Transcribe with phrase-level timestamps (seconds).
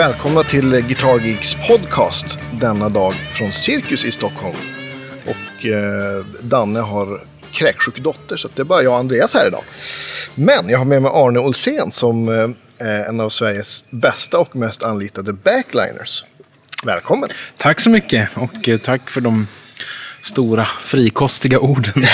[0.00, 4.56] Välkomna till Guitar Geeks podcast denna dag från Cirkus i Stockholm.
[5.26, 7.20] Och eh, Danne har
[7.52, 9.62] kräksjuk dotter så det är bara jag och Andreas här idag.
[10.34, 14.56] Men jag har med mig Arne Olsén som eh, är en av Sveriges bästa och
[14.56, 16.24] mest anlitade backliners.
[16.84, 17.28] Välkommen!
[17.56, 19.46] Tack så mycket och eh, tack för de
[20.22, 21.94] stora frikostiga orden.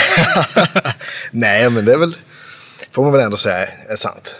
[1.30, 2.16] Nej, men det är väl,
[2.90, 4.34] får man väl ändå säga är sant.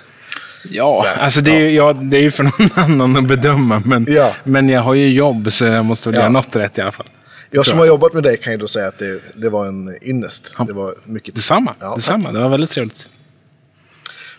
[0.71, 3.83] Ja, alltså det är, ju, ja, det är ju för någon annan att bedöma.
[3.85, 4.33] Men, Ja.
[4.45, 6.21] men jag har ju jobb så jag måste väl Ja.
[6.21, 7.07] göra något rätt i alla fall.
[7.51, 9.97] Jag som har jobbat med dig kan ju då säga att det, det var en
[10.03, 10.55] ynnest.
[10.59, 10.65] Ja.
[10.65, 11.75] Det var mycket Detsamma.
[11.81, 11.95] Ja.
[11.97, 12.33] Detsamma.
[12.33, 13.09] Det var väldigt trevligt.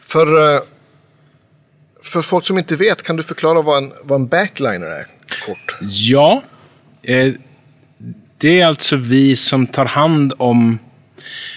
[0.05, 0.62] För, eh,
[2.03, 5.08] för folk som inte vet, kan du förklara vad en, vad en backliner är?
[5.45, 5.78] Kort.
[5.81, 6.41] Ja,
[7.03, 7.34] eh,
[8.38, 10.80] det är alltså vi som tar hand om,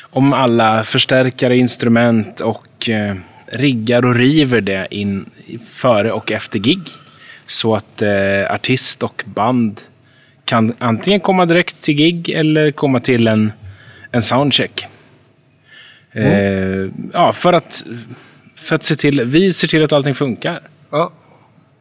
[0.02, 3.14] om alla förstärkare, instrument och eh,
[3.50, 5.30] riggar och river det in
[5.68, 6.80] före och efter gig.
[7.46, 9.80] Så att eh, artist och band
[10.44, 13.52] kan antingen komma direkt till gig eller komma till en,
[14.10, 14.86] en soundcheck.
[16.12, 17.84] Eh, ja, för att,
[18.56, 20.60] för att se till, vi ser till att allting funkar.
[20.90, 21.12] Ja,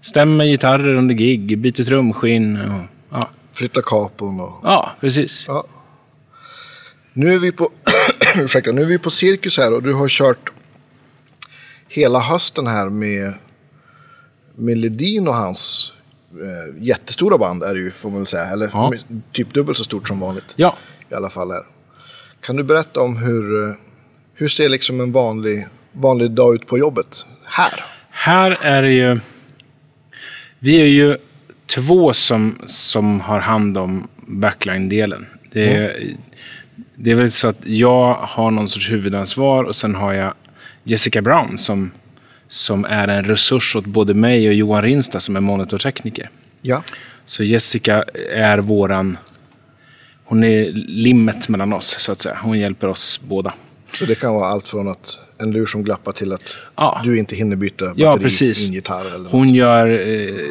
[0.01, 2.57] Stämmer gitarrer under gig, byter trumskinn.
[2.61, 3.29] Och, ja.
[3.53, 4.59] flytta kapon och...
[4.63, 5.45] ja, precis.
[5.47, 5.63] Ja.
[7.13, 7.69] Nu är vi på...
[8.35, 10.51] ursäkta, nu är vi på Cirkus här och du har kört
[11.89, 13.33] hela hösten här med,
[14.55, 15.93] med Ledin och hans
[16.31, 18.45] eh, jättestora band är det ju, får man väl säga.
[18.45, 18.91] Eller Ja.
[19.31, 20.53] typ dubbelt så stort som vanligt.
[20.55, 20.75] Ja,
[21.09, 21.63] I alla fall här.
[22.41, 23.73] Kan du berätta om hur, eh,
[24.33, 27.85] hur ser liksom en vanlig, vanlig dag ut på jobbet här?
[28.11, 29.19] här är det ju...
[30.59, 31.17] Vi är ju
[31.65, 35.25] två som, som har hand om backline-delen.
[35.51, 36.15] Det, är-
[36.95, 40.33] det är väl så att jag har någon sorts huvudansvar och sen har jag
[40.89, 41.91] Jessica Brown som,
[42.47, 46.29] som är en resurs åt både mig och Johan Rinsta som är monitortekniker.
[46.61, 46.83] Ja,
[47.25, 48.03] Så Jessica
[48.35, 49.17] är våran...
[50.23, 52.37] Hon är limmet mellan oss, så att säga.
[52.43, 53.53] Hon hjälper oss båda.
[53.97, 57.01] så det kan vara allt från att en lur som glappar till att Ja.
[57.03, 58.63] du inte hinner byta batteri Ja, precis.
[58.65, 59.15] i en gitarr.
[59.15, 59.55] Eller Hon något.
[59.55, 60.45] gör eh,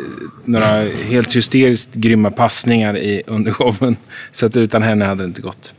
[0.45, 0.67] några
[1.09, 3.97] helt hysteriskt grymma passningar i, under showen.
[4.33, 5.75] Så att utan henne hade det inte gått.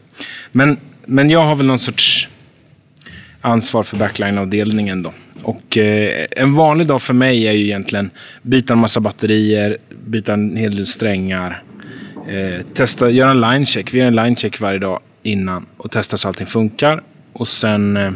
[0.51, 2.28] Men, men jag har väl någon sorts
[3.41, 5.13] ansvar för backline-avdelningen då.
[5.44, 8.09] Och eh, en vanlig dag för mig är ju egentligen
[8.41, 11.63] byta en massa batterier, byta en hel del strängar,
[12.27, 13.94] eh, testa, göra en line-check.
[13.94, 17.03] Vi gör en line-check varje dag innan och testa så allting funkar.
[17.33, 18.11] Och sen eh,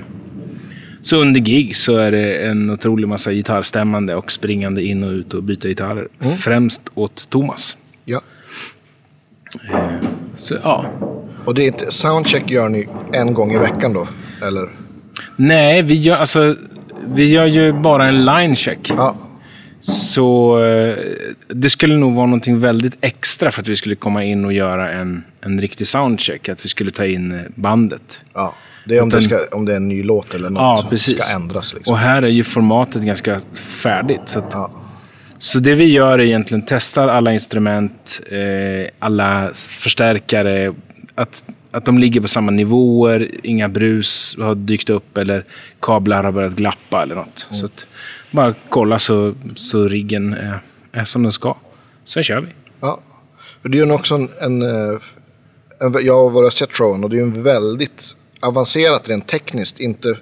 [1.01, 5.33] så under gig så är det en otrolig massa gitarrstämmande och springande in och ut
[5.33, 6.07] och byta gitarrer.
[6.39, 7.77] Främst åt Thomas.
[8.05, 8.21] Ja.
[10.35, 10.85] Så ja.
[11.45, 14.07] Och det är inte, soundcheck gör ni en gång i veckan då?
[14.47, 14.82] Eller?
[15.35, 16.55] Nej, vi gör, alltså,
[17.07, 18.91] vi gör ju bara en line check.
[18.97, 19.15] Ja,
[19.79, 20.95] Så eh,
[21.47, 24.91] det skulle nog vara någonting väldigt extra för att vi skulle komma in och göra
[24.91, 26.49] en, en riktig soundcheck.
[26.49, 28.25] Att vi skulle ta in eh, bandet.
[28.33, 28.53] ja.
[28.85, 30.75] Det är om, Utan- det, ska, om det är en ny låt eller något Ja,
[30.81, 31.23] som precis.
[31.23, 31.73] ska ändras.
[31.73, 31.93] Liksom.
[31.93, 34.21] Och här är ju formatet ganska färdigt.
[34.25, 34.71] Så, att, Ja.
[35.37, 40.73] så det vi gör är egentligen testar alla instrument, eh, alla förstärkare,
[41.15, 45.45] att, att de ligger på samma nivåer, inga brus har dykt upp eller
[45.79, 47.47] kablar har börjat glappa eller något.
[47.51, 47.85] Så att,
[48.31, 50.59] bara kolla så, så riggen är,
[50.91, 51.57] är som den ska.
[52.05, 52.47] Sen kör vi.
[52.79, 52.99] Ja.
[53.61, 54.99] För det är ju också en, en, eh,
[55.79, 56.05] en...
[56.05, 59.79] Jag har varit och sett showen och det är ju en väldigt avancerat rent tekniskt.
[59.79, 60.17] Inte,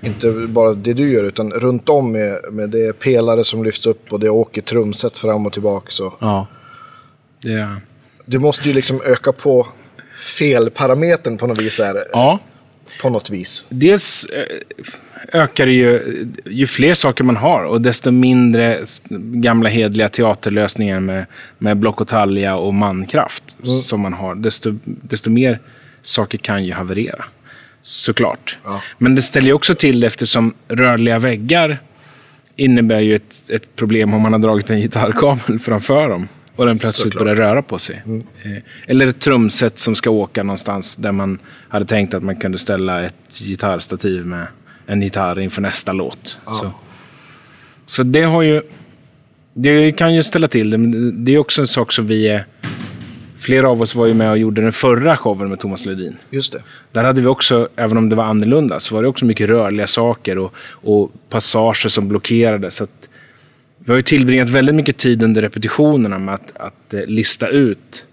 [0.00, 3.86] inte bara det du gör utan runt om med, med det är pelare som lyfts
[3.86, 5.90] upp och det åker trumset fram och tillbaka.
[5.90, 6.46] Så Ja.
[7.42, 7.80] Det är,
[8.24, 9.66] det måste ju liksom öka på
[10.16, 11.80] felparametern på något vis.
[11.80, 12.38] Här, ja.
[13.02, 13.64] På något vis.
[13.68, 14.44] Dels eh,
[15.32, 18.80] ökar det ju, ju fler saker man har och desto mindre
[19.18, 21.26] gamla hedliga teaterlösningar med,
[21.58, 25.60] med block och talja och mankraft som man har, desto, desto mer
[26.02, 27.24] saker kan ju haverera.
[27.82, 28.58] Såklart.
[28.64, 28.82] Ja.
[28.98, 31.78] Men det ställer ju också till det eftersom rörliga väggar
[32.56, 36.78] innebär ju ett, ett problem om man har dragit en gitarrkabel framför dem och den
[36.78, 37.22] plötsligt Såklart.
[37.22, 38.02] börjar röra på sig.
[38.42, 38.52] Eh,
[38.86, 41.38] Eller ett trumset som ska åka någonstans där man
[41.68, 44.46] hade tänkt att man kunde ställa ett gitarrstativ med
[44.86, 46.38] en gitarr inför nästa låt.
[46.46, 46.70] Så,
[47.86, 48.62] så det har ju...
[49.58, 52.46] Det kan ju ställa till det, men det är också en sak som vi är...
[53.38, 56.16] Flera av oss var ju med och gjorde den förra showen med Thomas Ledin.
[56.30, 56.62] Just det.
[56.92, 59.86] Där hade vi också, även om det var annorlunda, så var det också mycket rörliga
[59.86, 62.70] saker och, och passager som blockerade.
[62.70, 63.05] Så att
[63.86, 68.06] vi har ju tillbringat väldigt mycket tid under repetitionerna med att, att eh, lista ut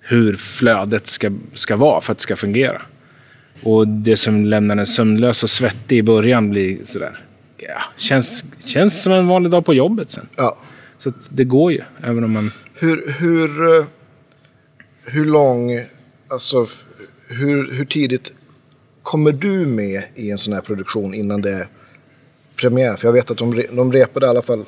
[0.00, 2.82] hur flödet ska, ska vara för att det ska fungera.
[3.62, 7.20] Och det som lämnar en sömnlös och svettig i början blir sådär,
[7.56, 10.26] ja, känns, känns som en vanlig dag på jobbet sen.
[10.36, 10.58] Ja.
[10.98, 12.50] Så det går ju, även om man...
[12.74, 13.84] Hur, hur, eh,
[15.06, 15.80] hur lång,
[16.28, 16.66] alltså
[17.28, 18.32] hur, hur tidigt
[19.02, 21.66] kommer du med i en sån här produktion innan det är
[22.56, 22.96] premiär?
[22.96, 24.64] För jag vet att de, de repade i alla fall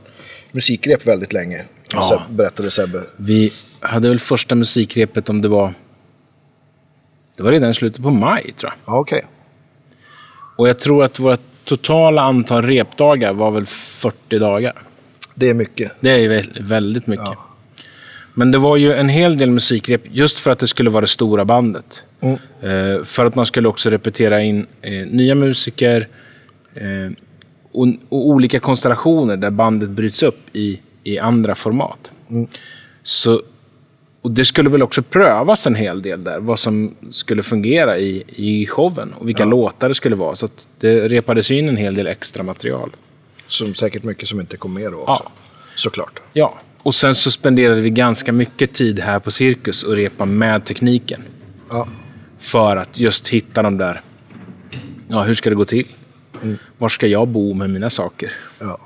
[0.55, 1.65] musikrep väldigt länge.
[1.93, 2.01] Ja.
[2.01, 3.01] Seb- Berättade Sebbe.
[3.17, 5.75] Vi hade väl första musikrepet om det var...
[7.37, 8.95] Det var redan i slutet på maj, tror jag.
[8.95, 9.25] Ja, okej.
[10.57, 14.83] Och jag tror att vårt totala antal repdagar var väl 40 dagar.
[15.35, 15.93] Det är mycket.
[16.01, 17.25] Det är väldigt mycket.
[17.27, 17.45] Ja.
[18.35, 21.07] Men det var ju en hel del musikrep just för att det skulle vara det
[21.07, 22.05] stora bandet.
[22.21, 22.35] Mm.
[22.61, 26.09] Eh, för att man skulle också repetera in eh, nya musiker
[26.75, 27.11] eh,
[27.75, 32.11] och, och olika konstellationer där bandet bryts upp i, i andra format.
[32.31, 32.47] Mm.
[33.03, 33.43] Så,
[34.23, 38.25] och det skulle väl också prövas en hel del där, vad som skulle fungera i,
[38.27, 40.35] i showen och vilka låtar det skulle vara.
[40.35, 42.91] Så att det repades in en hel del extra material.
[43.47, 45.23] Som säkert mycket som inte kom med då också.
[45.25, 45.33] Ja.
[45.75, 46.21] Såklart.
[46.33, 50.65] Ja, och sen så spenderade vi ganska mycket tid här på Cirkus och repa med
[50.65, 51.23] tekniken.
[51.71, 51.89] Ja.
[52.39, 54.01] För att just hitta de där,
[55.09, 55.87] ja hur ska det gå till?
[56.79, 58.33] Var ska jag bo med mina saker?
[58.61, 58.79] Ja.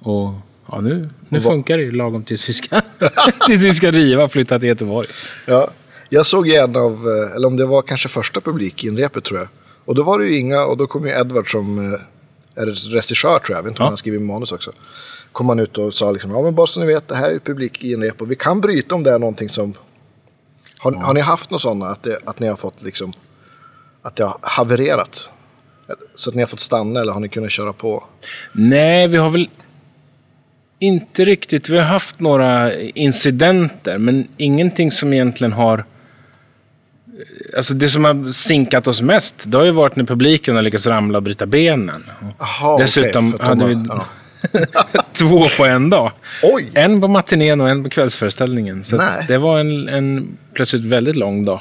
[0.00, 0.34] Och
[0.68, 2.80] ja, nu, nu Och funkar det ju lagom tills vi ska,
[3.46, 5.08] tills vi ska riva och flytta till Göteborg.
[5.46, 5.68] Ja,
[6.08, 9.48] jag såg en av, eh, eller om det var kanske första publikinrepet tror jag.
[9.84, 12.00] Och då var det ju inga, och då kom ju Edward som eh,
[12.62, 13.90] är regissör tror jag, jag vet inte om Ja.
[13.90, 14.72] han skriver manus också.
[15.32, 17.38] Kom han ut och sa liksom, ja men bara så ni vet, det här är
[17.38, 19.74] publikinrep och vi kan bryta om det är någonting som...
[20.78, 23.12] Har, har ni haft något sådana, att, det, att ni har fått liksom,
[24.02, 25.28] att det har havererat?
[26.14, 28.04] Så att ni har fått stanna eller har ni kunnat köra på?
[28.52, 29.48] Nej, vi har väl
[30.78, 31.68] inte riktigt.
[31.68, 35.84] Vi har haft några incidenter, men ingenting som egentligen har...
[37.56, 40.86] Alltså det som har sinkat oss mest, det har ju varit när publiken har lyckats
[40.86, 42.04] ramla och bryta benen.
[42.38, 44.04] Aha, Dessutom de hade vi ja.
[45.12, 46.12] två på en dag.
[46.42, 46.70] Oj!
[46.74, 48.84] En på matinén och en på kvällsföreställningen.
[48.84, 51.60] Så det var en, en plötsligt väldigt lång dag.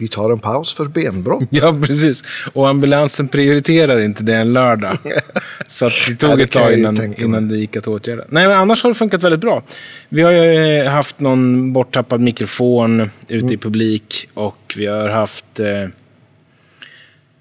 [0.00, 1.42] Vi tar en paus för benbrott.
[1.50, 2.24] Ja, precis.
[2.52, 4.98] Och ambulansen prioriterar inte det en lördag.
[5.66, 8.24] Så att det tog det ett tag innan, innan det gick att åtgärda.
[8.28, 9.62] Nej, men annars har det funkat väldigt bra.
[10.08, 13.52] Vi har ju eh, haft någon borttappad mikrofon ute Mm.
[13.52, 15.60] i publik och vi har haft...
[15.60, 15.86] Eh,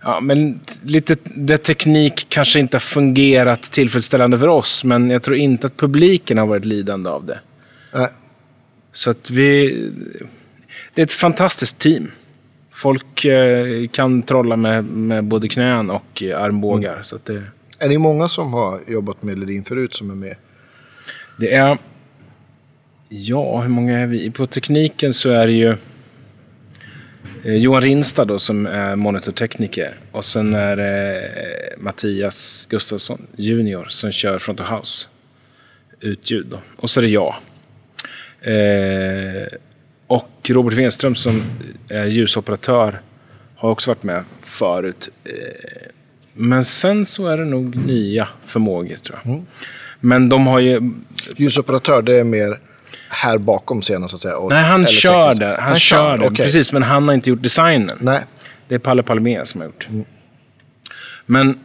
[0.04, 5.38] ja, men lite där teknik kanske inte har fungerat tillfredsställande för oss, men jag tror
[5.38, 7.40] inte att publiken har varit lidande av det.
[7.94, 8.08] Nej,
[8.94, 9.76] Så att vi...
[10.94, 12.12] Det är ett fantastiskt team.
[12.82, 16.92] Folk eh, kan trolla med, med både knän och eh, armbågar.
[16.92, 17.04] Mm.
[17.04, 17.44] Så det,
[17.80, 20.36] Är ni många som har jobbat med Ledin förut som är med?
[21.38, 21.78] det är...
[23.10, 24.32] Ja, hur många är vi?
[24.32, 25.78] På tekniken så är det ju
[27.44, 30.00] eh, Johan Rinstad då, som är monitortekniker.
[30.12, 31.30] Och sen är det
[31.78, 35.08] Mattias Gustafsson junior som kör front of house.
[36.00, 36.60] Utljud då.
[36.78, 37.36] Och så är det jag.
[38.42, 39.48] Eh,
[40.10, 41.44] och Robert Wenström som
[41.90, 43.02] är ljusoperatör
[43.56, 45.10] har också varit med förut.
[45.24, 45.32] Eh,
[46.34, 49.44] men sen så är det nog nya förmågor tror jag.
[50.00, 50.92] Men de har ju...
[51.36, 52.60] Ljusoperatör, det är mer
[53.10, 54.38] här bakom scenen så att säga.
[54.38, 55.40] Och, Nej, han kör tekniskt.
[55.40, 55.62] det.
[55.62, 56.28] Han, kör det.
[56.28, 56.46] okej.
[56.46, 57.98] Precis, men han har inte gjort designen.
[58.00, 58.22] Nej,
[58.68, 59.88] Det är Palle Palmé som har gjort.
[61.26, 61.60] Men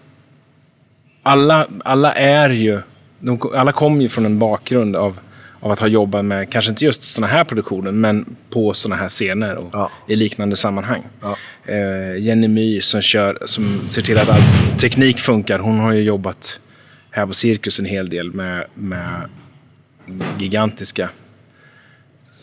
[1.23, 2.81] alla, alla är ju...
[3.21, 5.19] De, alla kommer ju från en bakgrund av,
[5.64, 9.09] av att ha jobbat med, kanske inte just sådana här produktioner, men på sådana här
[9.09, 9.90] scener och Ja.
[10.09, 11.02] i liknande sammanhang.
[11.23, 11.37] Ja.
[11.73, 14.40] Eh, Jenny My som, kör, som ser till att all
[14.80, 16.61] teknik funkar, hon har ju jobbat
[17.11, 19.28] här på Cirkus en hel del med, med
[20.38, 21.09] gigantiska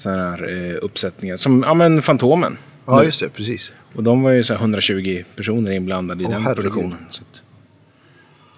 [0.05, 1.37] här, eh, uppsättningar.
[1.37, 2.57] Som ja, men Fantomen.
[2.87, 3.71] ja just det, precis.
[3.95, 6.63] Och de var ju så här 120 personer inblandade i Åh, den herregud.
[6.63, 6.97] produktionen.
[7.09, 7.41] Så, att,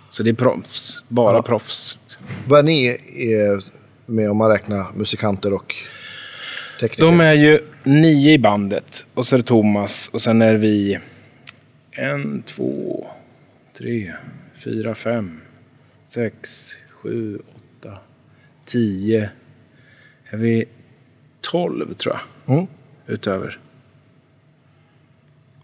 [0.09, 1.03] så det är proffs.
[1.07, 1.41] Bara Ja.
[1.41, 1.97] proffs.
[2.47, 3.59] Vad är ni eh,
[4.05, 5.75] med om man räknar musikanter och
[6.79, 7.03] tekniker?
[7.03, 9.05] De är ju nio i bandet.
[9.13, 10.09] Och så är det Thomas.
[10.13, 10.99] Och sen är vi
[11.91, 13.07] en, två,
[13.77, 14.13] tre,
[14.63, 15.41] fyra, fem,
[16.07, 17.97] sex, sju, åtta,
[18.65, 19.29] tio.
[20.29, 20.65] Är vi
[21.41, 22.55] tolv tror jag.
[22.55, 22.67] Mm.
[23.07, 23.59] Utöver.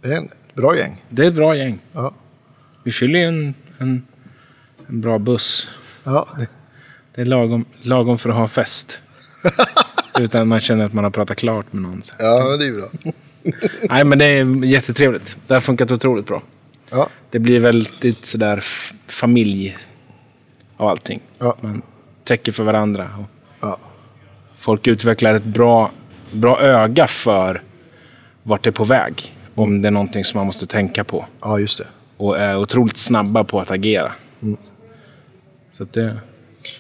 [0.02, 1.04] Det är en- ett bra gäng.
[1.10, 1.80] Det är ett bra gäng.
[1.94, 2.14] Ja.
[2.84, 4.08] Vi fyller ju en, en,
[4.88, 5.70] en bra buss.
[6.06, 6.28] Ja.
[7.20, 9.02] Det är lagom, lagom för att ha fest.
[10.20, 12.02] Utan man känner att man har pratat klart med någon.
[12.02, 12.16] Så.
[12.20, 13.14] ja, det är bra.
[13.90, 15.38] Nej, men det är jättetrevligt.
[15.48, 16.42] Det har funkat otroligt bra.
[16.92, 17.10] Ja.
[17.30, 18.60] Det blir väldigt sådär
[19.08, 19.78] familj
[20.78, 21.22] av allting.
[21.40, 21.56] Ja.
[21.62, 21.82] Man
[22.24, 23.26] täcker för varandra.
[23.60, 23.78] Ja.
[24.58, 25.92] folk utvecklar ett bra,
[26.32, 27.64] bra öga för
[28.44, 29.36] vart det är på väg.
[29.56, 31.26] Om det är någonting som man måste tänka på.
[31.42, 31.88] ja, just det.
[32.18, 34.12] Och är otroligt snabba på att agera.
[34.42, 34.58] Mm.
[35.72, 36.20] Så att det...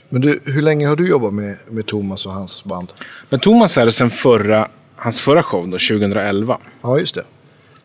[0.10, 2.91] Men du, hur länge har du jobbat med, med Thomas och hans band?
[3.29, 6.58] Men Thomas är det sen förra, hans förra show, då, 2011.
[6.81, 7.24] Ja, just det.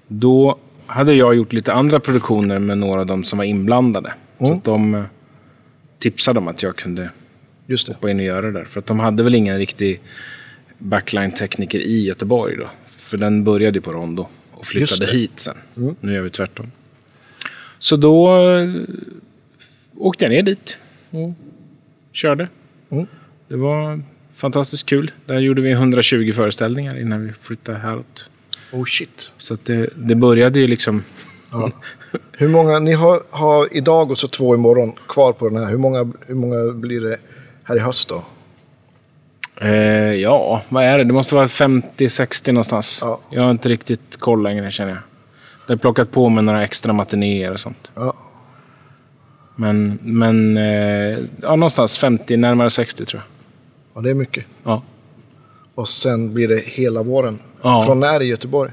[0.09, 4.13] Då hade jag gjort lite andra produktioner med några av dem som var inblandade.
[4.39, 4.59] Så Mm.
[4.59, 5.03] att de eh,
[5.99, 7.11] tipsade om att jag kunde
[7.67, 7.93] Just det.
[7.93, 8.65] hoppa in och göra det där.
[8.65, 10.01] För att de hade väl ingen riktig
[10.79, 12.71] backline-tekniker i Göteborg då.
[12.87, 15.05] För den började på Rondo och flyttade.
[15.05, 15.17] Mm.
[15.17, 15.55] hit sen.
[16.01, 16.71] Nu gör vi tvärtom.
[17.79, 18.69] Så då eh,
[19.99, 20.79] åkte jag ner dit
[21.11, 21.33] och
[22.15, 22.49] körde.
[22.91, 23.07] Mm.
[23.49, 24.03] Det var
[24.35, 25.11] fantastiskt kul.
[25.27, 28.29] Där gjorde vi 120 föreställningar innan vi flyttade häråt.
[28.73, 29.33] Oh shit.
[29.39, 31.03] Så det, det började ju liksom...
[31.53, 31.71] Ja.
[32.33, 35.71] Hur många, ni har, har idag och så två imorgon kvar på den här.
[35.71, 37.19] Hur många, hur många blir det
[37.65, 38.25] här i höst då?
[39.61, 41.05] Eh, ja, vad är det?
[41.05, 42.99] Det måste vara 50-60 någonstans.
[43.03, 43.21] Ja.
[43.31, 45.01] Jag har inte riktigt koll längre känner jag.
[45.67, 47.91] Det har plockat på med några extra matinéer och sånt.
[47.95, 48.15] Ja.
[49.57, 53.29] Men, men eh, ja, någonstans 50, närmare 60 tror jag.
[53.95, 54.45] ja, det är mycket.
[54.65, 54.83] Ja.
[55.75, 57.39] Och sen blir det hela våren.
[57.63, 57.85] Ja.
[57.87, 58.71] Från när i Göteborg?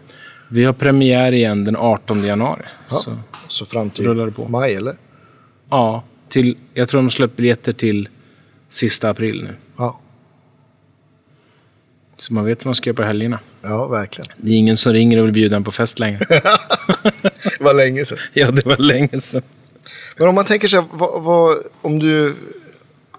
[0.47, 2.61] Vi har premiär igen den 18 januari.
[2.89, 2.95] Ja.
[2.95, 4.95] Så, Så fram till maj, eller?
[5.69, 8.09] ja, till, jag tror de släpper biljetter till
[8.69, 9.55] sista april nu.
[9.77, 9.99] Ja,
[12.17, 13.39] Så man vet vad man ska göra på helgerna.
[13.61, 14.27] ja verkligen.
[14.37, 16.25] Det är ingen som ringer och vill bjuda en på fest längre.
[17.59, 18.17] Det var länge sedan.
[18.33, 19.41] ja, det var länge sedan.
[20.17, 22.35] Men om man tänker sig, vad, vad, om du...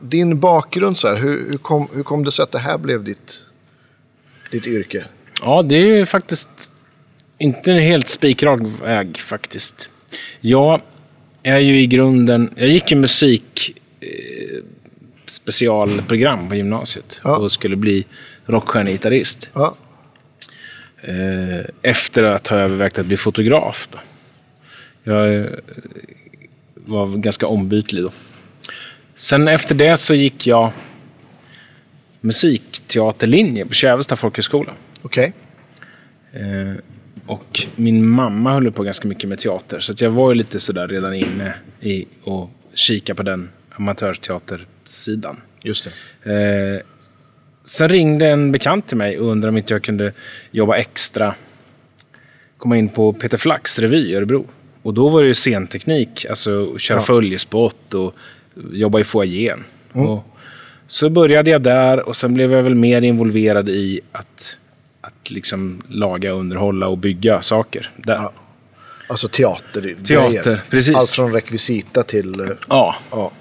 [0.01, 3.05] Din bakgrund så här, hur, hur, kom, hur kom det sig att det här blev
[3.05, 3.43] ditt,
[4.51, 5.05] ditt yrke?
[5.43, 6.73] Ja, det är ju faktiskt
[7.39, 9.91] inte en helt spikrak väg faktiskt.
[10.41, 10.81] Jag
[11.43, 12.51] är ju i grunden...
[12.57, 14.63] Jag gick ju musik eh,
[15.27, 17.37] specialprogram på gymnasiet Ja.
[17.37, 18.07] och skulle bli
[18.47, 19.51] rockstjärnegitarrist.
[19.53, 19.75] Ja,
[21.05, 23.89] Eh, efter att ha övervägt att bli fotograf.
[23.93, 23.99] Då.
[25.13, 25.49] Jag
[26.87, 28.11] var ganska ombytlig då.
[29.15, 30.73] Sen efter det så gick jag
[32.21, 34.73] musikteaterlinje på Kävesta folkhögskola.
[35.03, 35.33] okej.
[36.33, 36.83] Eh,
[37.27, 39.81] och min mamma höll på ganska mycket med teater.
[39.81, 45.37] Så jag var ju lite sådär redan inne i och kika på den amatörteatersidan.
[45.63, 45.89] Just
[46.23, 46.33] det.
[46.33, 46.83] Eh,
[47.65, 50.13] sen ringde en bekant till mig och undrade om inte jag kunde
[50.51, 51.35] jobba extra.
[52.57, 54.47] Komma in på Peter Flax revy i Örebro.
[54.83, 57.03] Och då var det ju scenteknik, alltså köra Ja.
[57.05, 58.15] följespott och
[58.73, 59.65] jobba i foajén.
[59.93, 60.25] Och
[60.87, 64.59] så började jag där och sen blev jag väl mer involverad i att,
[65.01, 67.91] att liksom laga, underhålla och bygga saker.
[67.97, 68.15] Där.
[68.15, 68.33] Ja.
[69.09, 69.97] Alltså teater.
[70.05, 70.97] Teater, precis.
[70.97, 72.41] Allt från rekvisita till...
[72.41, 73.33] eh, Ja, Ja.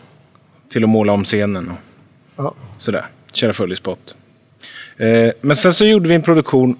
[0.69, 1.77] till att måla om scenen och
[2.35, 2.53] ja.
[2.77, 3.05] sådär.
[3.33, 4.15] Köra följespott.
[4.97, 6.75] Eh, men sen så gjorde vi en produktion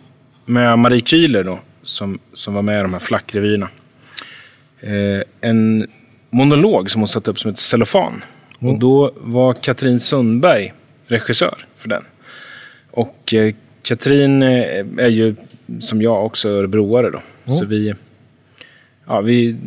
[0.46, 3.70] med Marie Kühler då, som, som var med i de här flackrevyerna.
[4.81, 5.88] Eh, en
[6.29, 8.23] monolog som hon satte upp som ett cellofan.
[8.59, 10.73] Och då var Katrin Sundberg
[11.07, 12.03] regissör för den.
[12.91, 15.35] Och eh, Katrin eh, är ju,
[15.79, 17.21] som jag, också örebroare då.
[17.45, 17.93] Så vi,
[19.07, 19.57] ja, vi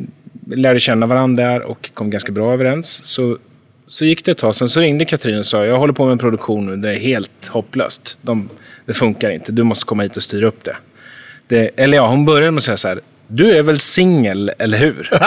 [0.46, 3.04] lärde känna varandra där och kom ganska bra överens.
[3.04, 3.38] Så,
[3.86, 6.12] så gick det ett tag, sen så ringde Katrin och sa jag håller på med
[6.12, 8.18] en produktion nu, det är helt hopplöst.
[8.22, 8.48] De,
[8.86, 10.76] det funkar inte, du måste komma hit och styra upp det.
[11.46, 11.70] det.
[11.76, 15.10] Eller ja, hon började med att säga så här, du är väl singel, eller hur?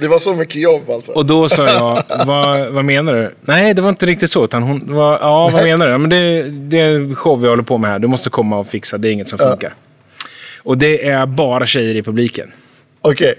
[0.00, 1.12] Det var så mycket jobb alltså.
[1.12, 3.34] Och då sa jag, vad, vad menar du?
[3.40, 4.44] Nej, det var inte riktigt så.
[4.44, 5.92] Utan hon var, ja, vad menar du?
[5.92, 7.98] Ja, men det, det är show vi håller på med här.
[7.98, 9.74] Du måste komma och fixa, det är inget som funkar.
[10.58, 12.52] Och det är bara tjejer i publiken.
[13.00, 13.34] Okej.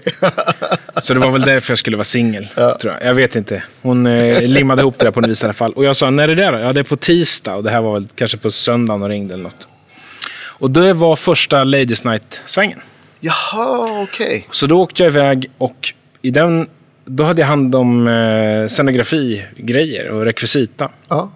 [1.02, 2.46] Så det var väl därför jag skulle vara singel,
[2.80, 3.04] tror jag.
[3.04, 3.62] Jag vet inte.
[3.82, 5.72] Hon eh, limmade ihop det där på något vis i alla fall.
[5.72, 6.58] Och jag sa, när är det där då?
[6.58, 7.54] Ja, det är på tisdag.
[7.54, 9.66] Och det här var väl kanske på söndagen och ringde eller något.
[10.38, 12.80] Och det var första Ladies Night-svängen.
[13.20, 14.46] Jaha, okej.
[14.50, 16.68] Så då åkte jag iväg och i den,
[17.04, 20.88] då hade jag hand om eh, scenografigrejer och rekvisita.
[21.08, 21.30] Ja.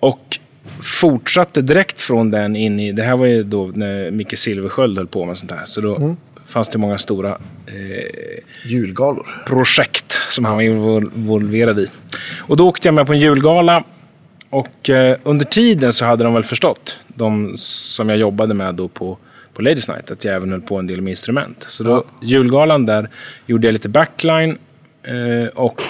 [0.00, 0.38] Och
[0.82, 5.06] fortsatte direkt från den in i, det här var ju då när Micke Silversköld höll
[5.06, 5.64] på med sånt här.
[5.64, 6.16] Så då
[6.46, 7.30] fanns det många stora
[7.66, 9.42] eh, Julgalor.
[9.46, 11.86] projekt som han var invol- involverad i.
[12.38, 13.84] Och då åkte jag med på en julgala.
[14.50, 18.88] Och eh, under tiden så hade de väl förstått, de som jag jobbade med då
[18.88, 19.18] på,
[19.54, 21.66] på Ladies Night, att jag även höll på en del med instrument.
[21.68, 22.04] Så då, Ja.
[22.26, 23.10] julgalan där
[23.46, 24.58] gjorde jag lite backline
[25.02, 25.82] eh, och,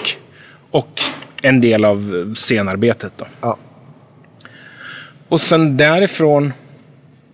[0.71, 1.01] och
[1.41, 3.13] en del av scenarbetet.
[3.17, 3.25] Då.
[3.41, 3.57] Ja.
[5.27, 6.53] Och sen därifrån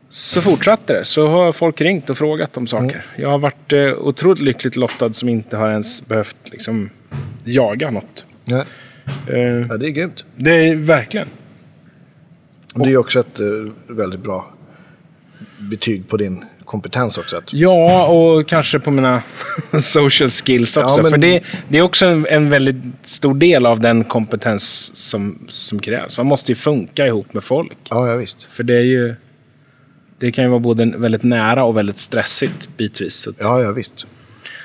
[0.10, 1.06] så fortsatte det.
[1.06, 3.06] Så har folk ringt och frågat om saker.
[3.16, 6.90] Jag har varit eh, otroligt lyckligt lottad som inte har ens behövt liksom,
[7.44, 8.26] jaga något.
[8.46, 8.64] Nej.
[9.28, 9.38] Eh,
[9.70, 10.26] ja, det är grymt.
[10.36, 11.28] det är verkligen.
[12.76, 13.46] Det är också ett eh,
[13.88, 14.46] väldigt bra
[15.70, 17.42] betyg på din kompetens också.
[17.52, 19.22] Ja, och kanske på mina
[19.82, 20.90] social skills också.
[20.98, 24.96] Ja, men- För det, det är också en, en väldigt stor del av den kompetens
[24.96, 26.18] som, som krävs.
[26.18, 27.78] Man måste ju funka ihop med folk.
[27.90, 28.44] ja, ja, visst.
[28.44, 29.16] För det är ju...
[30.20, 33.28] Det kan ju vara både väldigt nära och väldigt stressigt bitvis.
[33.28, 34.06] Att, Ja, ja, visst.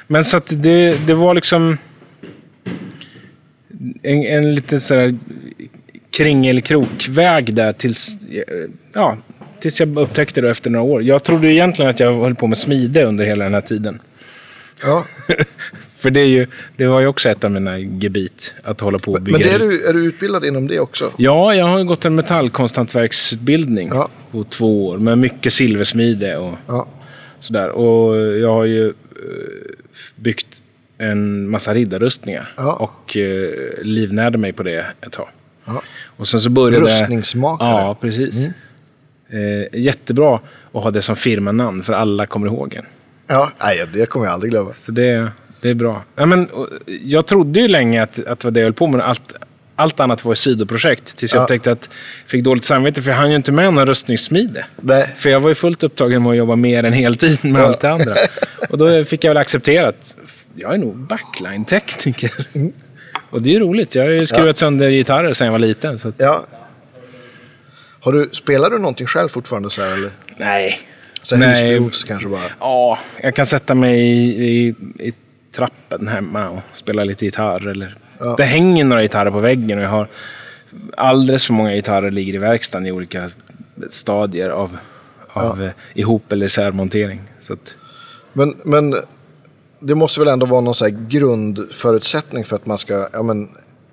[0.06, 1.78] Men så att det, det var liksom...
[4.02, 5.18] En, en liten sådär
[6.16, 8.18] kringelkrokväg där tills...
[8.94, 9.18] Ja,
[9.66, 11.02] tills jag upptäckte det efter några år.
[11.02, 14.00] Jag trodde egentligen att jag höll på med smide under hela den här tiden.
[14.82, 15.04] Ja.
[15.98, 16.46] För det, är ju,
[16.76, 19.38] det var ju också ett av mina gebit, att hålla på och bygga.
[19.38, 21.12] Men är, du, är du utbildad inom det också?
[21.16, 24.08] Ja, jag har gått en metallkonsthantverksutbildning Ja.
[24.30, 26.88] på två år med mycket silversmide och Ja.
[27.40, 27.68] sådär.
[27.68, 28.92] Och jag har ju eh,
[30.16, 30.62] byggt
[30.98, 32.72] en massa riddarrustningar Ja.
[32.72, 33.50] och eh,
[33.82, 35.28] livnärde mig på det ett tag.
[35.64, 35.82] Ja.
[36.16, 36.84] Och sen så började...
[36.84, 37.68] Rustningsmakare.
[37.70, 38.48] Ja, precis.
[39.30, 40.40] Eh, jättebra
[40.72, 42.84] att ha det som firmanamn, för alla kommer ihåg en.
[43.26, 44.70] Ja, nej, det kommer jag aldrig glömma.
[44.74, 45.28] Så det,
[45.60, 46.04] det är bra.
[46.16, 46.48] Ja, men,
[47.02, 49.00] jag trodde ju länge att, att det var det jag höll på med.
[49.00, 49.34] Allt,
[49.76, 51.16] allt annat var ett sidoprojekt.
[51.16, 51.44] Tills jag Ja.
[51.44, 51.88] upptäckte att
[52.24, 54.64] jag fick dåligt samvete, för jag hann ju inte med någon rustningssmide.
[54.80, 55.12] Nej.
[55.16, 57.66] För jag var ju fullt upptagen med att jobba mer än heltid med Ja.
[57.66, 58.14] allt det andra.
[58.70, 60.16] Och då fick jag väl acceptera att
[60.54, 62.30] jag är nog backline-tekniker.
[63.30, 63.94] Och det är ju roligt.
[63.94, 65.98] Jag har ju skruvat sönder gitarrer sedan jag var liten.
[65.98, 66.44] Så att, Ja.
[68.06, 70.10] Har du, spelar du någonting själv fortfarande så här, eller?
[70.36, 70.78] nej.
[71.22, 71.68] Så här Nej.
[71.68, 72.40] husbehovs kanske bara?
[72.60, 75.12] Ja, jag kan sätta mig i, i, i
[75.56, 77.68] trappen hemma och spela lite gitarr.
[77.68, 77.98] Eller...
[78.18, 78.34] Ja.
[78.36, 80.08] Det hänger några gitarrer på väggen och jag har
[80.96, 83.30] alldeles för många gitarrer ligger i verkstaden i olika
[83.88, 84.78] stadier av,
[85.32, 87.22] av eh, ihop eller isärmontering.
[87.40, 87.76] Så att,
[88.32, 88.94] Men, men
[89.80, 93.48] det måste väl ändå vara någon så här grundförutsättning för att man ska ja, men,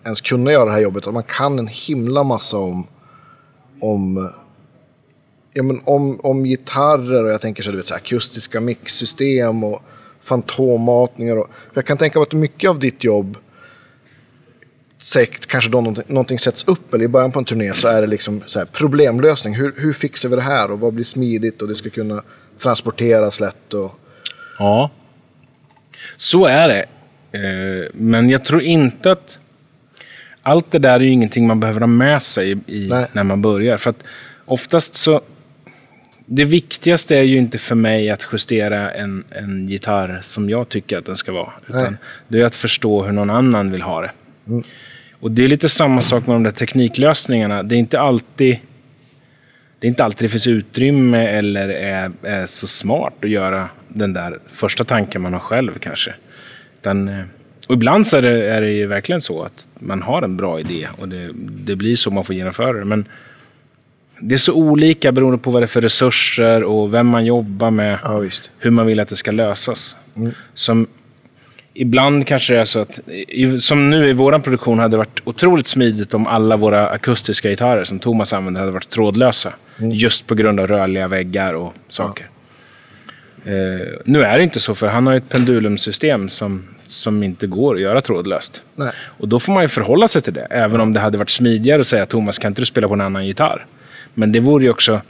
[0.05, 1.07] ens kunna göra det här jobbet.
[1.07, 2.87] Att man kan en himla massa om,
[3.83, 4.29] om,
[5.53, 9.63] ja, men om, om gitarrer och jag tänker så, du vet, så här, akustiska mixsystem
[9.63, 9.81] och
[10.21, 11.37] fantommatningar.
[11.37, 13.37] Och, för jag kan tänka mig att mycket av ditt jobb
[15.03, 18.01] säkert kanske då någonting, någonting sätts upp eller i början på en turné så är
[18.01, 19.55] det liksom så här, problemlösning.
[19.55, 22.23] Hur, hur fixar vi det här och vad blir smidigt och det ska kunna
[22.57, 23.73] transporteras lätt.
[23.73, 23.91] Och,
[24.59, 24.89] ja,
[26.15, 26.85] så är det.
[27.31, 29.39] Eh, men jag tror inte att...
[30.43, 33.07] Allt det där är ju ingenting man behöver ha med sig i, Nej.
[33.13, 33.77] när man börjar.
[33.77, 34.03] För att
[34.45, 35.21] oftast så...
[36.25, 40.97] Det viktigaste är ju inte för mig att justera en, en gitarr som jag tycker
[40.97, 41.53] att den ska vara.
[41.67, 41.81] Nej.
[41.81, 44.11] Utan det är att förstå hur någon annan vill ha det.
[45.19, 47.63] Och det är lite samma sak med de där tekniklösningarna.
[47.63, 48.57] Det är inte alltid...
[49.79, 54.13] Det är inte alltid det finns utrymme eller är, är så smart att göra den
[54.13, 56.13] där första tanken man har själv kanske.
[56.81, 57.25] Utan, eh,
[57.67, 60.59] och ibland så är det, är det ju verkligen så att man har en bra
[60.59, 62.85] idé och det, det blir så man får genomföra det.
[62.85, 63.05] Men
[64.19, 67.71] det är så olika beroende på vad det är för resurser och vem man jobbar
[67.71, 67.99] med.
[68.03, 68.23] ja.
[68.59, 69.97] Hur man vill att det ska lösas.
[70.53, 70.87] Som
[71.75, 72.99] Ibland kanske det är så att,
[73.59, 77.83] som nu i vår produktion hade det varit otroligt smidigt om alla våra akustiska gitarrer
[77.83, 79.53] som Thomas använder hade varit trådlösa.
[79.77, 82.29] Just på grund av rörliga väggar och saker.
[83.45, 87.47] Eh, nu är det inte så, för han har ju ett pendulumsystem som, som inte
[87.47, 88.61] går att göra trådlöst.
[88.75, 88.91] Nej.
[88.97, 91.81] Och då får man ju förhålla sig till det, även om det hade varit smidigare
[91.81, 93.65] att säga Thomas, kan inte du spela på en annan gitarr?
[94.13, 95.01] Men det vore ju också...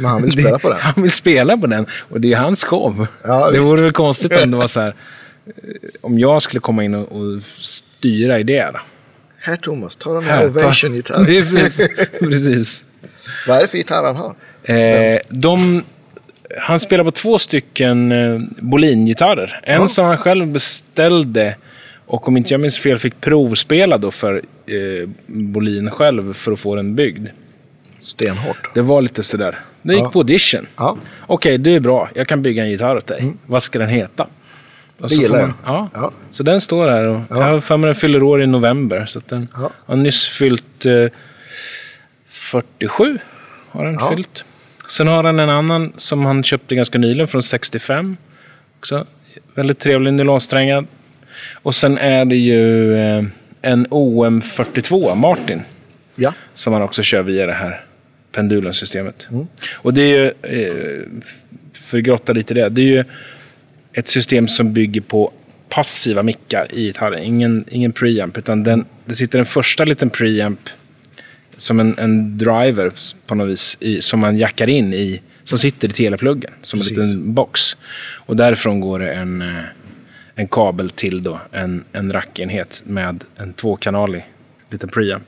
[0.00, 0.78] Men han vill spela på den.
[0.80, 3.06] Han vill spela på den och det är hans show.
[3.22, 4.94] Ja, det vore väl konstigt om det var så här...
[6.00, 8.70] Om jag skulle komma in och, och styra i det.
[8.72, 8.80] Då.
[9.38, 11.26] Här Thomas, ta den Här, här ta- Ovation-gitarren.
[11.26, 11.88] Precis,
[12.20, 12.84] precis.
[13.48, 14.34] Vad är det för gitarr han har?
[14.76, 15.82] Eh, de,
[16.60, 19.60] han spelar på två stycken eh, Bolin-gitarrer.
[19.62, 19.88] En Ja.
[19.88, 21.56] som han själv beställde
[22.06, 24.34] och om inte jag minns fel fick provspela då för
[24.66, 27.28] eh, Bolin själv för att få den byggd.
[28.00, 28.74] Stenhårt.
[28.74, 29.58] Det var lite sådär.
[29.82, 30.10] Det gick Ja.
[30.10, 30.66] på audition.
[30.76, 32.08] Ja, Okej, det är bra.
[32.14, 33.32] Jag kan bygga en gitarr åt dig.
[33.46, 34.26] Vad ska den heta?
[35.00, 35.88] Och Det gillar man- Ja.
[35.94, 36.12] Ja.
[36.30, 39.06] Så den står här och jag har för mig den fyller år i november.
[39.06, 39.70] Så den Ja.
[39.86, 41.06] har nyss fyllt eh,
[42.28, 43.18] 47.
[43.70, 44.10] Har den Ja.
[44.14, 44.44] fyllt.
[44.88, 48.16] Sen har den en annan som han köpte ganska nyligen från 65.
[48.78, 49.06] Också
[49.54, 50.86] väldigt trevlig nylonsträngad.
[51.52, 53.24] Och sen är det ju eh,
[53.62, 55.62] en OM42 Martin
[56.16, 56.32] ja.
[56.54, 57.84] som man också kör via det här
[58.32, 59.28] pendulumsystemet.
[59.30, 59.46] Mm.
[59.74, 61.02] Och det är ju, eh,
[61.72, 63.04] för att grotta lite i det, det är ju
[63.92, 65.32] ett system som bygger på
[65.68, 67.22] passiva mickar i gitarren.
[67.22, 70.60] Ingen, ingen preamp, utan den, det sitter en första liten preamp
[71.56, 72.92] som en, en driver
[73.26, 76.98] på något vis, i, som man jackar in i, som sitter i telepluggen, som Precis.
[76.98, 77.76] en liten box.
[78.26, 79.64] Och därifrån går det en, eh,
[80.34, 84.26] en kabel till då, en, en rackenhet med en tvåkanalig
[84.70, 85.24] liten preamp.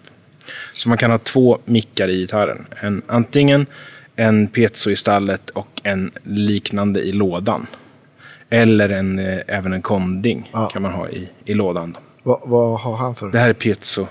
[0.72, 2.66] Så man kan ha två mickar i gitarren.
[2.80, 3.66] En, antingen
[4.16, 7.66] en piezo i stallet och en liknande i lådan.
[8.50, 10.66] Eller en, eh, även en konding Ja.
[10.72, 11.96] kan man ha i, i lådan.
[12.22, 13.30] Vad, vad har han för?
[13.30, 14.06] Det här är piezo.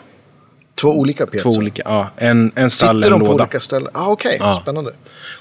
[0.81, 1.43] Två olika pjäser?
[1.43, 3.43] Två olika, ja, en, en stall, Sitter en de på låda.
[3.43, 3.89] olika ställen?
[3.93, 4.59] Ah, Okej, Ja.
[4.61, 4.91] spännande.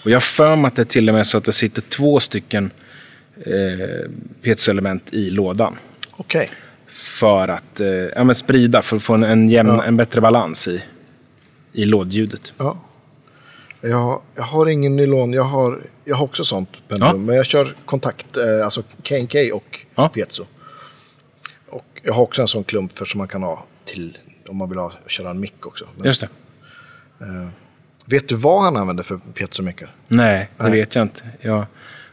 [0.04, 2.20] Och jag har för mig att det till och med så att det sitter två
[2.20, 2.70] stycken
[3.46, 4.10] eh,
[4.42, 5.76] piezoelement i lådan.
[6.16, 6.48] Okej.
[6.88, 9.84] För att eh, ja, men sprida, för att få en, en, jämn, Ja.
[9.84, 10.82] en bättre balans i,
[11.72, 12.52] i lådljudet.
[12.58, 12.76] Ja.
[13.80, 15.32] Jag, jag har ingen nylon.
[15.32, 17.12] Jag har, jag har också sånt pendulum.
[17.20, 17.26] Ja.
[17.26, 20.08] Men jag kör kontakt, eh, alltså K&K och Ja.
[20.08, 20.44] piezo.
[21.68, 24.18] Och jag har också en sån klump för som man kan ha till
[24.48, 25.84] om man vill ha, köra en mick också.
[25.96, 26.28] Men, Just det.
[28.04, 29.94] vet du vad han använder för piezomickar?
[30.08, 30.72] Nej, det Nej.
[30.72, 31.20] vet jag inte.
[31.40, 31.66] Jag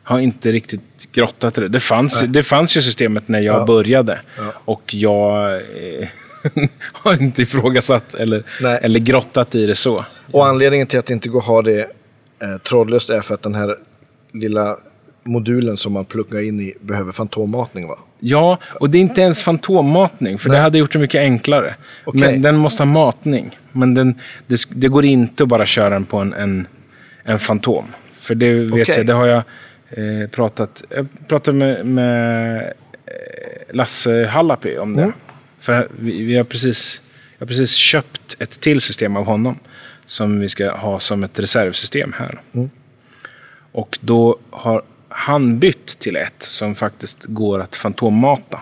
[0.04, 1.68] har inte riktigt grottat i det.
[1.68, 3.66] Det fanns, det fanns ju systemet när jag Ja.
[3.66, 4.22] började.
[4.38, 4.54] Ja.
[4.66, 6.08] Och jag eh,
[6.94, 8.80] har inte ifrågasatt eller, Nej.
[8.82, 10.06] eller grottat i det så.
[10.32, 13.42] Och anledningen till att det inte går att ha det eh, trådlöst är för att
[13.42, 13.78] den här
[14.34, 14.78] lilla
[15.24, 17.98] modulen som man pluggar in i behöver fantommatning va?
[18.20, 21.76] Ja, och det är inte ens fantommatning, för det hade gjort det mycket enklare.
[22.06, 22.22] Okej.
[22.22, 23.52] Men den måste ha matning.
[23.72, 26.68] Men den, det, det går inte att bara köra den på en, en,
[27.24, 27.86] en fantom.
[28.14, 28.96] För det vet Okej.
[28.98, 29.44] jag, det har jag
[29.90, 32.58] eh, pratat, jag pratade med, med
[33.06, 35.02] eh, Lasse Hallapi om det.
[35.04, 35.14] Mm.
[35.60, 37.02] För vi, vi har precis,
[37.38, 39.60] jag har precis köpt ett till system av honom.
[40.06, 42.42] Som vi ska ha som ett reservsystem här.
[42.54, 42.70] Mm.
[43.72, 44.84] Och då har
[45.16, 48.60] han bytt till ett som faktiskt går att fantommata.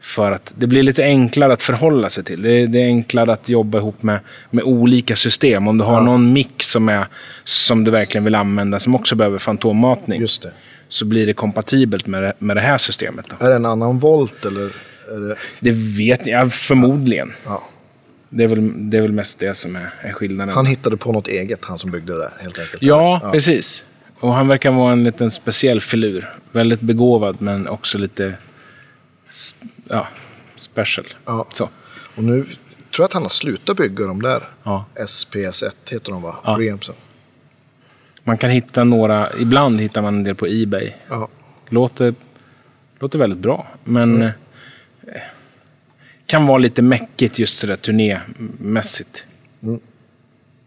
[0.00, 2.42] För att det blir lite enklare att förhålla sig till.
[2.42, 4.20] Det är, det är enklare att jobba ihop med,
[4.50, 5.68] med olika system.
[5.68, 6.00] Om du har Ja.
[6.00, 7.06] någon mick som, är,
[7.44, 10.20] som du verkligen vill använda som också behöver fantommatning.
[10.20, 10.52] Just det.
[10.88, 13.26] Så blir det kompatibelt med det, med det här systemet.
[13.38, 13.46] Då.
[13.46, 14.72] Är det en annan volt eller?
[15.28, 15.36] Det...
[15.60, 17.32] Det vet jag förmodligen.
[17.46, 17.62] ja.
[18.28, 20.54] Det är väl, det är väl mest det som är, är skillnaden.
[20.54, 22.82] Han hittade på något eget, han som byggde det där helt enkelt.
[22.82, 23.84] Ja, precis.
[24.20, 26.34] Och han verkar vara en liten speciell filur.
[26.52, 28.34] Väldigt begåvad, men också lite
[29.88, 30.06] ja,
[30.56, 31.06] special.
[31.24, 31.46] Ja.
[31.52, 31.68] Så.
[32.16, 32.58] Och nu tror
[32.98, 34.42] jag att han har slutat bygga de där.
[34.62, 34.84] Ja.
[34.94, 36.36] SPS1 heter de va?
[36.44, 36.56] Ja.
[36.56, 36.94] Preampsen.
[38.24, 40.92] Man kan hitta några, ibland hittar man en del på Ebay.
[41.08, 41.28] Ja.
[41.68, 42.14] Låter,
[42.98, 44.30] låter väldigt bra, men eh,
[46.26, 49.26] kan vara lite mäckigt just sådär turnémässigt.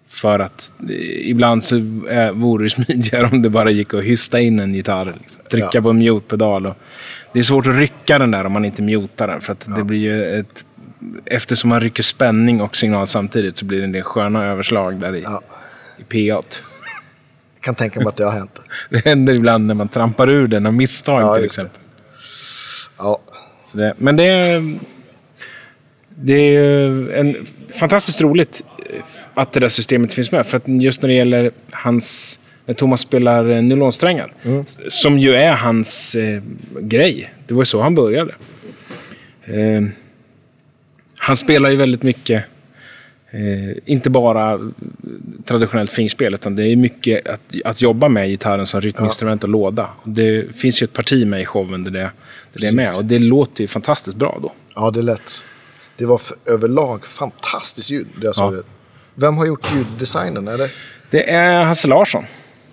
[0.10, 1.76] För att eh, ibland så
[2.34, 5.14] vore det smidigare om det bara gick att hysta in en gitarr.
[5.20, 5.44] Liksom.
[5.52, 5.82] Trycka Ja.
[5.82, 6.66] på en mute-pedal.
[6.66, 6.76] Och
[7.34, 9.42] det är svårt att rycka den där om man inte mutar den.
[9.42, 10.66] För att det blir ju ett,
[11.26, 15.16] eftersom man rycker spänning och signal samtidigt så blir det en del sköna överslag där
[15.16, 15.42] i, Ja.
[15.98, 16.18] i PA.
[17.56, 18.60] Jag kan tänka mig att det har hänt.
[18.90, 21.62] Det händer ibland när man trampar ur den av misstag Ja, till just det.
[21.62, 21.82] exempel.
[22.98, 23.20] Ja.
[23.76, 24.78] Det, men det är,
[26.22, 28.64] det är en, fantastiskt roligt
[29.34, 30.46] att det där systemet finns med.
[30.46, 32.40] För att just när det gäller hans...
[32.66, 34.34] När Thomas spelar eh, nylonsträngar.
[34.90, 36.42] Som ju är hans eh,
[36.82, 37.34] grej.
[37.48, 38.36] Det var ju så han började.
[39.46, 39.82] Eh,
[41.20, 42.44] han spelar ju väldigt mycket...
[43.32, 44.60] Eh, inte bara
[45.46, 49.90] traditionellt fingerspel, utan det är mycket att, att jobba med gitarren som rytminstrument och låda.
[50.04, 52.12] Det finns ju ett parti med i showen där det,
[52.54, 52.96] där det är med.
[52.96, 54.54] Och det låter ju fantastiskt bra då.
[54.76, 55.44] ja, det är lätt.
[56.00, 58.08] Det var överlag fantastiskt ljud.
[58.16, 58.62] Det jag såg Ja.
[59.16, 60.48] Vem har gjort ljuddesignen?
[60.48, 60.70] Är det?
[61.10, 62.24] Det är Hasse Larsson.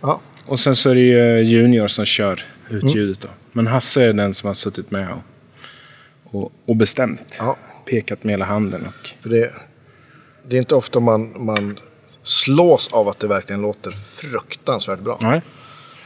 [0.03, 0.21] Ja.
[0.47, 3.21] Och sen så är det ju Junior som kör ut ljudet.
[3.21, 3.29] Då.
[3.53, 5.23] Men Hasse är den som har suttit med och,
[6.43, 7.37] och, och bestämt.
[7.41, 7.57] ja.
[7.91, 8.87] Pekat med hela handen.
[8.87, 9.51] Och, För det,
[10.49, 11.79] det är inte ofta man, man
[12.23, 15.19] slås av att det verkligen låter fruktansvärt bra.
[15.23, 15.43] nej.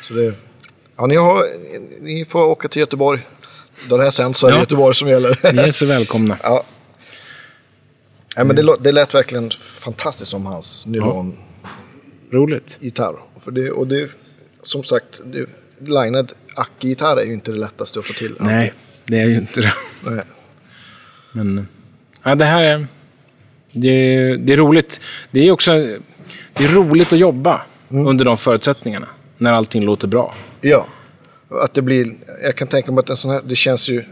[0.02, 0.35] Så det,
[0.96, 1.44] ja, ni, har,
[2.00, 3.26] ni får åka till Göteborg.
[3.88, 4.61] Då det här sen så är det Ja.
[4.61, 5.52] Göteborg som gäller.
[5.52, 6.38] Ni är så välkomna.
[6.42, 6.64] ja.
[8.40, 11.37] Nej, men det, det lät verkligen fantastiskt som hans nylongitarr.
[12.33, 12.79] Roligt.
[13.40, 14.11] För det, och det,
[14.62, 15.46] som sagt, det,
[15.79, 18.35] linad ackgitarr är ju inte det lättaste att få till.
[18.38, 18.72] Nej,
[19.05, 19.72] det är ju inte det.
[20.07, 20.24] Nej.
[21.33, 21.68] Men
[22.22, 22.87] ja, det här är...
[23.72, 25.00] Det, det är roligt.
[25.31, 25.72] Det är också
[26.53, 29.09] det är roligt att jobba under de förutsättningarna.
[29.37, 30.35] När allting låter bra.
[30.61, 30.87] Ja.
[31.48, 34.05] Att det blir, jag kan tänka mig att en sån här, det känns ju,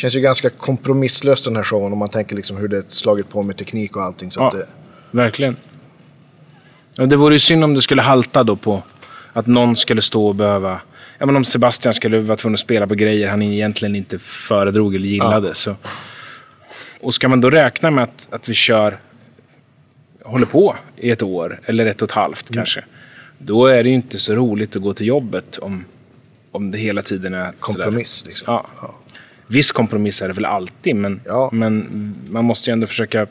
[0.00, 3.42] känns ju ganska kompromisslöst den här showen om man tänker liksom hur det slagit på
[3.42, 4.30] med teknik och allting.
[4.30, 4.46] Så Ja.
[4.46, 4.66] att det,
[5.10, 5.56] Verkligen.
[6.96, 8.82] Ja, det vore ju synd om det skulle halta då på
[9.32, 10.80] att någon skulle stå och behöva...
[11.18, 14.94] Ja, men om Sebastian skulle vara tvungen att spela på grejer han egentligen inte föredrog
[14.94, 15.54] eller gillade.
[15.54, 15.76] Så.
[17.00, 19.00] Och ska man då räkna med att, att vi kör,
[20.24, 22.84] håller på i ett år eller ett och ett halvt kanske.
[23.38, 25.84] Då är det ju inte så roligt att gå till jobbet om,
[26.52, 28.44] om det hela tiden är kompromiss liksom.
[28.54, 28.66] Ja.
[29.50, 31.50] Viss kompromiss är det väl alltid, men, Ja.
[31.52, 33.26] men man måste ju ändå försöka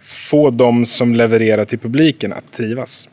[0.00, 3.08] få de som levererar till publiken att trivas.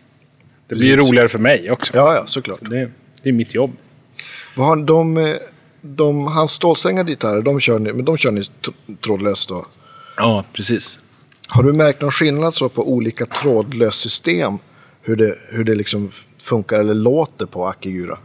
[0.67, 1.09] Det blir Precis.
[1.09, 1.93] roligare för mig också.
[1.95, 2.59] Ja, ja, såklart.
[2.69, 2.91] Det,
[3.23, 3.71] det är mitt jobb.
[4.57, 5.35] Vad har de, eh,
[5.81, 9.65] de, hans stålsträngade gitarrer, de kör ni, men de kör ni tr- trådlöst då?
[10.17, 10.99] Ja, precis.
[11.47, 14.57] Har du märkt någon skillnad så på olika trådlöst system?
[15.01, 16.11] Hur det, hur det liksom
[16.49, 18.17] funkar eller låter på Akigura?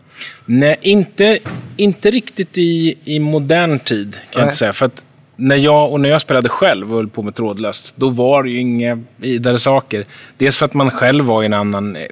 [0.45, 1.39] Nej, inte,
[1.77, 4.45] inte riktigt i, i modern tid kan jag Nej.
[4.45, 4.73] inte säga.
[4.73, 5.05] För att
[5.37, 8.51] när jag, och när jag spelade själv och höll på med trådlöst, då var det
[8.51, 10.07] ju inga vidare saker.
[10.37, 12.07] Dels för att man själv var i en annan eh,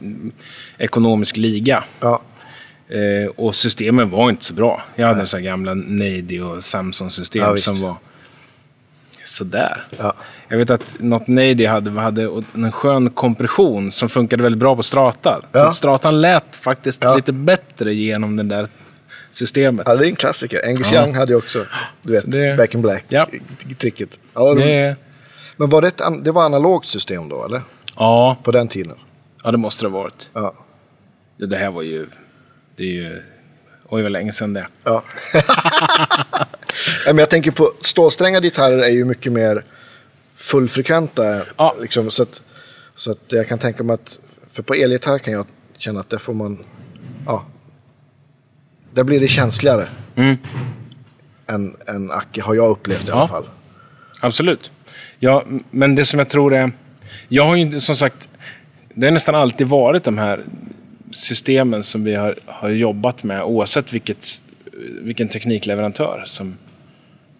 [0.79, 1.85] ekonomisk liga.
[2.01, 2.22] Ja,
[2.92, 4.83] Eh, och systemen var inte så bra.
[4.96, 7.96] Jag hade så här gamla Nady och Samsung-system Ja, som var
[9.24, 9.87] sådär.
[9.98, 10.14] ja,
[10.48, 14.82] Jag vet att något Nady hade, hade en skön kompression som funkade väldigt bra på
[14.82, 15.40] Strata.
[15.42, 15.68] Så Ja.
[15.68, 17.16] att Stratan lät faktiskt Ja.
[17.16, 18.68] lite bättre genom det där
[19.30, 19.87] systemet.
[19.88, 20.68] ja det är en klassiker.
[20.68, 20.92] Angus.
[20.92, 21.58] Young hade ju också,
[22.06, 23.26] du vet, Så det- Back in Black, Ja.
[24.56, 24.96] det,
[25.56, 27.61] Men var det, ett, det var analogt system då, eller?
[27.96, 28.96] ja, På den tiden?
[29.44, 30.30] ja, det måste det ha varit.
[30.32, 30.54] Ja.
[31.37, 32.08] Det här var ju...
[32.76, 33.22] Det är ju...
[33.88, 34.66] Oj, vad länge sedan det.
[34.85, 35.02] Ja.
[37.07, 39.64] Men jag tänker på stålsträngade gitarrer är ju mycket mer
[40.37, 41.42] fullfrekventa.
[41.57, 41.76] Ja.
[41.81, 42.42] Liksom, så, att,
[42.94, 44.18] så att jag kan tänka mig att,
[44.50, 45.46] för på elgitarr kan jag
[45.78, 46.64] känna att det får man,
[47.26, 47.44] ja,
[48.94, 49.88] där blir det känsligare.
[50.16, 50.37] Mm.
[51.46, 53.28] Än, än Acke, har jag upplevt i alla Ja.
[53.28, 53.48] fall.
[54.20, 54.70] Absolut.
[55.18, 56.72] Ja, men det som jag tror är...
[57.28, 58.28] Jag har ju som sagt...
[58.94, 60.44] Det har nästan alltid varit de här
[61.11, 64.26] systemen som vi har, har jobbat med oavsett vilket,
[65.02, 66.57] vilken teknikleverantör som,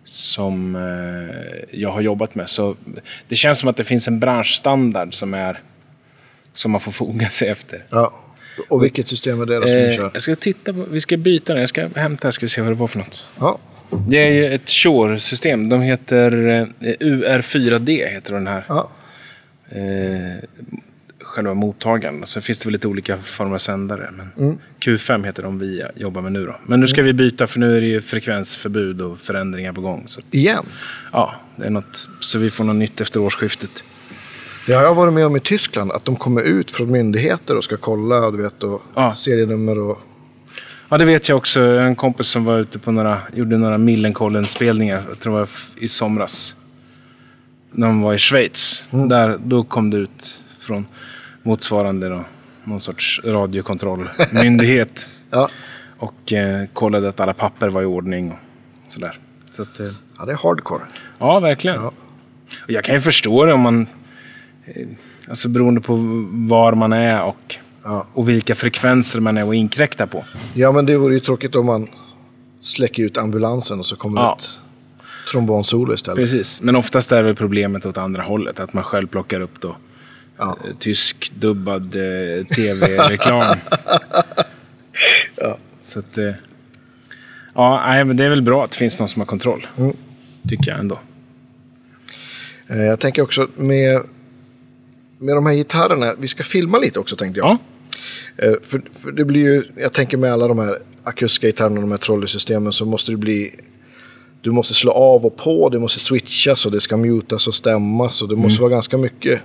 [0.05, 2.51] som eh, jag har jobbat med.
[2.51, 2.77] Så
[3.29, 5.61] det känns som att det finns en branschstandard som, är,
[6.53, 7.85] som man får foga sig efter.
[7.91, 8.13] Ja.
[8.69, 10.11] Och vilket system är det då som Eh, kör?
[10.13, 11.61] jag ska titta på, vi ska byta den.
[11.61, 13.25] Jag ska hämta ska vi se vad det var för något.
[13.41, 13.59] Ja.
[14.09, 15.69] Det är ju ett Shure-system.
[15.69, 16.67] De heter eh,
[17.01, 18.65] UR4D, heter den här.
[18.69, 18.91] Ja.
[19.71, 20.45] Eh,
[21.33, 22.23] själva mottagaren.
[22.23, 24.11] Och Sen finns det väl lite olika former av sändare.
[24.17, 24.59] Men Mm.
[24.81, 26.57] Q5 heter de vi jobbar med nu då.
[26.67, 30.05] Men nu ska vi byta för nu är det ju frekvensförbud och förändringar på gång.
[30.07, 30.65] Så, Igen.
[31.13, 33.85] ja, det är något, så vi får något nytt efter årsskiftet.
[34.67, 37.65] Det har jag varit med om i Tyskland, att de kommer ut från myndigheter och
[37.65, 39.15] ska kolla du vet, och Ja.
[39.15, 39.99] serienummer och...
[40.89, 41.61] Ja, det vet jag också.
[41.61, 45.39] Jag har En kompis som var ute på några, gjorde några Millencolin-spelningar, jag tror det
[45.41, 46.57] var i somras.
[47.73, 48.85] När de var i Schweiz.
[48.91, 50.87] Där, då kom det ut från
[51.43, 52.25] motsvarande då,
[52.65, 55.09] någon sorts radiokontrollmyndighet.
[55.35, 55.49] Ja.
[55.99, 58.33] och eh, kollade att alla papper var i ordning
[58.87, 59.19] och sådär.
[59.51, 59.87] Så att, eh,
[60.19, 60.83] ja, det är hardcore.
[61.19, 61.77] ja, verkligen.
[61.83, 61.93] Ja.
[62.65, 63.87] Och jag kan ju förstå det om man...
[64.65, 64.87] Eh,
[65.29, 65.95] alltså beroende på
[66.31, 68.07] var man är och, Ja.
[68.13, 70.25] och vilka frekvenser man är och inkräktar på.
[70.55, 71.89] Ja, men det vore ju tråkigt om man
[72.61, 74.37] släcker ut ambulansen och så kommer Ja.
[74.39, 74.49] ett
[75.31, 76.17] trombonsolo istället.
[76.19, 78.61] Precis, men oftast är väl problemet åt andra hållet.
[78.61, 79.77] Att man själv plockar upp då
[80.39, 80.57] Ja.
[80.65, 83.57] eh, tysk dubbad eh, tv-reklam.
[85.37, 85.59] Ja.
[85.81, 86.19] Så att...
[86.19, 86.33] Eh,
[87.55, 89.67] ja, nej, men det är väl bra att det finns någon som har kontroll.
[89.79, 89.97] Mm.
[90.49, 91.01] Tycker jag ändå.
[92.67, 94.01] Eh, Jag tänker också med,
[95.19, 97.47] med de här gitarrerna, vi ska filma lite också tänkte jag.
[97.49, 97.59] Ja,
[98.37, 101.83] Eh, För, för det blir ju, jag tänker med alla de här akustiska gitarrerna och
[101.83, 103.55] de här trolleysystemen så måste det bli
[104.41, 108.23] du måste slå av och på, det måste switchas och det ska mutas och stämmas
[108.23, 108.61] och det måste Mm.
[108.63, 109.41] vara ganska mycket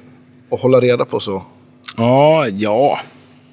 [0.52, 1.44] att hålla reda på så.
[1.98, 3.00] ja, ja.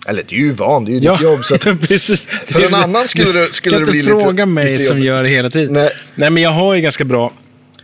[0.06, 1.12] Eller det är ju van, det är ju ja.
[1.12, 1.44] ditt jobb.
[1.44, 2.26] Så att, Precis.
[2.26, 5.28] För en annan skulle det- skulle det bli inte lite- fråga mig som gör det
[5.28, 5.74] hela tiden.
[5.74, 5.90] Nej.
[6.14, 7.32] Nej, men jag har ju ganska bra...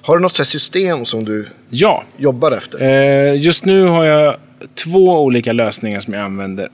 [0.02, 2.04] har du något system som du Ja.
[2.16, 2.80] jobbar efter?
[2.82, 4.36] Eh, just nu har jag
[4.84, 6.68] två olika lösningar som jag använder.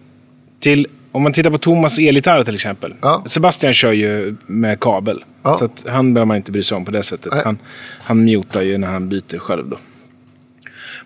[0.60, 2.94] Till, om man tittar på Thomas elgitarr till exempel.
[3.02, 3.22] Ja.
[3.26, 5.24] Sebastian kör ju med kabel.
[5.42, 5.54] Ja.
[5.54, 7.32] Så han behöver man inte bry sig om på det sättet.
[7.32, 7.42] Nej.
[7.44, 7.58] Han,
[8.02, 9.78] han mutar ju när han byter själv då.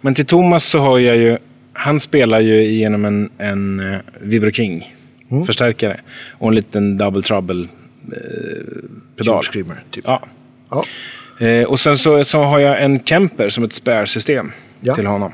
[0.01, 1.39] Men till Thomas så har jag ju...
[1.73, 6.01] Han spelar ju genom en, en uh, Vibro King-förstärkare.
[6.39, 7.69] Och en liten Double Trouble-pedal.
[9.17, 10.05] Tube Screamer, typ.
[10.07, 10.23] Ja.
[10.71, 10.85] Ja.
[11.47, 14.95] Eh, och sen så, så har jag en Kemper som ett spärrsystem Ja.
[14.95, 15.33] till honom.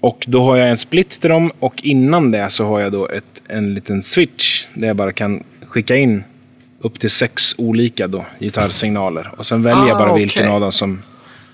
[0.00, 3.08] Och då har jag en split till dem och innan det så har jag då
[3.08, 6.24] ett, en liten switch där jag bara kan skicka in
[6.80, 9.30] upp till sex olika då, gitarrsignaler.
[9.36, 10.22] Och sen väljer jag Ah, bara okej.
[10.22, 11.02] vilken av dem som,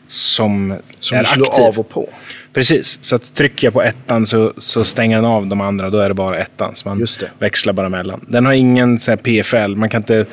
[0.08, 1.64] som, Som är du slår aktiv.
[1.64, 2.08] av och på.
[2.52, 5.90] Precis, så att trycker jag på ettan så, så stänger den av de andra.
[5.90, 6.74] Då är det bara ettan.
[6.74, 7.06] Så man
[7.38, 8.24] växlar bara mellan.
[8.28, 9.74] Den har ingen så PFL.
[9.76, 10.24] Man kan inte eh,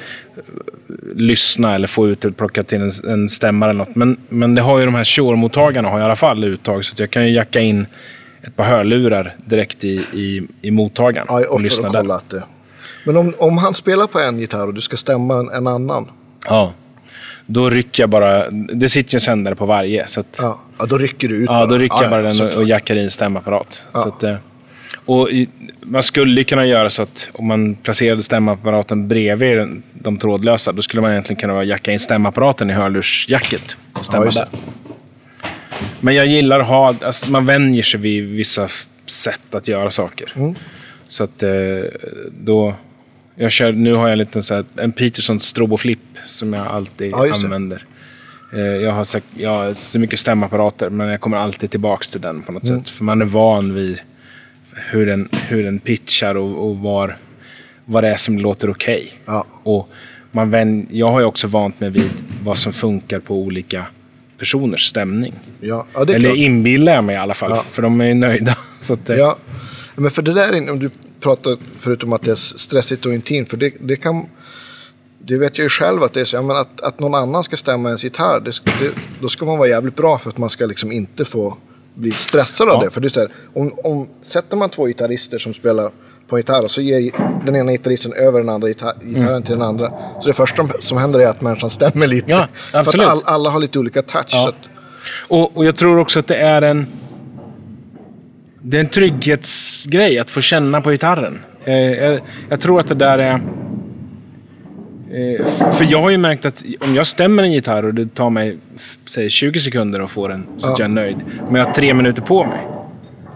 [1.15, 3.95] lyssna eller få ut eller plocka till en, en stämmare eller något.
[3.95, 6.85] Men, men det har ju de här Shure-mottagarna har i alla fall uttag.
[6.85, 7.85] Så att jag kan ju jacka in
[8.43, 11.27] ett par hörlurar direkt i, i, i mottagaren.
[11.29, 12.01] Ja, och ofta lyssna att där.
[12.01, 12.43] kolla att det...
[13.05, 16.07] Men om, om han spelar på en gitarr och du ska stämma en, en annan.
[16.45, 16.73] Ja.
[17.53, 18.49] Då rycker jag bara.
[18.51, 20.07] Det sitter ju en sändare på varje.
[20.07, 22.47] Så att, Ja, ja då rycker du ut Ja, då rycker jag bara ja, den
[22.47, 23.83] och, och jackar i en stämapparat.
[23.93, 24.35] Så att, eh,
[25.05, 25.49] Och i,
[25.81, 30.81] man skulle kunna göra så att om man placerade stämapparaten bredvid den, de trådlösa, då
[30.81, 34.47] skulle man egentligen kunna jacka in stämapparaten i hörlursjacket och stämma där.
[35.99, 38.67] Men jag gillar att ha, alltså man vänjer sig vid vissa
[39.05, 40.33] sätt att göra saker.
[40.35, 40.55] Mm.
[41.07, 41.51] Så att eh,
[42.31, 42.75] då,
[43.35, 47.11] jag kör, nu har jag en liten så här, en Peterson Stroboflip som jag alltid
[47.11, 47.85] Ja, använder.
[48.53, 52.21] Eh, Jag har, sagt, jag har så mycket stämapparater, men jag kommer alltid tillbaks till
[52.21, 52.79] den på något Mm.
[52.83, 52.89] sätt.
[52.89, 53.99] För man är van vid
[54.91, 57.17] hur den, hur den pitchar och, och var,
[57.85, 59.11] vad det är som låter okej.
[59.25, 59.45] Ja.
[59.63, 59.89] Och
[60.31, 62.09] man vän, jag har ju också vant mig vid
[62.43, 63.85] vad som funkar på olika
[64.37, 65.33] personers stämning.
[65.59, 66.35] Ja, ja Eller klart.
[66.35, 67.63] inbillar jag mig i alla fall, Ja.
[67.71, 68.57] för de är ju nöjda.
[68.81, 69.37] Så att, eh, Ja,
[69.95, 70.89] men för det där, är- om du
[71.23, 74.25] pratar förutom att det är stressigt och intimt, för det, det kan...
[75.25, 76.41] Det vet jag ju själv att det är så.
[76.41, 79.67] Men att, att någon annan ska stämma ens gitarr, det, det, då ska man vara
[79.69, 81.57] jävligt bra för att man ska liksom inte få
[81.93, 82.85] bli stressad av Ja.
[82.85, 82.91] det.
[82.91, 85.91] För det är så här, om, om sätter man två gitarrister som spelar
[86.27, 87.11] på en gitarr och så ger
[87.45, 89.43] den ena gitarristen över den andra gitarr, gitarren Mm.
[89.43, 89.91] till den andra.
[90.21, 92.31] Så det första som händer är att människan stämmer lite.
[92.31, 92.47] Ja,
[92.83, 94.25] för att all, alla har lite olika touch.
[94.31, 94.47] Ja.
[94.49, 94.69] Att,
[95.27, 96.87] Och, och jag tror också att det är en...
[98.65, 101.39] Det är en trygghetsgrej att få känna på gitarren.
[101.65, 103.31] Eh, jag, jag tror att det där är...
[105.13, 108.29] Eh, för jag har ju märkt att om jag stämmer en gitarr och det tar
[108.29, 108.57] mig,
[109.05, 110.83] säg 20 sekunder att få den så att Ja.
[110.85, 111.17] jag är nöjd.
[111.45, 112.59] Men jag har tre minuter på mig.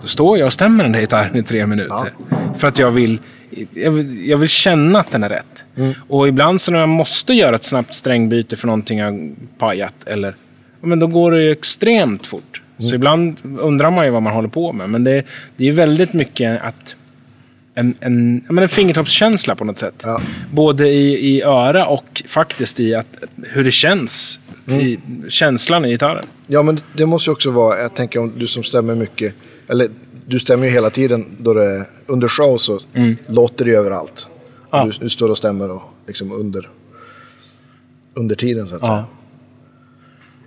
[0.02, 2.10] Då står jag och stämmer den där gitarren i tre minuter.
[2.58, 3.20] För att jag vill,
[3.74, 5.66] jag vill, jag vill känna att den är rätt.
[6.08, 10.36] Och ibland så när jag måste göra ett snabbt strängbyte för någonting jag pajat, eller,
[10.82, 12.62] ja, men då går det ju extremt fort.
[12.80, 14.90] Så ibland undrar man ju vad man håller på med.
[14.90, 15.24] Men det,
[15.58, 16.96] det är ju väldigt mycket att
[17.76, 20.04] en, en, ja, men en fingertoppskänsla på något sätt.
[20.06, 20.22] Ja.
[20.52, 23.08] Både i, i öra och faktiskt i att,
[23.44, 24.40] hur det känns.
[24.68, 26.26] I känslan i gitarren.
[26.48, 29.34] Ja, men det måste ju också vara, jag tänker om du som stämmer mycket,
[29.68, 29.90] eller
[30.26, 32.80] du stämmer ju hela tiden då det är under show så
[33.28, 34.28] låter det ju överallt.
[34.72, 34.86] Ja.
[34.86, 36.70] Du, du står och stämmer och liksom under,
[38.14, 39.06] under tiden så att säga.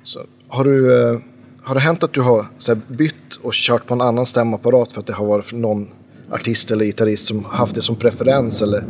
[0.03, 1.19] Så, har, du, eh,
[1.63, 4.93] har det hänt att du har så här, bytt och kört på en annan stämapparat
[4.93, 5.89] för att det har varit någon
[6.33, 8.83] artist eller gitarrist som haft det som preferens eller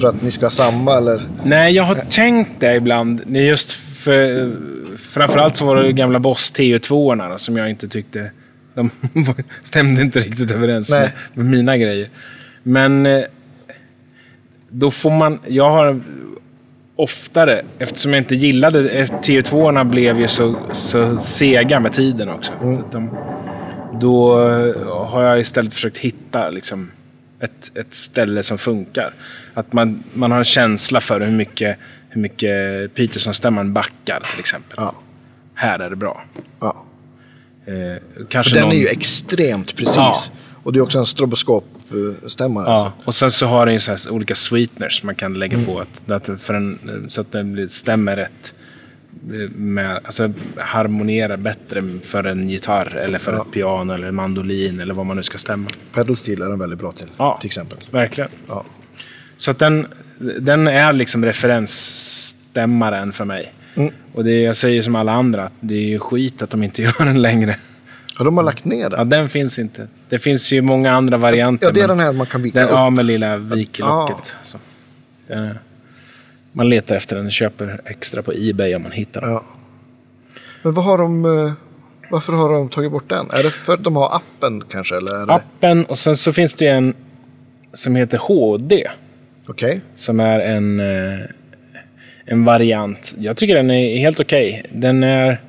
[0.00, 1.22] för att ni ska ha samma eller?
[1.44, 3.36] Nej, jag har tänkt det ibland.
[3.36, 4.56] Just för,
[4.96, 8.30] framförallt så var det gamla Boss TU2 som jag inte tyckte...
[8.74, 8.90] De
[9.62, 12.08] stämde inte riktigt överens med, med mina grejer.
[12.62, 13.22] Men eh,
[14.68, 15.38] då får man...
[15.46, 16.02] Jag har
[17.02, 18.90] oftare, eftersom jag inte gillade...
[18.90, 22.52] eh, TU2 blev ju så, så sega med tiden också.
[22.60, 23.10] Så att de,
[24.00, 26.90] då eh, har jag istället försökt hitta liksom,
[27.40, 29.14] ett, ett ställe som funkar.
[29.54, 31.76] Att man, man har en känsla för hur mycket,
[32.08, 32.50] hur mycket
[32.94, 34.74] Peterson-stämman backar till exempel.
[34.76, 34.94] Ja.
[35.54, 36.24] Här är det bra.
[36.60, 36.84] ja.
[37.66, 39.96] Eh, kanske För den någon, är ju extremt precis.
[39.96, 40.16] Ja.
[40.62, 41.06] Och det är också en
[41.90, 42.64] stroboskopstämmare.
[42.66, 45.66] Ja, och sen så har den ju så olika sweeteners man kan lägga Mm.
[45.66, 45.84] på.
[46.14, 48.54] Att, för en, så att den stämmer rätt.
[49.56, 53.42] Med, alltså harmonierar bättre för en gitarr eller för Ja.
[53.42, 55.70] ett piano eller mandolin eller vad man nu ska stämma.
[55.94, 57.38] Pedal steel är den väldigt bra till, Ja.
[57.40, 57.78] till exempel.
[57.90, 58.30] Verkligen.
[58.48, 58.64] Ja.
[59.36, 59.86] Så att den,
[60.40, 63.52] den är liksom referensstämmaren för mig.
[63.74, 63.92] Mm.
[64.14, 66.82] Och det, jag säger som alla andra, att det är ju skit att de inte
[66.82, 67.56] gör den längre.
[68.18, 69.08] ja, de har lagt ner Ja, den.
[69.08, 69.88] den finns inte.
[70.10, 71.66] Det finns ju många andra varianter.
[71.66, 72.74] Ja, det är den här man kan vika den, upp.
[72.74, 74.34] Ja, med lilla viklocket.
[74.44, 74.58] Så.
[75.28, 75.58] Är,
[76.52, 79.30] man letar efter den och köper extra på Ebay om man hittar den.
[79.30, 79.44] Ja.
[80.62, 81.24] Men vad har de...
[81.24, 81.52] eh,
[82.10, 83.30] Varför har de tagit bort den?
[83.30, 84.96] Är det för att de har appen kanske?
[84.96, 85.32] Eller det...
[85.32, 86.94] Appen och sen så finns det ju en
[87.72, 88.90] som heter HD.
[89.46, 89.80] Okej.
[89.94, 91.18] Som är en, eh,
[92.24, 93.14] en variant.
[93.18, 94.62] Jag tycker den är helt okej.
[94.72, 95.40] Den är...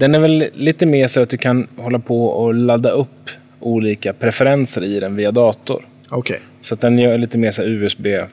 [0.00, 4.12] Den är väl lite mer så att du kan hålla på och ladda upp olika
[4.12, 5.84] preferenser i den via dator.
[6.10, 6.40] Okej.
[6.60, 8.28] Så att den gör lite mer så USB-historia.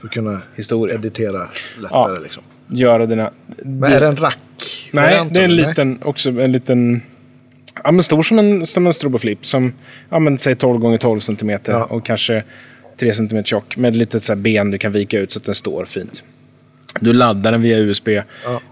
[0.00, 0.40] För att kunna
[0.94, 2.18] editera lättare Ja.
[2.22, 2.42] liksom.
[2.68, 3.30] Göra dina...
[3.56, 4.38] Men är det en rack?
[4.92, 7.02] Nej, det är en liten, också en liten...
[7.84, 9.46] Ja, men stor som en, som en stroboflip.
[9.46, 9.72] Som,
[10.08, 11.84] ja men säg 12 gånger 12 cm Ja.
[11.84, 12.44] och kanske
[13.00, 13.76] 3 cm tjock.
[13.76, 16.24] Med ett litet så ben du kan vika ut så att den står fint.
[17.00, 18.22] Du laddar den via USB eh,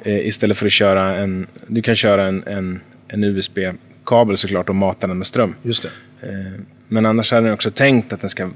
[0.05, 1.47] istället för att köra en...
[1.67, 5.55] Du kan köra en, en, en USB-kabel såklart och mata den med ström.
[5.63, 5.85] Just.
[5.85, 5.91] Eh,
[6.89, 8.51] Men annars är den också tänkt att den ska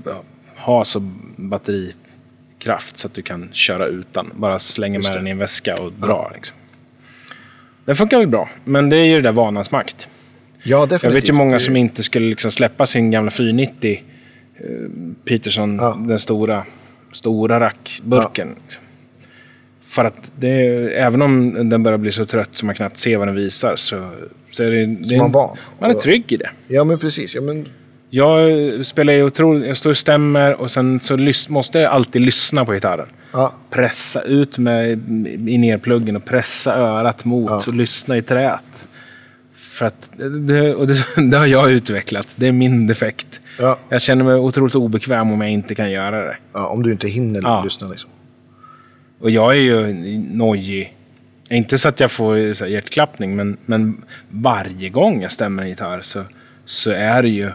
[0.57, 1.01] ha så
[1.37, 4.31] batterikraft så att du kan köra utan.
[4.35, 6.31] Bara slänga med den i en väska och dra.
[6.35, 6.57] Liksom.
[7.85, 10.09] Den funkar väl bra, men det är ju det där vanans makt.
[10.63, 11.05] Ja, definitivt.
[11.05, 14.03] Jag vet ju många som inte skulle liksom släppa sin gamla 490
[14.57, 14.65] eh,
[15.25, 15.97] Peterson, Ja.
[16.01, 16.65] den stora,
[17.13, 18.57] stora rackburken.
[18.63, 18.82] Liksom.
[19.95, 20.51] För att det,
[20.99, 24.11] även om den börjar bli så trött så man knappt ser vad den visar så,
[24.51, 25.57] så är det, det man van.
[25.81, 26.51] man är trygg i det.
[26.69, 27.35] Ja, men precis.
[27.35, 27.67] Ja, men
[28.11, 29.67] Jag spelar ju otroligt...
[29.69, 33.07] Jag står och stämmer och sen så lys- måste jag alltid lyssna på gitarren.
[33.33, 34.91] Ja, Pressa ut med
[35.49, 37.63] i nerpluggen och pressa örat mot Ja.
[37.67, 38.61] och lyssna i träet.
[39.55, 40.11] För att
[40.49, 40.95] det, och det,
[41.31, 42.35] det har jag utvecklat.
[42.39, 43.41] Det är min defekt.
[43.59, 46.37] ja, Jag känner mig otroligt obekväm om jag inte kan göra det.
[46.53, 47.89] ja, om du inte hinner lyssna.
[47.89, 48.11] Liksom.
[49.23, 49.93] Och jag är ju
[50.33, 50.97] nojig.
[51.51, 55.69] Inte så att jag får så här, hjärtklappning, men, men varje gång jag stämmer en
[55.69, 56.25] gitarr så,
[56.65, 57.51] så är det ju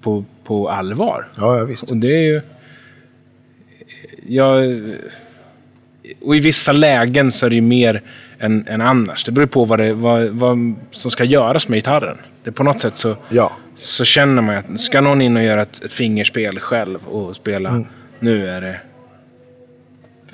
[0.00, 1.28] på, på allvar.
[1.36, 1.90] Ja, ja, visst.
[1.90, 2.40] Och det är ju...
[4.26, 4.82] Jag,
[6.20, 8.02] och i vissa lägen så är det ju mer
[8.38, 9.24] än, än annars.
[9.24, 12.18] Det beror på vad, det, vad, vad som ska göras med gitarren.
[12.42, 15.42] Det på något sätt så, Ja, så känner man ju att ska någon in och
[15.42, 17.84] göra ett, ett fingerspel själv och spela,
[18.18, 18.80] nu är det...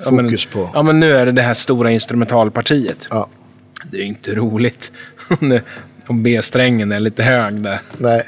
[0.05, 0.69] Ja, men- fokus på...
[0.73, 3.07] Ja, men nu är det det här stora instrumentalpartiet.
[3.09, 3.29] Ja,
[3.91, 4.91] Det är ju inte roligt
[6.07, 7.81] om B-strängen är lite hög där.
[7.97, 8.23] nej.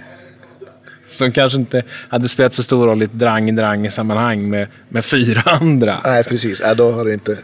[1.08, 5.98] Som kanske inte hade spelat så stor roll i ett drang-drang-sammanhang med, med fyra andra.
[6.06, 6.62] Nej, precis.
[6.66, 7.38] Nej, då har det inte...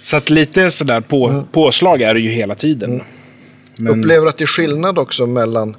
[0.00, 3.02] Så att lite sådär på, påslag är det ju hela tiden.
[3.76, 5.76] Men, Upplever att det är skillnad också mellan...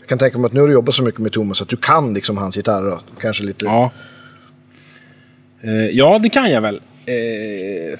[0.00, 1.76] Jag kan tänka mig att nu har du jobbat så mycket med Thomas att du
[1.76, 2.92] kan liksom hans gitarrer.
[2.92, 3.64] och Kanske lite...
[3.64, 3.90] ja.
[5.62, 6.80] Eh, ja, det kan jag väl.
[7.06, 7.98] Eh,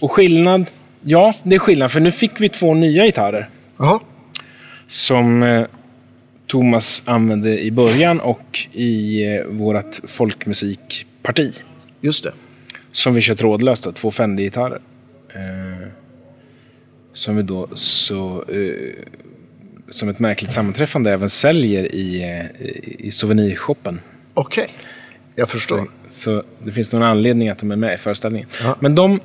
[0.00, 0.66] och skillnad?
[1.02, 1.90] Ja, det är skillnad.
[1.92, 3.48] För nu fick vi två nya gitarrer.
[3.78, 4.00] Jaha.
[4.86, 5.66] som eh,
[6.46, 11.52] Thomas använde i början och i eh, vårt folkmusikparti.
[12.00, 12.32] Just det.
[12.92, 14.80] Som vi kör trådlöst, då, två Fender-gitarrer.
[15.34, 15.88] Eh,
[17.12, 19.04] som vi då så, eh,
[19.90, 22.66] som ett märkligt sammanträffande även säljer i, eh,
[23.06, 24.00] i souvenirshoppen.
[24.34, 24.68] Okej.
[25.38, 25.80] Jag förstår.
[26.08, 28.48] Så det finns någon anledning att de är med i föreställningen.
[28.64, 28.76] Ja.
[28.80, 29.20] Men de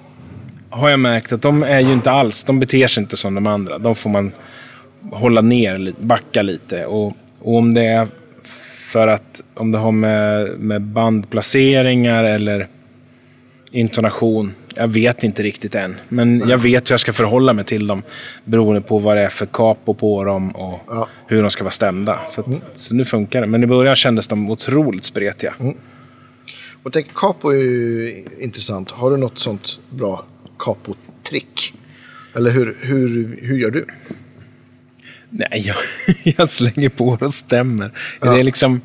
[0.70, 3.47] har jag märkt att de är ju inte alls, de beter sig inte som de
[3.47, 3.78] andra.
[3.78, 4.32] De får man
[5.12, 6.86] hålla ner, backa lite.
[6.86, 7.07] Och,
[7.39, 8.07] och om det är
[8.91, 12.68] för att, om det har med, med bandplaceringar eller
[13.72, 15.95] intonation, jag vet inte riktigt än.
[16.09, 18.03] Men jag vet hur jag ska förhålla mig till dem
[18.45, 21.07] beroende på vad det är för capo på dem och Ja.
[21.28, 22.20] hur de ska vara stämda.
[22.28, 23.47] Så, att, så nu funkar det.
[23.47, 25.53] Men i början kändes de otroligt spretiga.
[26.84, 28.92] Och tänk, capo är ju intressant.
[28.92, 30.26] Har du något sånt bra
[30.60, 31.74] capo-trick?
[32.36, 33.86] Eller hur, hur, hur gör du?
[35.30, 35.76] Nej, jag,
[36.38, 37.92] jag slänger på och stämmer.
[38.22, 38.34] Ja.
[38.34, 38.82] Det är liksom...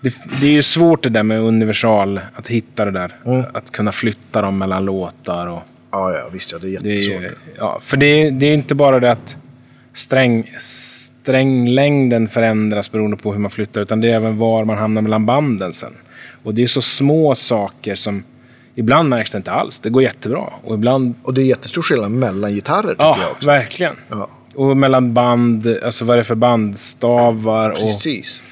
[0.00, 3.16] Det, det är ju svårt det där med universal, att hitta det där.
[3.26, 3.44] Mm.
[3.54, 5.62] Att kunna flytta dem mellan låtar och...
[5.90, 6.58] Ja, ja, visst ja.
[6.58, 7.38] Det är Det är jättesvårt.
[7.58, 9.36] ja, för det, är- det är inte bara det att
[9.94, 15.02] sträng, stränglängden förändras beroende på hur man flyttar, utan det är även var man hamnar
[15.02, 15.92] mellan banden sen.
[16.46, 18.24] Och det är så små saker som...
[18.74, 19.80] Ibland märks det inte alls.
[19.80, 20.44] Det går jättebra.
[20.64, 21.14] Och ibland...
[21.22, 23.46] Och det är jättestor skillnad mellan gitarrer tycker Ja, jag också.
[23.46, 23.96] verkligen.
[24.10, 27.78] Ja, Och mellan band, alltså vad är det för bandstavar och...
[27.78, 28.42] precis.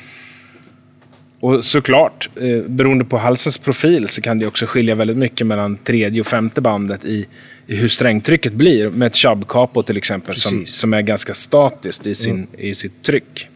[1.41, 5.77] Och såklart, eh, beroende på halsens profil så kan det också skilja väldigt mycket mellan
[5.77, 7.27] tredje och femte bandet i,
[7.67, 8.91] i hur strängtrycket blir.
[8.91, 13.49] Med ett chubb-capo till exempel som, som är ganska statiskt i, sin, i sitt tryck.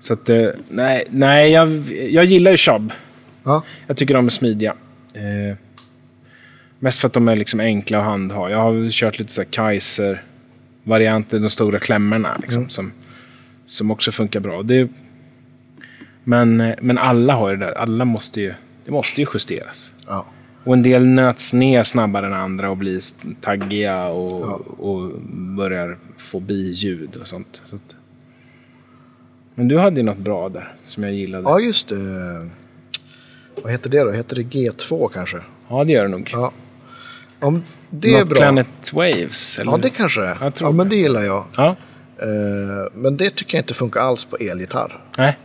[0.00, 1.68] Så att, eh, nej, nej jag,
[2.10, 2.92] jag gillar ju chubb.
[3.44, 3.62] Ja.
[3.86, 4.74] Jag tycker de är smidiga.
[5.14, 5.56] Eh,
[6.78, 8.50] mest för att de är liksom enkla att handha.
[8.50, 12.36] Jag har kört lite så här Kaiser-varianter, de stora klämmorna.
[12.42, 12.92] Liksom, som,
[13.66, 14.62] som också funkar bra.
[14.62, 14.88] Det,
[16.24, 17.72] men, eh, men alla har ju det där.
[17.72, 19.92] Alla måste ju, det måste ju justeras.
[20.06, 20.26] Ja.
[20.64, 23.00] Och en del nöts ner snabbare än andra och blir
[23.40, 24.54] taggiga och, Ja.
[24.84, 25.10] och
[25.56, 27.62] börjar få biljud och sånt.
[27.64, 27.96] Så att,
[29.58, 31.44] men du hade ju något bra där som jag gillade.
[31.50, 31.96] ja, just det.
[33.62, 34.10] Vad heter det då?
[34.10, 35.38] Heter det G2 kanske?
[35.68, 36.30] Ja, det gör det nog.
[36.32, 36.52] Ja.
[37.40, 38.38] Om det är Något bra.
[38.38, 39.58] Planet Waves?
[39.58, 39.72] Eller?
[39.72, 40.52] Ja, det kanske det är.
[40.60, 41.44] Ja, men det gillar jag.
[41.56, 41.76] Ja,
[42.20, 45.04] Eh, men det tycker jag inte funkar alls på elgitarr.
[45.18, 45.38] nej.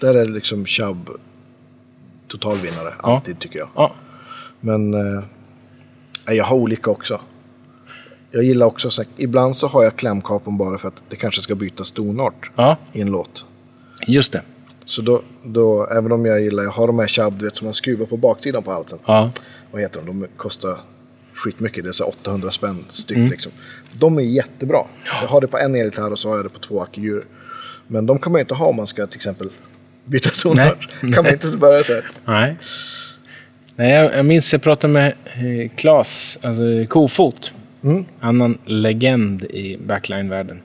[0.00, 1.10] Där är det liksom Chubb
[2.28, 2.94] totalvinnare.
[3.02, 3.14] Ja.
[3.14, 3.68] Alltid tycker jag.
[3.74, 3.94] Ja,
[4.60, 5.24] Men eh,
[6.36, 7.20] jag har olika också.
[8.34, 11.42] Jag gillar också, så här, ibland så har jag klämkapon bara för att det kanske
[11.42, 13.44] ska bytas tonart ja, i en låt.
[14.06, 14.42] just det.
[14.84, 17.64] Så då, då, även om jag gillar, jag har de här Chubb, du vet, som
[17.64, 18.98] man skruvar på baksidan på halsen.
[19.06, 19.30] Ja,
[19.70, 20.20] Vad heter de?
[20.20, 20.76] De kostar
[21.34, 23.30] skitmycket, det är så 800 spänn styck Mm.
[23.30, 23.52] liksom.
[23.92, 24.78] De är jättebra.
[25.22, 27.24] Jag har det på en elgitarr och så har jag det på två ackuljur.
[27.86, 29.50] Men de kan man ju inte ha om man ska till exempel
[30.04, 30.88] byta tonart.
[31.00, 32.04] Kan man inte bara så här.
[32.24, 32.56] nej.
[33.76, 37.52] Nej, jag, jag minns jag pratade med eh, Klas, alltså Kofot.
[37.84, 38.04] Mm.
[38.20, 40.60] Annan legend i backline-världen.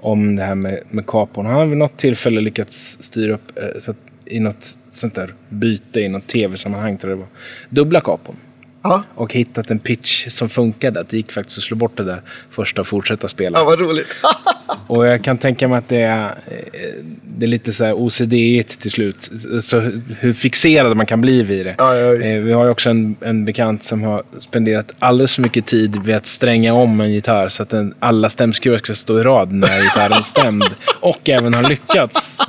[0.00, 1.46] Om det här med, med kapon.
[1.46, 5.34] Han har vid något tillfälle lyckats styra upp eh, så att, i något sånt där
[5.48, 7.30] byte i något tv-sammanhang, tror jag det var.
[7.68, 8.36] Dubbla kapon.
[8.82, 9.02] Ja.
[9.14, 11.00] och hittat en pitch som funkade.
[11.00, 13.58] Att det gick faktiskt att slå bort det där första och fortsätta spela.
[13.58, 14.06] Ja, vad roligt.
[14.86, 17.04] Och jag kan tänka mig att det är, eh,
[17.38, 19.30] det är lite så här OCD-igt till slut.
[19.60, 19.80] Så
[20.18, 21.74] hur fixerad man kan bli vid det.
[21.78, 22.14] Ja, ja.
[22.14, 25.96] Eh, Vi har ju också en, en bekant som har spenderat alldeles för mycket tid
[26.04, 29.52] vid att stränga om en gitarr så att den, alla stämskruvar ska stå i rad
[29.52, 30.64] när gitarren är stämd.
[31.00, 32.38] Och även har lyckats.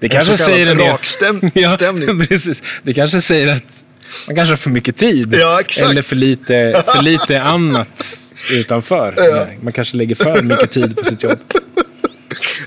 [0.00, 0.86] Det kanske säger en del...
[0.86, 1.76] rakstäm- ja,
[2.28, 2.62] precis.
[2.82, 3.84] Det kanske säger att
[4.26, 5.34] man kanske har för mycket tid.
[5.40, 5.60] Ja.
[5.82, 8.04] Eller för lite, för lite annat
[8.52, 9.14] utanför.
[9.62, 11.38] Man kanske lägger för mycket tid på sitt jobb.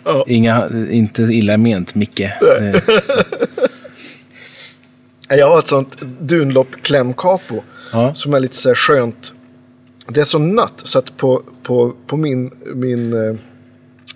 [0.04, 0.26] Ja.
[0.28, 2.22] Inga, inte illa ment, Micke.
[5.30, 7.64] Jag har ett sånt Dunlop-klämkapo.
[7.92, 8.16] Ja.
[8.16, 9.34] Som är lite så här skönt.
[10.08, 13.36] Det är så nött så att på, på, på min, min eh,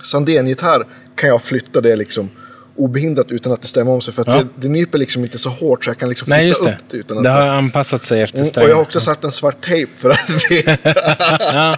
[0.03, 0.84] Sandén-gitarr
[1.15, 2.30] kan jag flytta det liksom
[2.78, 4.13] obehindrat utan att det stämmer om sig.
[4.13, 4.34] För att Ja.
[4.34, 6.71] det, det nyper liksom inte så hårt så jag kan liksom flytta nej, just det.
[6.71, 6.97] upp det.
[6.97, 8.69] Utan att Det har anpassat sig efter Mm, och strängen.
[8.69, 11.78] jag har också satt en svart tejp för att veta,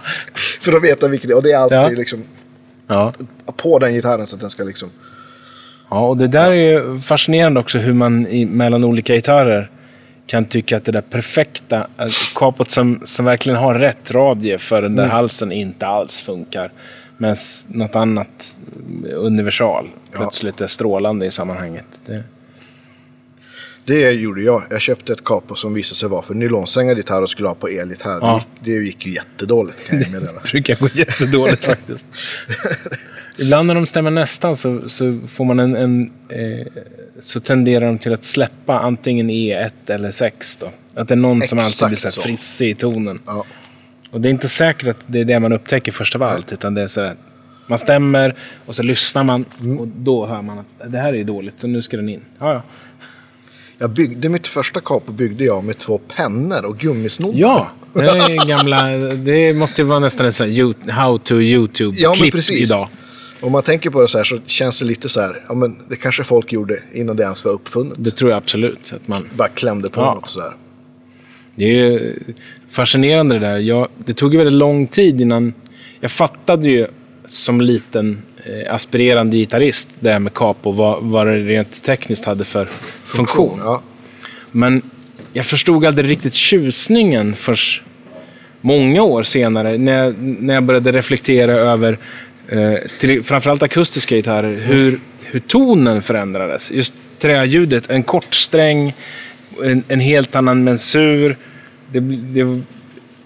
[0.60, 1.36] för att veta vilket det är.
[1.36, 1.88] Och det är alltid Ja.
[1.88, 2.24] liksom
[2.86, 3.12] Ja.
[3.56, 4.90] på den gitarren så att den ska liksom...
[5.90, 9.70] ja, och det där är ju fascinerande också hur man i, mellan olika gitarrer
[10.26, 14.82] kan tycka att det där perfekta, att kapot som, som verkligen har rätt radie för
[14.82, 15.16] den där Mm.
[15.16, 16.72] halsen inte alls funkar.
[17.20, 17.36] Men
[17.68, 18.56] något annat
[19.14, 22.00] universal plötsligt är strålande i sammanhanget.
[22.06, 22.24] Det,
[23.84, 24.62] Det gjorde jag.
[24.70, 27.68] Jag köpte ett capo som visade sig vara för nylonsträngad gitarr och skulle ha på
[27.68, 28.18] elgitarr.
[28.20, 28.44] Ja.
[28.60, 30.40] Det, gick, det gick ju jättedåligt kan jag meddela.
[30.50, 32.06] brukar gå jättedåligt faktiskt.
[33.36, 35.76] Ibland när de stämmer nästan så, så får man en...
[35.76, 36.66] en eh,
[37.20, 40.70] så tenderar de till att släppa antingen E1 eller 6 då.
[40.94, 42.20] Att det är någon som alltid Exakt blir så.
[42.20, 43.18] frissig i tonen.
[43.26, 43.44] Ja.
[44.10, 46.52] Och det är inte säkert att det är det man upptäcker först av allt.
[46.52, 47.14] Utan det är så här,
[47.66, 48.36] man stämmer
[48.66, 49.78] och så lyssnar man Mm.
[49.78, 52.20] och då hör man att det här är dåligt och nu ska den in.
[52.38, 52.62] Ja, ja.
[53.78, 57.38] Jag byggde mitt första capo byggde jag med två pennor och gummisnoddar.
[57.38, 58.82] Ja, det är gamla...
[59.16, 62.70] Det måste ju vara nästan en sån how to Ja, YouTube-klipp precis.
[62.70, 62.88] idag.
[63.42, 65.44] Om man tänker på det så här så känns det lite så här.
[65.48, 67.94] Ja, men det kanske folk gjorde innan det ens var uppfunnet.
[67.98, 68.92] Det tror jag absolut.
[68.96, 70.14] Att man, Bara klämde på Ja.
[70.14, 70.52] något sådär.
[71.54, 72.16] Det är ju
[72.70, 73.58] fascinerande det där.
[73.58, 75.54] Jag, det tog ju väldigt lång tid innan...
[76.00, 76.86] Jag fattade ju
[77.26, 82.44] som liten eh, aspirerande gitarrist det här med capo, vad, vad det rent tekniskt hade
[82.44, 82.68] för
[83.02, 83.58] funktion.
[83.64, 83.82] Ja.
[84.50, 84.82] Men
[85.32, 87.82] jag förstod aldrig riktigt tjusningen först
[88.60, 91.98] många år senare när jag, när jag började reflektera över
[92.48, 96.72] eh, till, framförallt akustiska gitarrer, hur, hur tonen förändrades.
[96.72, 98.94] Just träljudet, en kort sträng,
[99.64, 101.36] en, en helt annan mensur.
[101.92, 102.60] Det, det,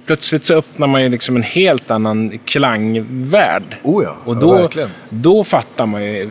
[0.06, 3.76] plötsligt så öppnar man ju liksom en helt annan klangvärld.
[3.82, 4.90] Oh ja, Och ja, då, verkligen.
[5.08, 6.30] då fattar man ju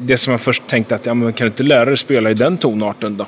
[0.00, 2.34] det som man först tänkte att ja, men kan du inte lära dig spela i
[2.34, 3.24] den tonarten då?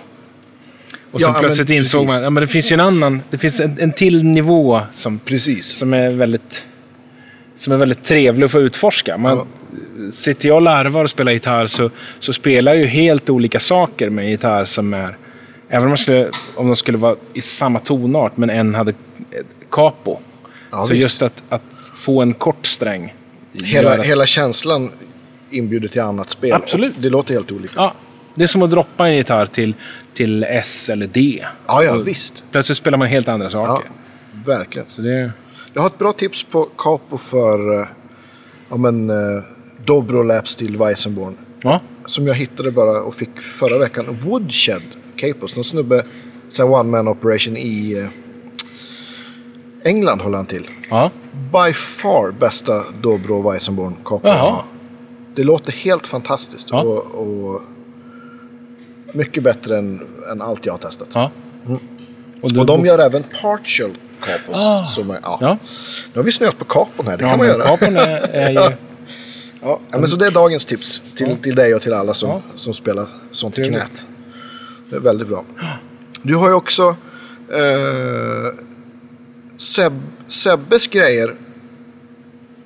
[1.13, 2.09] Och Ja, sen men plötsligt insåg precis.
[2.09, 4.81] man att ja, men det finns ju en annan, det finns en, en till nivå
[4.91, 5.67] som, Precis.
[5.67, 6.67] som är väldigt
[7.55, 9.19] som är väldigt trevlig att få utforska.
[9.19, 9.47] Man,
[10.13, 14.11] Sitter jag och larvar och spelar gitarr så, så spelar jag ju helt olika saker
[14.11, 15.17] med en gitarr som är...
[15.69, 18.95] Även om, man skulle, om de skulle vara i samma tonart men en hade
[19.71, 20.19] capo.
[20.71, 21.03] Ja, så visst.
[21.03, 23.14] just att, att få en kort sträng.
[23.53, 24.91] Hela, att- hela känslan
[25.51, 26.53] inbjuder till annat spel.
[26.53, 26.97] Absolut.
[26.97, 27.73] Och Det låter helt olika.
[27.77, 27.95] Ja,
[28.35, 29.75] det är som att droppa en gitarr till,
[30.14, 31.45] till S eller D.
[31.66, 32.45] Ja, ja, Och visst.
[32.51, 33.91] Plötsligt spelar man helt andra Ja, saker.
[34.47, 34.87] verkligen.
[34.89, 35.33] Så det,
[35.75, 37.87] Jag har ett bra tips på capo för eh,
[38.71, 39.43] ja, men, eh,
[39.85, 41.37] Dobro Laps till Weissenborn.
[41.62, 41.81] ja.
[42.05, 44.19] Som jag hittade bara och fick förra veckan.
[44.25, 44.83] Woodshed
[45.19, 45.57] Capos.
[45.57, 46.05] Någon snubbe,
[46.59, 48.09] här one man operation i eh,
[49.91, 50.69] England håller han till.
[50.91, 51.11] ja.
[51.53, 53.97] By far bästa Dobro Weissenborn.
[54.23, 54.62] Jaha.
[55.35, 56.69] Det låter helt fantastiskt.
[56.71, 56.83] Ja.
[56.83, 57.62] Och, och
[59.12, 61.09] mycket bättre än, än allt jag har testat.
[61.12, 61.31] ja.
[62.43, 63.91] Och, du, Och de gör även partial
[64.21, 64.95] capos.
[64.95, 65.39] Som är, ja.
[65.41, 65.59] Ja,
[66.14, 67.62] Nu har vi snöat på kapon här, det ja kan man göra.
[67.62, 68.03] kapon är,
[68.35, 68.77] är ju...
[69.62, 69.81] Ja.
[69.91, 73.07] Men så det är dagens tips till, till dig och till alla som, som spelar
[73.31, 74.07] sånt i knät.
[74.91, 75.45] Det är väldigt bra.
[76.22, 76.97] Du har ju också
[77.53, 78.64] eh,
[79.59, 79.93] Seb,
[80.28, 81.34] Sebbes grejer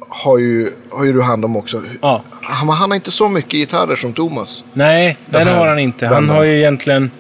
[0.09, 1.83] har ju, har ju du hand om också.
[2.01, 2.23] Ja.
[2.31, 4.65] Han, han har inte så mycket gitarrer som Thomas.
[4.73, 6.07] Nej, nej det har han inte.
[6.07, 6.33] Han vännerna.
[6.33, 7.11] har ju egentligen...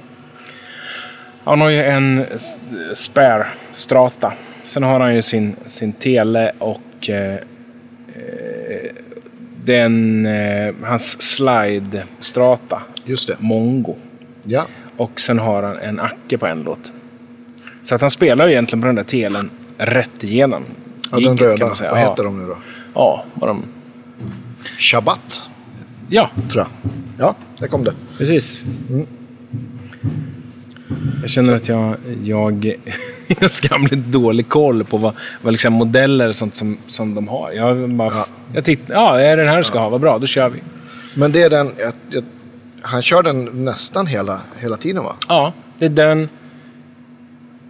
[1.45, 2.27] Han har ju en
[2.95, 4.33] spare strata.
[4.65, 7.41] Sen har han ju sin, sin tele och eh, eh,
[9.65, 12.83] den, eh, hans slide strata.
[13.05, 13.37] Just det.
[13.39, 13.97] Mongo.
[14.45, 14.67] Ja,
[14.97, 16.93] Och sen har han en acke på en låt.
[17.83, 20.63] Så att han spelar ju egentligen på den där telen rätt igenom.
[21.11, 21.67] ja den kan röda.
[21.67, 21.95] Vad ja.
[21.95, 22.57] heter de nu då?
[22.95, 23.63] Ja, vad de...
[24.79, 25.49] Shabbat,
[26.09, 26.93] Ja, tror jag.
[27.19, 27.93] Ja, där kom det.
[28.19, 28.65] precis.
[31.21, 32.73] Jag känner att jag, jag
[33.41, 37.53] har skamligt dålig koll på vad, vad liksom modeller och sånt som, som de har.
[37.53, 38.27] Jag bara, Ja.
[38.55, 39.89] jag tittar, ja, är det den här du ska ha?
[39.89, 40.63] Vad bra, då kör vi.
[41.15, 42.25] Men det är den, jag, jag,
[42.83, 45.17] han kör den nästan hela, hela tiden va?
[45.29, 46.29] Ja, det är den.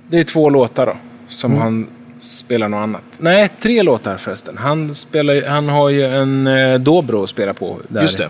[0.09, 0.97] Det är två låtar då,
[1.29, 1.87] som han
[2.19, 3.03] spelar något annat.
[3.19, 4.59] Nej, tre låtar förresten.
[4.59, 7.81] Han, spelar, han har ju en eh, dobro att spela på.
[7.89, 8.29] Där Just det.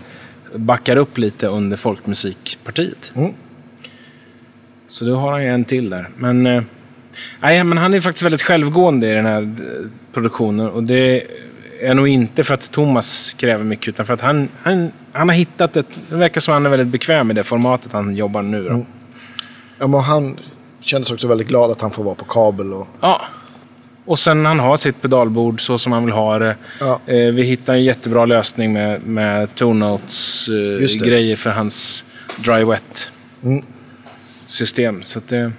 [0.55, 3.11] Backar upp lite under folkmusikpartiet.
[3.15, 3.33] Mm.
[4.87, 6.09] Så då har han ju en till där.
[6.17, 6.63] Men, eh,
[7.39, 10.69] nej, men han är faktiskt väldigt självgående i den här eh, produktionen.
[10.69, 11.27] Och det
[11.83, 15.35] är nog inte för att Thomas kräver mycket, utan för att han, han, han har
[15.35, 15.87] hittat ett...
[16.09, 18.63] Det verkar som att han är väldigt bekväm i det formatet han jobbar nu.
[18.63, 18.69] Då.
[18.69, 18.85] Mm.
[19.79, 20.37] Ja, men han
[20.79, 22.73] kändes också väldigt glad att han får vara på kabel.
[22.73, 23.21] Och, Ja.
[24.05, 26.55] Och sen han har sitt pedalbord så som han vill ha det.
[26.79, 26.99] Ja.
[27.05, 32.05] Eh, vi hittade en jättebra lösning med, med Notes eh, för hans
[32.37, 33.11] dry wet
[33.43, 33.63] Mm.
[35.03, 35.51] Så det,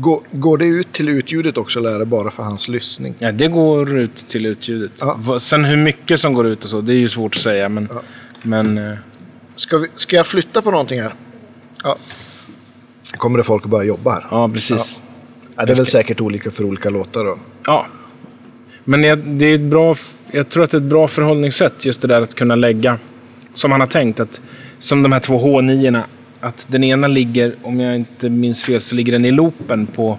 [0.00, 3.14] går, går det ut till utljudet också eller är det bara för hans lyssning?
[3.18, 5.02] ja, det går ut till utljudet.
[5.26, 5.38] Ja.
[5.38, 7.68] Sen hur mycket som går ut och så, det är ju svårt att säga.
[7.68, 8.02] Men, Ja.
[8.42, 8.94] men eh,
[9.56, 11.14] Ska, vi, ska jag flytta på någonting här?
[11.84, 11.96] Ja.
[13.16, 14.24] Kommer det folk att börja jobba här?
[14.30, 15.02] ja, precis.
[15.56, 17.38] Ja, det är väl säkert olika för olika låtar då.
[17.66, 17.86] Ja.
[18.84, 19.96] Men jag, det är ett bra,
[20.30, 22.98] jag tror att det är ett bra förhållningssätt just det där att kunna lägga,
[23.54, 24.40] som han har tänkt, att,
[24.78, 26.02] som de här två H9
[26.40, 30.18] att den ena ligger, om jag inte minns fel, så ligger den i loopen på,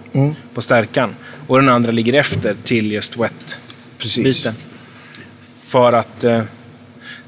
[0.53, 1.15] på stärkan.
[1.47, 4.53] Och den andra ligger efter till just wet-biten.
[5.63, 6.41] För att eh,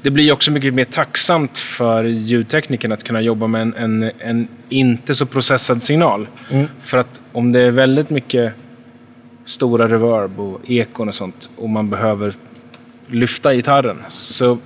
[0.02, 4.48] det blir också mycket mer tacksamt för ljudteknikern att kunna jobba med en, en, en
[4.68, 6.26] inte så processad signal.
[6.80, 8.52] För att om det är väldigt mycket
[9.44, 12.34] stora reverb och ekon och sånt och man behöver
[13.06, 14.58] lyfta gitarren så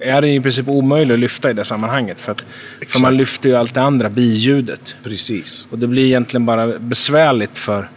[0.00, 2.20] är det i princip omöjligt att lyfta i det sammanhanget.
[2.20, 2.44] För, att,
[2.86, 4.96] för man lyfter ju allt det andra, biljudet.
[5.02, 5.66] Precis.
[5.70, 7.88] Och det blir egentligen bara besvärligt för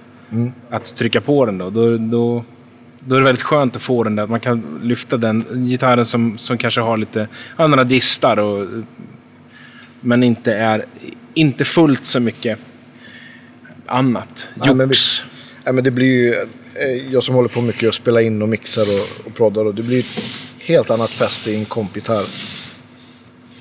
[0.70, 1.70] att trycka på den då.
[1.70, 2.46] Då, då.
[3.00, 6.06] då är det väldigt skönt att få den där, att man kan lyfta den gitarren
[6.06, 8.68] som, som kanske har lite andra distar och,
[10.02, 10.86] men inte är
[11.34, 12.60] inte fullt så mycket
[13.86, 14.48] annat.
[14.56, 15.24] Nej, men Jox.
[15.64, 18.50] Ja, men det blir ju, eh, jag som håller på mycket och spelar in och
[18.50, 19.66] mixar och, och proddar.
[19.66, 20.06] Och det blir
[20.66, 22.26] helt annat fäste i en kompgitarr.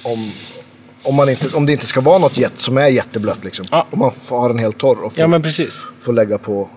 [0.02, 0.30] Om,
[1.02, 3.44] om, man inte, om det inte ska vara något jet som är jätteblött.
[3.44, 3.64] Liksom.
[3.70, 3.86] Ja.
[3.90, 5.86] Om man får ha den helt torr och får, Ja, men precis.
[6.00, 6.68] får lägga på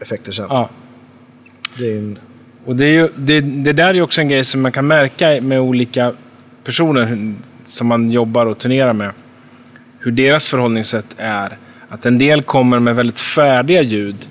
[0.00, 0.46] effekter sen.
[0.50, 0.68] Ja.
[1.78, 2.18] Det är en,
[2.66, 5.40] Och det, är ju, det, det där är också en grej som man kan märka
[5.40, 6.12] med olika
[6.64, 7.34] personer
[7.64, 9.12] som man jobbar och turnerar med.
[9.98, 11.58] Hur deras förhållningssätt är.
[11.88, 14.28] Att en del kommer med väldigt färdiga ljud.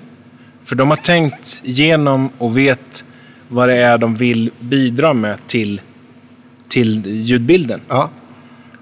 [0.64, 3.04] För de har tänkt igenom och vet
[3.50, 5.80] vad det är de vill bidra med till,
[6.68, 7.80] till ljudbilden.
[7.88, 8.10] ja,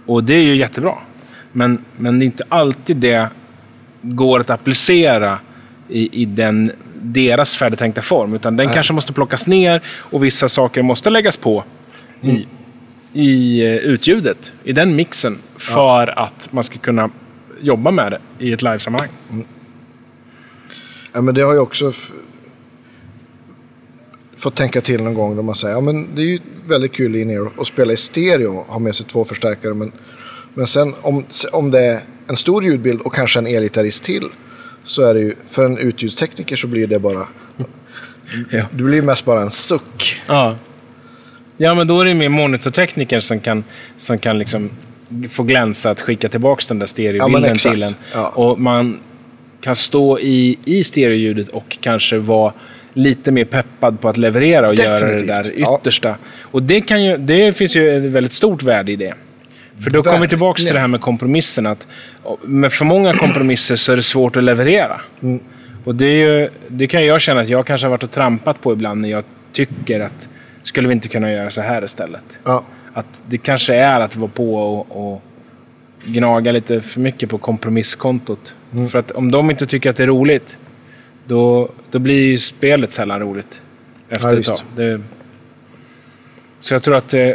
[0.07, 0.95] Och det är ju jättebra.
[1.53, 3.29] Men, men det är inte alltid det
[4.03, 5.39] går att applicera
[5.89, 8.35] i, i den, deras färdigtänkta form.
[8.35, 11.65] Utan den kanske måste plockas ner och vissa saker måste läggas på
[12.23, 12.47] i,
[13.13, 15.39] i eh, utljudet, i den mixen.
[15.57, 17.11] För att man ska kunna
[17.61, 19.11] jobba med det i ett livesammanhang.
[21.13, 21.93] ja, men det har jag också
[24.39, 25.37] fått tänka till någon gång.
[25.37, 27.97] Då man säger ja, men det är ju väldigt kul in er att spela i
[27.97, 28.65] stereo.
[28.69, 29.75] Ha med sig två förstärkare.
[29.75, 29.93] Men,
[30.55, 34.29] men sen om, om det är en stor ljudbild och kanske en elgitarrist till.
[34.85, 37.27] Så är det ju, för en utljustekniker så blir det bara...
[38.51, 38.65] Ja.
[38.71, 40.21] Det blir ju mest bara en suck.
[40.27, 40.57] Ja.
[41.57, 43.65] Ja, men då är det mer monitortekniker som kan,
[43.97, 44.71] som kan liksom
[45.29, 47.75] få glänsa att skicka tillbaka den där Ja, stereobilden exakt.
[47.75, 47.95] till en.
[48.15, 48.29] Ja.
[48.29, 49.01] Och man
[49.61, 52.53] kan stå i, i stereoljudet och kanske vara
[52.93, 55.27] lite mer peppad på att leverera och göra det Definitivt.
[55.29, 55.79] där Ja.
[55.81, 56.17] yttersta.
[56.41, 59.15] Och det, kan ju, det finns ju ett väldigt stort värde i det.
[59.85, 61.67] För då kommer vi tillbaka till det här med kompromissen.
[61.67, 61.87] Att
[62.43, 65.01] med för många kompromisser så är det svårt att leverera.
[65.23, 65.41] Mm.
[65.85, 68.61] Och det, är ju, det kan jag känna att jag kanske har varit och trampat
[68.61, 70.29] på ibland när jag tycker att
[70.63, 72.39] skulle vi inte kunna göra så här istället?
[72.45, 75.23] Ja, Att det kanske är att vara på och, och
[76.05, 78.55] gnaga lite för mycket på kompromisskontot.
[78.73, 78.89] Mm.
[78.89, 80.59] För att om de inte tycker att det är roligt,
[81.29, 83.63] då, då blir ju spelet sällan roligt.
[84.09, 84.59] Efter Ja, ett tag.
[84.77, 85.01] Det,
[86.61, 87.31] så jag tror att, eh,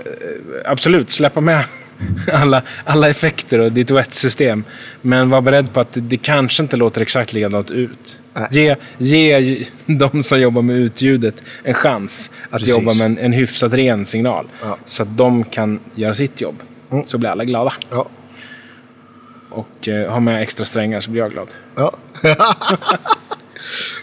[0.65, 1.65] absolut, släppa med
[2.33, 4.63] alla, alla effekter och ditt wet-system.
[5.01, 8.19] Men var beredd på att det, det kanske inte låter exakt likadant ut.
[8.33, 8.47] Nej.
[8.51, 12.77] Ge, ge de som jobbar med utljudet en chans att Precis.
[12.77, 14.47] jobba med en, en hyfsat ren signal.
[14.61, 14.77] Ja.
[14.85, 16.63] Så att de kan göra sitt jobb.
[16.91, 17.05] Mm.
[17.05, 17.71] Så blir alla glada.
[17.89, 18.07] ja,
[19.49, 21.47] Och eh, ha med extra strängar så blir jag glad.
[21.75, 21.91] ja.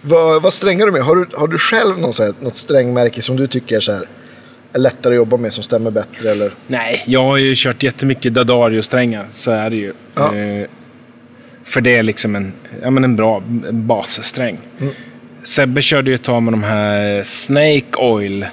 [0.03, 1.03] vad, vad strängar du med?
[1.03, 4.03] Har du, har du själv någon så här, något strängmärke som du tycker så här,
[4.73, 6.31] är lättare att jobba med, som stämmer bättre?
[6.31, 6.53] Eller?
[6.67, 9.27] Nej, jag har ju kört jättemycket Dadario-strängar.
[9.31, 9.93] Så är det ju.
[10.15, 10.35] Ja.
[10.35, 10.67] Eh,
[11.65, 12.53] För det är liksom en,
[12.83, 14.59] ja, men en bra bassträng.
[14.81, 14.93] Mm.
[15.43, 18.47] Sebbe körde ju ett tag med de här Snake Oil.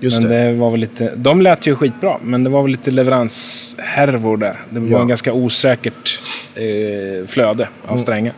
[0.00, 0.44] Just Men det.
[0.44, 4.60] det var väl lite, de lät ju skitbra, men det var väl lite leveranshärvor där.
[4.70, 5.00] Det var Ja.
[5.00, 6.20] en ganska osäkert
[6.54, 7.94] eh, flöde Mm.
[7.94, 8.34] av strängar.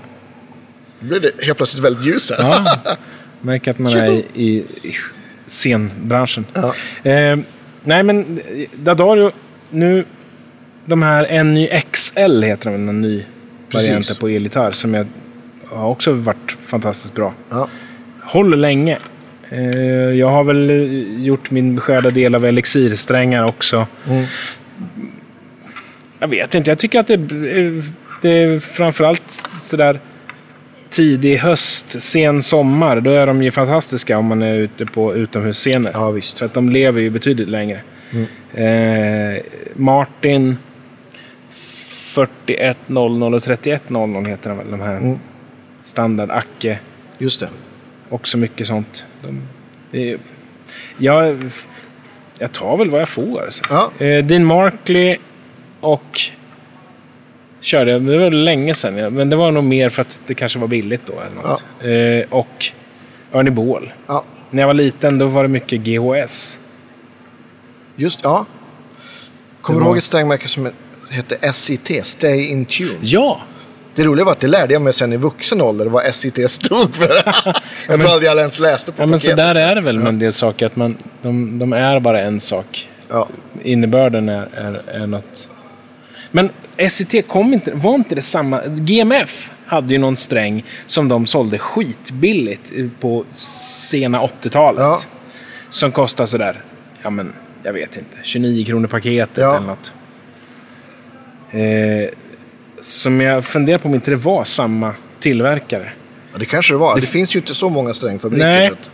[1.03, 2.44] Då blir det helt plötsligt väldigt ljus här.
[2.44, 2.96] Ja,
[3.40, 4.64] märker att man är i,
[5.46, 6.46] scenbranschen.
[6.55, 6.74] Ja.
[7.11, 7.38] Eh,
[7.84, 9.32] nej, men eh, Dadario,
[9.70, 10.05] nu...
[10.84, 13.24] De här NYXL heter de, en ny
[13.72, 15.07] variant på elgitarr som jag,
[15.66, 17.34] har också varit fantastiskt bra.
[17.50, 17.68] Ja.
[18.22, 18.98] Håller länge.
[19.50, 19.61] Eh,
[20.11, 23.86] jag har väl eh, gjort min beskärda del av elixirsträngar också.
[24.09, 24.24] Mm.
[26.18, 27.16] Jag vet inte, jag tycker att det,
[28.22, 29.30] det är framförallt
[29.61, 30.00] sådär
[30.93, 33.01] tidig höst, sen sommar.
[33.01, 35.90] Då är de ju fantastiska om man är ute på utomhusscener.
[35.95, 36.38] ja, visst.
[36.38, 37.80] För att de lever ju betydligt längre.
[38.55, 39.43] Eh,
[39.74, 40.57] Martin
[41.51, 45.18] 4100 och 3100 heter de väl, de här Mm.
[45.82, 46.78] standard Acke.
[47.18, 47.49] Just det.
[48.09, 49.05] Också mycket sånt.
[49.22, 49.43] De,
[49.90, 50.18] det är,
[50.99, 51.51] jag,
[52.38, 53.47] jag tar väl vad jag får.
[53.51, 53.64] Så.
[53.70, 54.05] Ja.
[54.07, 55.16] Eh, Dean Markley
[55.80, 56.20] och
[57.62, 60.34] körde, jag- det var länge sedan, ja, men det var nog mer för att det
[60.34, 61.12] kanske var billigt då.
[61.20, 61.64] Eller något.
[62.30, 62.66] Eh, och
[63.32, 63.92] Ernie Ball.
[64.06, 64.24] Ja.
[64.50, 66.58] När jag var liten då var det mycket GHS.
[67.96, 68.46] Just ja.
[69.60, 70.68] Kommer du ihåg ett strängmärke som
[71.10, 72.06] hette SIT?
[72.06, 72.90] Stay in tune.
[73.00, 73.40] Ja!
[73.94, 76.94] Det roliga var att det lärde jag mig sen i vuxen ålder vad SIT stod
[76.94, 77.08] för.
[77.88, 80.08] jag tror aldrig jag ens läste på Ja, men så där är det väl med
[80.08, 80.66] en del saker.
[80.66, 82.88] Att man, de, de är bara en sak.
[83.08, 83.28] Ja.
[83.62, 85.48] Innebörden är, är, är något...
[86.32, 86.50] Men
[86.90, 87.72] SCT kom inte...
[87.74, 88.60] Var inte det samma?
[88.66, 94.80] GMF hade ju någon sträng som de sålde skitbilligt på sena 80-talet.
[94.80, 94.98] Ja.
[95.70, 96.62] Som kostade sådär,
[97.02, 99.56] ja men, jag vet inte, 29 kronor paketet Ja.
[99.56, 99.92] eller något.
[101.50, 102.14] Eh,
[102.80, 105.92] som jag funderar på om inte det var samma tillverkare.
[106.32, 107.00] Ja, det kanske det var.
[107.00, 108.46] Det, finns ju inte så många strängfabriker.
[108.46, 108.66] Nej.
[108.68, 108.90] Så att,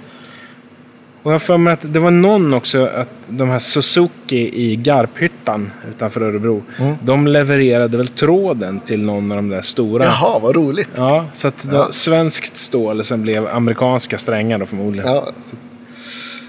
[1.29, 5.71] Och jag för mig att det var någon också, att de här Suzuki i Garphyttan
[5.91, 6.95] utanför Örebro, Mm.
[7.05, 10.05] de levererade väl tråden till någon av de där stora.
[10.05, 10.89] jaha, vad roligt.
[10.97, 11.89] Ja, så att Ja.
[11.91, 15.09] svenskt stål som blev amerikanska strängar då förmodligen.
[15.11, 15.29] Ja.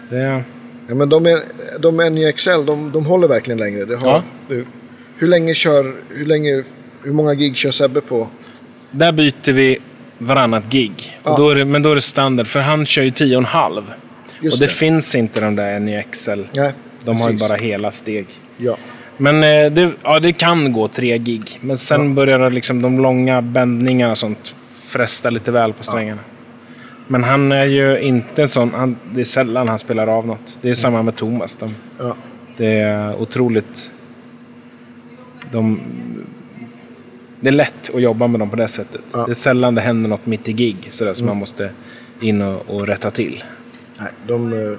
[0.09, 0.43] Det,
[0.88, 1.39] Ja, men de, är,
[1.80, 3.86] de är NYXL, de, de håller verkligen längre.
[3.86, 4.23] Det har, Ja.
[4.47, 4.65] du,
[5.17, 6.63] hur länge kör, hur länge,
[7.03, 8.27] hur många gig kör Sebbe på?
[8.91, 9.77] där byter vi
[10.17, 11.19] varannat gig.
[11.23, 11.32] Ja.
[11.32, 13.84] Och då är det, men då är det standard, för han kör ju 10,5.
[14.41, 14.73] Just Och det, det.
[14.77, 16.41] finns inte de där NYXL.
[16.53, 16.73] Nej,
[17.03, 17.49] De har ju precis.
[17.49, 18.25] bara hela steg.
[18.57, 18.77] Ja.
[19.17, 21.57] Men eh, det, ja, det kan gå tre gig.
[21.61, 22.13] Men sen Ja.
[22.13, 26.21] börjar liksom de långa bändningarna och sånt fresta lite väl på strängarna.
[27.07, 28.71] Men han är ju inte en sån...
[28.73, 30.57] Han, det är sällan han spelar av något.
[30.61, 31.55] Det är samma med Thomas.
[31.55, 32.15] De, Ja.
[32.57, 33.91] det är otroligt...
[35.51, 35.79] De,
[37.39, 39.01] det är lätt att jobba med dem på det sättet.
[39.13, 39.25] Ja.
[39.25, 41.69] Det är sällan det händer något mitt i gig sådär, som man måste
[42.21, 43.43] in och, och rätta till.
[44.00, 44.78] Nej, de, eh,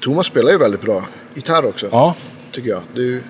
[0.00, 2.14] Thomas spelar ju väldigt bra gitarr också, Ja,
[2.52, 2.80] tycker jag.
[2.94, 3.22] Du,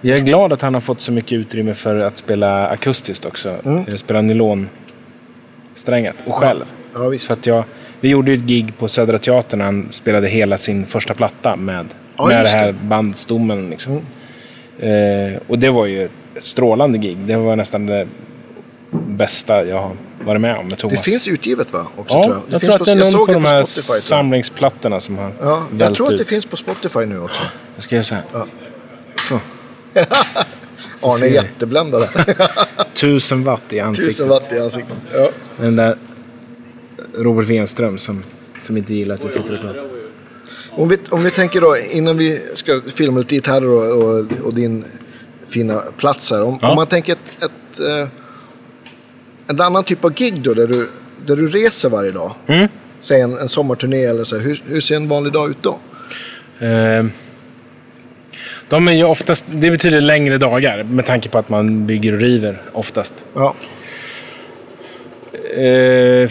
[0.00, 3.56] Jag är glad att han har fått så mycket utrymme för att spela akustiskt också.
[3.64, 3.98] Mm.
[3.98, 6.64] Spela nylonsträngat och själv.
[6.94, 7.26] ja, visst.
[7.26, 7.64] För att jag,
[8.00, 11.56] vi gjorde ju ett gig på Södra Teatern när han spelade hela sin första platta
[11.56, 12.68] med, Ja, med det här det.
[12.68, 12.88] Mm.
[12.88, 13.70] bandstommen.
[13.70, 14.00] Liksom.
[14.78, 17.16] Eh, och det var ju ett strålande gig.
[17.18, 18.08] Det var nästan det
[18.90, 19.92] bästa jag har
[20.24, 21.02] varit med om med Det Thomas.
[21.04, 21.86] finns utgivet va?
[21.96, 22.42] Också, Ja, tror jag.
[22.48, 24.02] jag, Det tror finns att det är jag någon på de här Spotify, tror jag.
[24.02, 26.28] samlingsplattorna som har Ja, jag tror att det ut.
[26.28, 27.42] finns på Spotify nu också.
[27.74, 28.24] Jag ska göra så här.
[28.32, 28.46] Ja.
[29.28, 29.40] Så.
[30.94, 31.44] Så Arne är jag.
[31.44, 32.08] jättebländad.
[32.94, 34.14] Tusen watt i ansiktet.
[34.16, 34.96] Tusen watt i ansiktet.
[35.14, 35.28] Ja.
[35.56, 35.96] Den där
[37.18, 38.22] Robert Wenström som,
[38.60, 39.84] som inte gillar att vi sitter och pratar.
[40.70, 44.54] Om, vi, om vi tänker då, innan vi ska filma ut gitarrer och, och, och
[44.54, 44.84] din
[45.46, 46.42] fina plats här.
[46.42, 46.68] Om, Ja.
[46.70, 48.08] om man tänker ett, ett, eh,
[49.54, 50.88] en annan typ av gig då, där du,
[51.26, 52.32] där du reser varje dag.
[52.46, 52.68] Mm.
[53.00, 54.36] Säg en, en sommarturné eller så.
[54.36, 55.78] Hur, hur ser en vanlig dag ut då?
[56.66, 57.04] Eh,
[58.68, 62.20] de är ju oftast, det betyder längre dagar med tanke på att man bygger och
[62.20, 63.24] river oftast.
[63.34, 63.54] Ja,
[65.56, 66.30] Eh,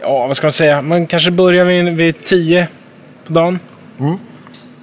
[0.00, 0.82] ja, vad ska man säga?
[0.82, 2.68] Man kanske börjar vid, vid tio
[3.26, 3.58] på dagen.
[4.00, 4.18] Mm.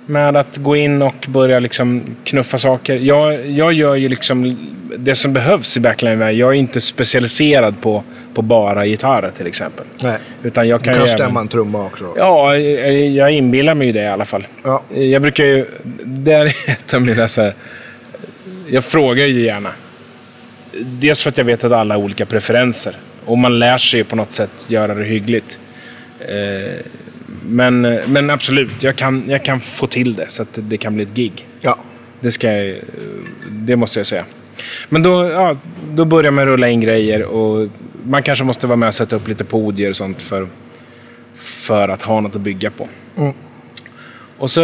[0.09, 2.95] Med att gå in och börja liksom knuffa saker.
[2.95, 4.57] Jag, jag gör ju liksom
[4.97, 6.19] det som behövs i backline.
[6.21, 8.03] Jag är inte specialiserad på,
[8.33, 9.85] på bara gitarrer till exempel.
[10.01, 10.17] nej.
[10.43, 12.13] Utan jag Du kan, kan ju även- stämma en trumma också.
[12.17, 14.47] Ja, jag jag inbillar mig ju det i alla fall.
[14.63, 14.83] Ja.
[14.95, 15.65] Jag brukar ju...
[16.05, 17.53] Det är ett av mina så här,
[18.69, 19.69] Jag frågar ju gärna.
[20.81, 22.95] Dels för att jag vet att alla har olika preferenser.
[23.25, 25.59] Och man lär sig ju på något sätt göra det hyggligt.
[26.19, 26.75] Eh,
[27.47, 31.03] Men, men absolut, jag kan, jag kan få till det så att det kan bli
[31.03, 31.47] ett gig.
[31.61, 31.77] Ja.
[32.19, 32.75] Det, ska jag,
[33.49, 34.25] det måste jag säga.
[34.89, 35.55] Men då, ja,
[35.91, 37.69] då börjar man rulla in grejer och
[38.03, 40.47] man kanske måste vara med och sätta upp lite podier och sånt för,
[41.35, 42.87] för att ha något att bygga på.
[44.37, 44.61] Och så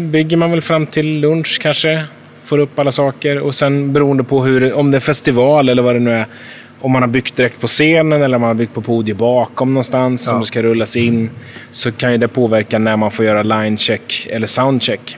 [0.00, 2.04] bygger man väl fram till lunch kanske.
[2.44, 5.94] Får upp alla saker och sen beroende på hur, om det är festival eller vad
[5.94, 6.26] det nu är.
[6.82, 9.74] Om man har byggt direkt på scenen eller om man har byggt på podiet bakom
[9.74, 10.40] någonstans som Ja.
[10.40, 11.30] det ska rullas in.
[11.70, 15.16] Så kan ju det påverka när man får göra line check eller soundcheck.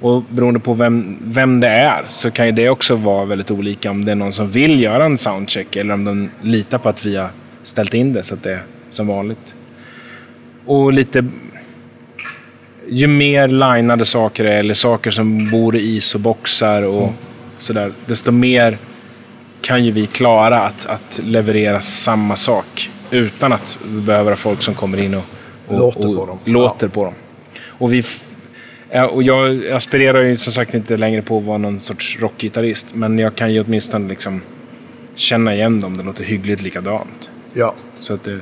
[0.00, 3.90] Och beroende på vem, vem det är så kan ju det också vara väldigt olika.
[3.90, 7.06] Om det är någon som vill göra en soundcheck eller om de litar på att
[7.06, 7.28] vi har
[7.62, 9.54] ställt in det så att det är som vanligt.
[10.66, 11.24] Och lite...
[12.88, 17.10] Ju mer linade saker är, eller saker som bor i is och boxar och
[17.58, 18.78] sådär, desto mer
[19.64, 24.62] kan ju vi klara att, att leverera samma sak utan att vi behöver ha folk
[24.62, 25.24] som kommer in och,
[25.66, 26.38] och Låter och på dem.
[26.44, 27.14] Låter på dem.
[27.66, 28.04] Och, vi
[28.90, 32.94] ja, och jag aspirerar ju som sagt inte längre på att vara någon sorts rockgitarrist,
[32.94, 34.42] men jag kan ju åtminstone liksom
[35.14, 35.96] känna igen dem.
[35.96, 37.30] Det låter hyggligt likadant.
[37.52, 37.74] Ja.
[38.00, 38.40] Så att det...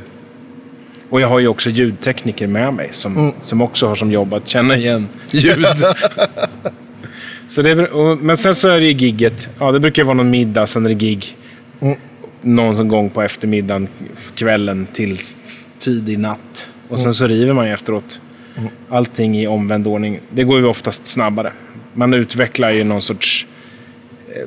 [1.11, 4.49] Och jag har ju också ljudtekniker med mig som, som också har som jobb att
[4.49, 5.67] känna igen ljud.
[7.53, 9.51] så det, och, men sen så är det ju gigget.
[9.59, 11.37] Ja, det brukar vara någon middag, sen är det gig.
[12.41, 13.89] Någon som gång på eftermiddagen,
[14.35, 15.19] kvällen till
[15.79, 16.69] tidig natt.
[16.89, 18.21] Och sen så river man ju efteråt.
[18.89, 20.21] Allting i omvänd ordning.
[20.31, 21.53] Det går ju oftast snabbare.
[21.93, 23.47] Man utvecklar ju någon sorts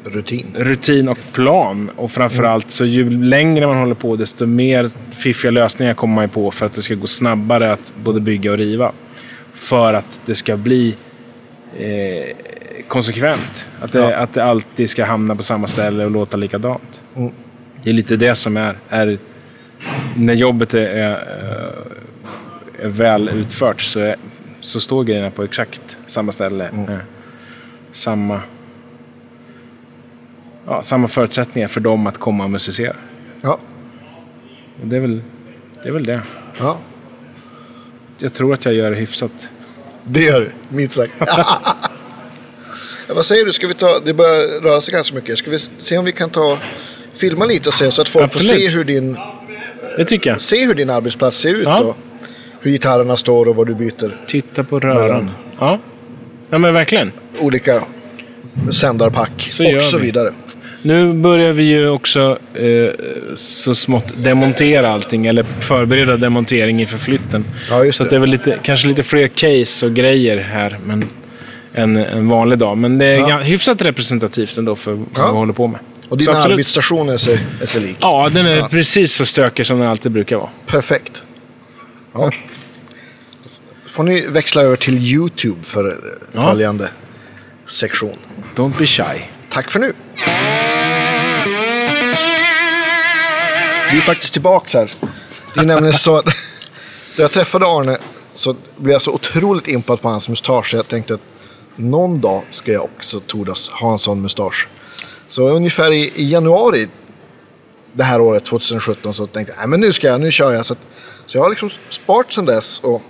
[0.04, 0.56] Rutin.
[0.58, 1.90] rutin och plan.
[1.96, 6.30] Och framförallt så ju längre man håller på desto mer fiffiga lösningar kommer man ju
[6.30, 8.92] på för att det ska gå snabbare att både bygga och riva.
[9.54, 10.96] För att det ska bli
[11.80, 12.36] eh,
[12.88, 13.68] konsekvent.
[13.82, 14.16] Att det, Ja.
[14.16, 17.02] att det alltid ska hamna på samma ställe och låta likadant.
[17.16, 17.32] Mm.
[17.84, 19.18] Det är lite det som är, är
[20.16, 21.12] när jobbet är, är,
[22.80, 24.16] är väl utfört så, är,
[24.60, 26.68] så står grejerna på exakt samma ställe.
[26.68, 26.90] Mm.
[26.90, 26.98] Eh,
[27.92, 28.42] Samma
[30.68, 32.96] ja, samma förutsättningar för dem att komma och musicera.
[33.42, 33.60] Ja.
[34.84, 35.22] Det är väl
[35.84, 35.90] det.
[35.90, 36.22] Är väl det.
[36.60, 36.78] ja.
[38.18, 39.50] Jag tror att jag gör det hyfsat.
[40.08, 41.12] Det gör du, minst sagt.
[43.10, 45.38] vad säger du, ska vi ta, det börjar röra sig ganska mycket.
[45.38, 46.58] Ska vi se om vi kan ta,
[47.14, 48.70] filma lite och se så att folk får Absolut.
[48.70, 49.18] se hur, din,
[49.98, 50.42] Det tycker jag.
[50.42, 51.80] se hur din arbetsplats ser ut Ja.
[51.80, 51.98] och
[52.62, 54.22] hur gitarrerna står och vad du byter.
[54.28, 55.32] Titta på röran.
[55.60, 55.80] Ja.
[56.50, 57.12] ja, men verkligen.
[57.40, 57.82] Olika
[58.72, 60.04] sändarpack Så och så vi.
[60.06, 60.34] vidare.
[60.86, 62.90] Nu börjar vi ju också eh,
[63.36, 67.46] så smått demontera allting, eller förbereda demontering inför flytten.
[67.70, 68.10] Ja, just så det.
[68.10, 71.06] det är väl lite, kanske lite fler case och grejer här men,
[71.74, 72.78] än en vanlig dag.
[72.78, 73.30] Men det är Ja.
[73.30, 73.38] ja.
[73.38, 75.32] hyfsat representativt ändå för vad Ja.
[75.32, 75.80] vi håller på med.
[76.10, 77.98] Och din arbetsstation är sig, är sig lik.
[78.00, 80.50] Ja, den är precis så stökig som den alltid brukar vara.
[80.66, 81.24] Perfekt.
[82.14, 82.32] Ja.
[83.88, 85.98] får ni växla över till YouTube för
[86.34, 86.50] Ja.
[86.52, 86.90] följande
[87.68, 88.18] sektion.
[88.56, 89.22] Don't be shy.
[89.50, 89.94] Tack för nu.
[93.92, 94.92] Vi är faktiskt tillbaka här.
[95.54, 96.26] Det är nämligen så att
[97.18, 97.98] när jag träffade Arne
[98.36, 100.70] så blev jag så otroligt impad på hans mustasch.
[100.70, 101.22] så Jag tänkte att
[101.76, 104.68] någon dag ska jag också tordas ha en sån mustasch.
[105.30, 106.88] Så ungefär i, i januari
[107.94, 110.66] det här året, 2017, så tänkte jag, men nu ska jag, nu kör jag.
[110.66, 110.80] Så, att,
[111.26, 112.80] så jag har liksom sparat sedan dess.
[112.80, 113.02] Och,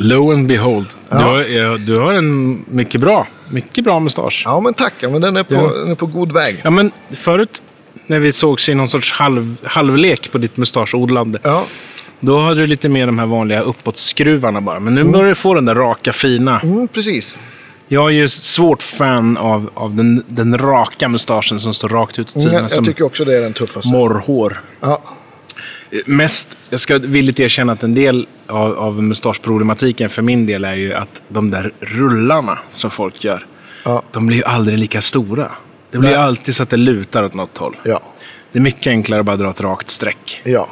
[0.00, 0.86] Lo and behold.
[1.08, 1.16] Ja.
[1.18, 4.42] Du, har, du har en mycket bra, mycket bra mustasch.
[4.44, 5.72] ja men tack, ja, men den är på, Ja.
[5.78, 6.60] den är på god väg.
[6.64, 7.62] Ja, men förut
[8.06, 11.38] när vi sågs i någon sorts halv, halvlek på ditt mustaschodlande.
[11.42, 11.64] Ja,
[12.20, 14.80] Då hade du lite mer de här vanliga uppåtskruvarna bara.
[14.80, 16.60] Men nu börjar du få den där raka, fina.
[16.60, 17.36] mm, precis.
[17.88, 22.28] Jag är ju svårt fan av, av den, den raka mustaschen som står rakt ut
[22.28, 22.54] åt Mm, sidan.
[22.54, 23.88] jag, jag som tycker också det är den tuffaste.
[23.92, 24.60] morrhår.
[24.80, 25.02] Ja,
[26.06, 30.74] Mest, jag ska villigt erkänna att en del av, av mustaschproblematiken för min del är
[30.74, 33.46] ju att de där rullarna som folk gör,
[33.84, 34.02] Ja.
[34.12, 35.50] de blir ju aldrig lika stora.
[35.92, 37.76] Det blir alltid så att det lutar åt något håll.
[37.82, 38.00] ja,
[38.52, 40.40] Det är mycket enklare att bara dra ett rakt streck.
[40.44, 40.68] ja.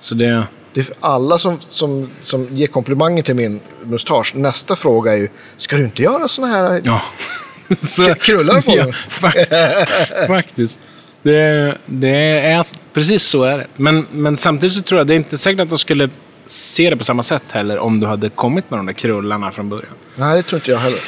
[0.00, 0.46] Så det...
[0.74, 4.34] Det är för alla som, som, som ger komplimanger till min mustasch.
[4.34, 6.82] Nästa fråga är ju, ska du inte göra såna här...
[6.84, 7.00] Ja.
[7.80, 8.92] Så, Krullar på ja, den.
[9.08, 10.80] fa- Faktiskt.
[11.22, 13.66] Det, det är precis så är det.
[13.76, 16.08] Men, men samtidigt så tror jag det är inte säkert att de skulle
[16.46, 19.68] se det på samma sätt heller om du hade kommit med de där krullarna från
[19.68, 19.92] början.
[20.16, 20.98] Nej, det tror inte jag heller.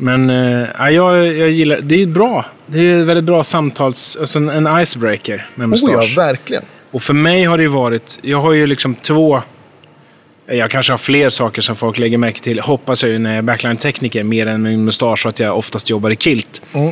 [0.00, 2.44] Men eh, ja, jag, jag gillar, det är bra.
[2.66, 6.14] Det är väldigt bra samtals, alltså en, en icebreaker med Oh mustasch.
[6.16, 6.62] ja, verkligen.
[6.90, 9.42] Och för mig har det ju varit, jag har ju liksom två,
[10.46, 13.38] jag kanske har fler saker som folk lägger märke till, hoppas jag ju när jag
[13.38, 16.62] är backline-tekniker, mer än min mustasch och att jag oftast jobbar i kilt.
[16.74, 16.88] Mm.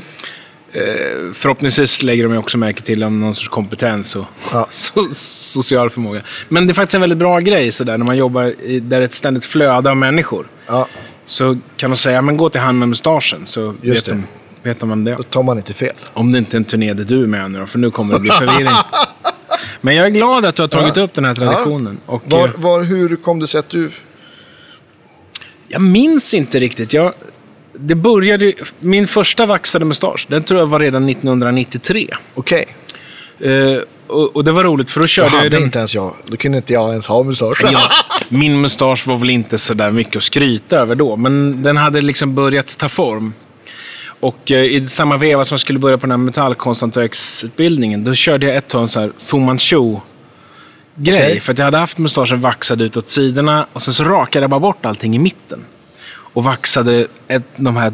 [0.73, 4.67] Eh, förhoppningsvis lägger de också märke till om någon sorts kompetens och Ja.
[4.71, 6.23] so, social förmåga.
[6.49, 9.15] Men det är faktiskt en väldigt bra grej sådär när man jobbar i, där ett
[9.15, 10.47] ständigt flöde av människor.
[10.67, 10.87] Ja,
[11.29, 14.23] Så kan de säga, men gå till han med mustaschen så Just vet det.
[14.63, 15.15] de, vet man det.
[15.15, 15.93] Då tar man inte fel.
[16.13, 18.15] Om det inte är en turné där du är med nu då, för nu kommer
[18.15, 18.69] det bli förvirring.
[19.81, 21.03] Men jag är glad att du har tagit Ja.
[21.03, 21.99] upp den här traditionen.
[22.07, 23.91] Och, Var, eh, var, hur kom det sig att du...
[25.69, 26.93] Jag minns inte riktigt.
[26.93, 27.13] Jag,
[27.73, 32.09] det började, min första vaxade mustasch, den tror jag var redan 1993.
[32.35, 32.67] Okej,
[33.41, 35.63] Eh, och, och det var roligt för då körde jag hade den...
[35.63, 36.15] inte ens jag.
[36.27, 37.63] Då kunde inte jag ens ha mustasch.
[37.73, 37.91] Ja,
[38.29, 42.01] min mustasch var väl inte så där mycket att skryta över då, men den hade
[42.01, 43.33] liksom börjat ta form.
[44.21, 48.47] Och eh, i samma veva som jag skulle börja på den här metallkonsthantverksutbildningen, då körde
[48.47, 50.01] jag ett tag en sån här Fu Manchu-grej.
[50.99, 51.41] Okej.
[51.41, 54.51] För att jag hade haft mustaschen vaxad ut åt sidorna och sen så rakade jag
[54.51, 55.65] bara bort allting i mitten.
[56.11, 57.93] Och vaxade ett, de här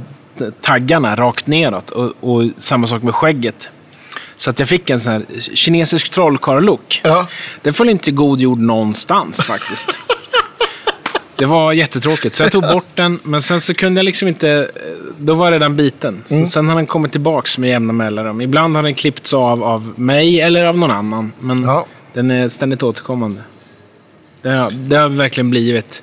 [0.61, 1.91] taggarna rakt neråt.
[1.91, 3.71] Och, och samma sak med skägget.
[4.37, 5.23] Så att jag fick en sån här
[5.55, 7.01] kinesisk trollkarl-look.
[7.05, 7.27] Ja.
[7.63, 9.99] Den föll inte god jord någonstans faktiskt.
[11.37, 13.21] Det var jättetråkigt, så jag tog bort den.
[13.23, 14.71] Men sen så kunde jag liksom inte...
[15.19, 16.23] Då var den biten.
[16.27, 18.41] Så Sen har den kommit tillbaks med jämna mellanrum.
[18.41, 21.33] Ibland har den klippts av av mig eller av någon annan.
[21.41, 21.87] Men Ja.
[22.13, 23.41] den är ständigt återkommande.
[24.43, 26.03] Det har, det har verkligen blivit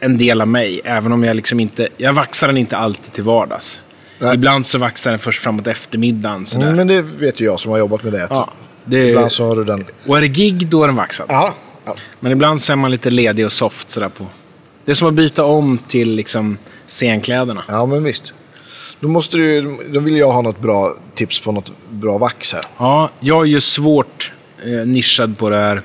[0.00, 0.80] en del av mig.
[0.84, 1.88] Även om jag liksom inte...
[1.96, 3.82] Jag vaxar den inte alltid till vardags.
[4.18, 4.34] Nej.
[4.34, 6.46] Ibland så vaxar den först framåt eftermiddagen.
[6.46, 6.66] Sådär.
[6.66, 8.26] Mm, men det vet ju jag som har jobbat med det.
[8.30, 8.50] ja,
[8.84, 9.86] det, Ibland så har du den...
[10.06, 11.26] och är det gig, då är den vaxad.
[11.28, 11.54] Ja.
[11.84, 11.94] ja.
[12.20, 14.26] Men ibland så är man lite ledig och soft sådär på.
[14.84, 17.62] Det är som att byta om till liksom scenkläderna.
[17.68, 18.34] Ja, men visst.
[19.00, 22.64] Då, måste du, då vill jag ha något bra tips på något bra vax här.
[22.78, 24.32] Ja, jag är ju svårt
[24.64, 25.82] eh, nischad på det här.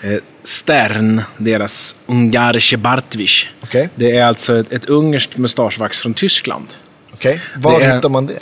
[0.00, 3.50] Eh, Stern, deras Ungarische Bartwisch.
[3.62, 3.88] Okej.
[3.94, 6.74] Det är alltså ett, ett ungerskt mustaschvax från Tyskland.
[7.18, 8.34] Okej, var Det är- hittar man det?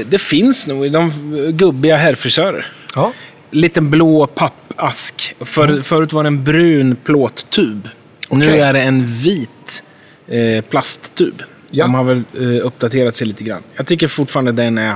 [0.00, 1.10] Eh, det finns nog i de
[1.52, 2.66] gubbiga herrfrisörer.
[2.94, 3.12] Ja.
[3.50, 5.34] Liten blå pappask.
[5.40, 7.88] För, Förut var det en brun plåttub.
[8.30, 8.60] Nu Okej.
[8.60, 9.82] är det en vit
[10.28, 11.42] eh, plasttub.
[11.70, 11.84] Ja.
[11.84, 13.62] De har väl eh, uppdaterat sig lite grann.
[13.76, 14.94] Jag tycker fortfarande den är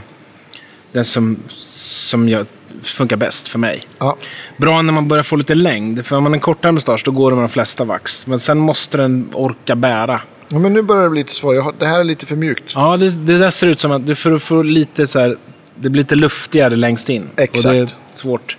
[0.92, 2.46] den som, som jag,
[2.82, 3.82] funkar bäst för mig.
[3.98, 4.16] ja.
[4.56, 6.06] Bra när man börjar få lite längd.
[6.06, 8.26] För om man har en kortare mustasch, då går det med de flesta vax.
[8.26, 10.20] Men sen måste den orka bära.
[10.48, 11.72] Ja, men nu börjar det bli lite svårare.
[11.78, 12.72] Det här är lite för mjukt.
[12.74, 15.36] Ja, det, det där ser ut som att du får, får lite så här,
[15.76, 17.28] det blir lite luftigare längst in.
[17.36, 17.66] Exakt.
[17.66, 18.56] Och det är svårt.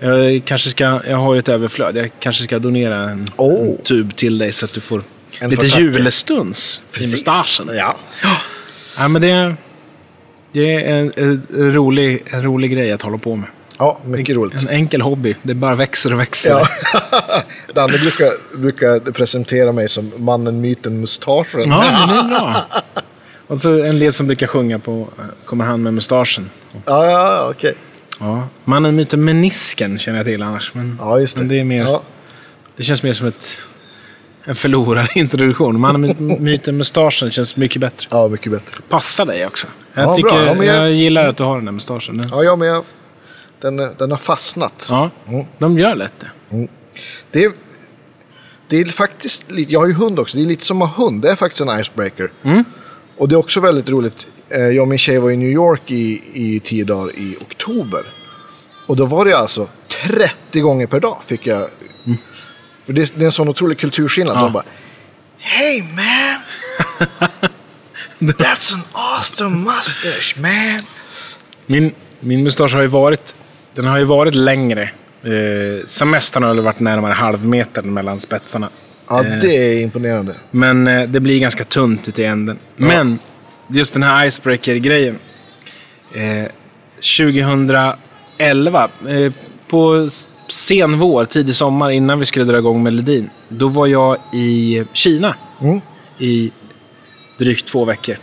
[0.00, 1.96] Jag, kanske ska, jag har ju ett överflöd.
[1.96, 3.68] Jag kanske ska donera en, Oh.
[3.70, 5.02] en tub till dig så att du får
[5.40, 7.70] En lite julestuns i mustaschen.
[7.74, 7.96] Ja.
[8.98, 9.54] Ja, men det,
[10.52, 13.48] det är en, en, en, rolig, en rolig grej att hålla på med.
[13.78, 14.54] ja, mycket roligt.
[14.62, 15.34] En enkel hobby.
[15.42, 16.50] Det bara växer och växer.
[16.50, 16.66] Ja.
[17.74, 21.62] Danne brukar, brukar presentera mig som mannen, myten, mustaschen.
[21.70, 22.54] Ja, men det är bra.
[23.46, 25.08] Och så en del som brukar sjunga på
[25.44, 26.50] Kommer han med mustaschen.
[26.86, 27.74] ja, ja okej.
[28.20, 30.74] Ja, mannen myten menisken känner jag till annars.
[30.74, 31.42] Men, Ja, just det.
[31.42, 31.82] men det är mer...
[31.84, 32.02] Ja.
[32.76, 33.44] Det känns mer som ett,
[34.44, 35.80] en förlorarintroduktion.
[35.80, 38.06] Mannen my- myten mustaschen känns mycket bättre.
[38.10, 38.82] ja, mycket bättre.
[38.88, 39.66] Passar dig också.
[39.94, 40.44] Jag, Ja, tycker, bra.
[40.46, 40.92] Ja, jag- jag...
[40.92, 42.16] gillar att du har den där mustaschen.
[42.18, 42.84] Den, Ja, ja men jag,
[43.60, 44.86] den, den har fastnat.
[44.90, 45.10] ja,
[45.58, 46.68] de gör lätt det.
[47.30, 47.52] Det är,
[48.68, 51.22] det är faktiskt jag har ju hund också, det är lite som att ha hund.
[51.22, 52.32] Det är faktiskt en icebreaker.
[52.44, 52.64] Mm.
[53.16, 54.26] Och det är också väldigt roligt.
[54.48, 58.02] Eh, Jag och min tjej var i New York i, i tio dagar i oktober.
[58.86, 59.68] Och då var det alltså
[60.06, 61.68] 30 gånger per dag fick jag.
[62.84, 64.36] För det, det är en sån otrolig kulturskillnad.
[64.36, 64.42] Mm.
[64.42, 64.46] Ja.
[64.46, 64.64] De bara
[65.38, 66.40] Hey man!
[68.34, 70.82] That's an awesome mustache man!
[71.66, 73.36] Min, min mustasch har ju varit,
[73.74, 74.90] den har ju varit längre.
[75.22, 78.68] Eh, mest har väl varit närmare halvmetern mellan spetsarna.
[79.08, 79.38] Ja, Eh.
[79.40, 80.34] det är imponerande.
[80.50, 82.58] Men eh, det blir ganska tunt ute i änden.
[82.76, 83.18] Men
[83.68, 85.18] just den här icebreaker-grejen.
[86.14, 86.50] Eh,
[88.38, 89.32] 2011, eh,
[89.68, 90.08] på
[90.48, 93.30] sen vår, tidig sommar, innan vi skulle dra igång melodin.
[93.48, 95.80] Då var jag i Kina Mm.
[96.18, 96.50] i
[97.38, 98.16] drygt två veckor.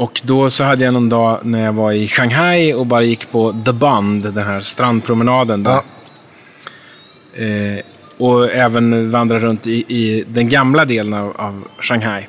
[0.00, 3.30] Och då så hade jag någon dag när jag var i Shanghai och bara gick
[3.30, 5.62] på The Bund, den här strandpromenaden.
[5.62, 5.80] Där.
[7.32, 7.44] Ja.
[7.44, 7.80] Eh,
[8.18, 12.26] och även vandra runt i, i den gamla delen av, av Shanghai.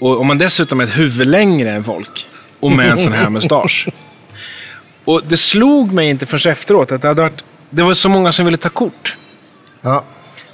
[0.00, 2.28] Och om man dessutom är ett huvud längre än folk
[2.60, 3.88] och med en sån här mustasch.
[5.04, 8.32] Och det slog mig inte förrän efteråt att det, hade varit, det var så många
[8.32, 9.16] som ville ta kort.
[9.80, 10.04] Ja,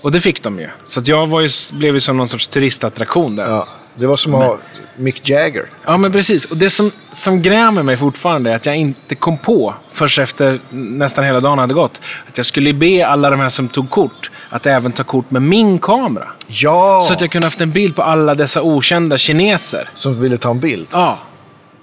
[0.01, 0.69] Och det fick de ju.
[0.85, 3.49] Så jag var ju, blev ju som någon sorts turistattraktion där.
[3.49, 3.69] ja.
[4.01, 4.59] Det var som att ha
[4.97, 5.65] Mick Jagger.
[5.87, 6.45] Ja, men precis.
[6.45, 10.61] Och det som, som grämer mig fortfarande är att jag inte kom på, först efter
[10.71, 14.31] nästan hela dagen hade gått, att jag skulle be alla de här som tog kort
[14.51, 16.29] att även ta kort med min kamera.
[16.47, 17.05] Ja!
[17.07, 19.91] Så att jag kunde haft en bild på alla dessa okända kineser.
[19.95, 20.87] Som ville ta en bild.
[20.93, 21.19] Ja.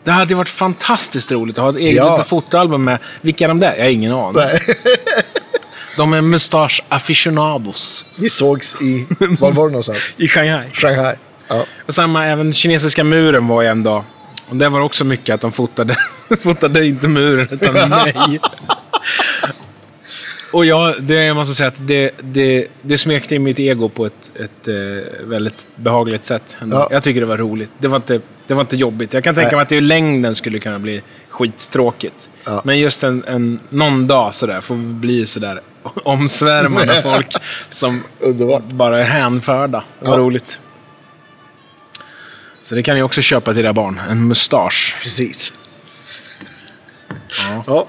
[0.04, 2.12] Det hade varit fantastiskt roligt att ha ett eget Ja.
[2.14, 2.98] litet fotoalbum med.
[3.22, 3.76] Vilka är de där?
[3.76, 4.34] Jag har ingen aning.
[4.36, 4.60] Nej.
[5.98, 9.08] De är mustasch aficionados Vi sågs i,
[9.40, 9.98] var var det någonstans?
[10.18, 10.70] i Shanghai.
[10.74, 11.16] Shanghai.
[11.48, 11.66] Ja.
[11.86, 14.04] Och samma, även kinesiska muren var ju en dag.
[14.50, 15.96] Och där var det också mycket att de fotade,
[16.40, 18.40] fotade inte muren, utan mig.
[20.54, 24.32] Och jag, det, måste säga att det, det, det smekte i mitt ego på ett,
[24.36, 24.76] ett eh,
[25.28, 26.58] väldigt behagligt sätt.
[26.72, 26.88] Ja.
[26.92, 27.72] Jag tycker det var roligt.
[27.80, 29.14] Det var, inte, det var inte jobbigt.
[29.14, 29.56] Jag kan tänka Nej.
[29.56, 32.30] mig att det i längden skulle kunna bli skittråkigt.
[32.46, 32.62] Ja.
[32.66, 35.62] Men just en, en, någon dag sådär får bli sådär
[36.04, 37.34] omsvärmande folk
[37.70, 38.64] som Underbart.
[38.64, 39.84] bara är hänförda.
[40.00, 40.20] Det var Ja.
[40.24, 40.60] roligt.
[42.68, 44.02] Så det kan ni också köpa till era barn.
[44.10, 44.96] En mustasch.
[45.04, 45.54] Precis.
[47.40, 47.64] Ja.
[47.68, 47.88] Ja,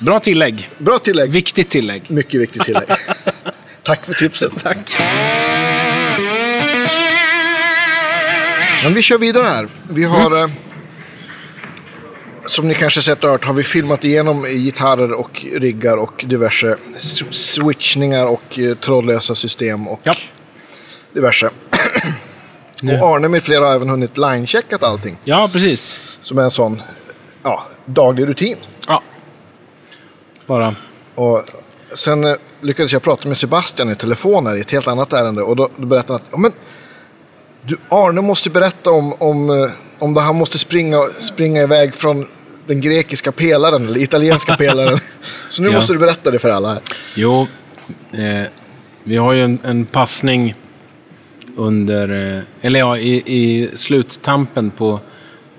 [0.00, 0.68] Bra tillägg.
[0.78, 1.30] bra tillägg.
[1.30, 2.02] Viktigt tillägg.
[2.10, 2.88] Mycket viktigt tillägg.
[3.82, 4.52] Tack för tipset.
[4.62, 4.92] Tack.
[8.84, 9.68] Men vi kör vidare här.
[9.88, 10.50] Vi har, eh,
[12.46, 16.76] som ni kanske sett och hört, har vi filmat igenom gitarrer och riggar och diverse
[17.30, 20.14] switchningar och eh, trådlösa system och Ja.
[21.12, 21.50] diverse.
[22.82, 25.16] och Arne med flera har även hunnit line-checkat allting.
[25.24, 26.16] ja, precis.
[26.20, 26.82] Som är en sån
[27.42, 28.56] ja, daglig rutin.
[28.88, 29.02] Ja.
[30.46, 30.74] Bara...
[31.14, 31.42] Och
[31.94, 35.42] sen eh, lyckades jag prata med Sebastian i telefon här i ett helt annat ärende.
[35.42, 36.52] Och då, då berättade han att men,
[37.62, 42.26] du, Arne måste berätta om, om, eh, om det han måste springa, springa iväg från
[42.66, 44.98] den grekiska pelaren eller italienska pelaren.
[45.50, 45.74] Så nu Ja.
[45.78, 46.80] måste du berätta det för alla här.
[47.14, 47.46] Jo,
[48.12, 48.48] eh,
[49.04, 50.54] vi har ju en, en passning
[51.60, 55.00] under, eh, eller ja, i, i sluttampen på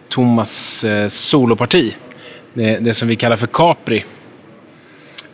[0.10, 1.96] Thomas eh, soloparti.
[2.54, 4.06] Det, det som vi kallar för Capri.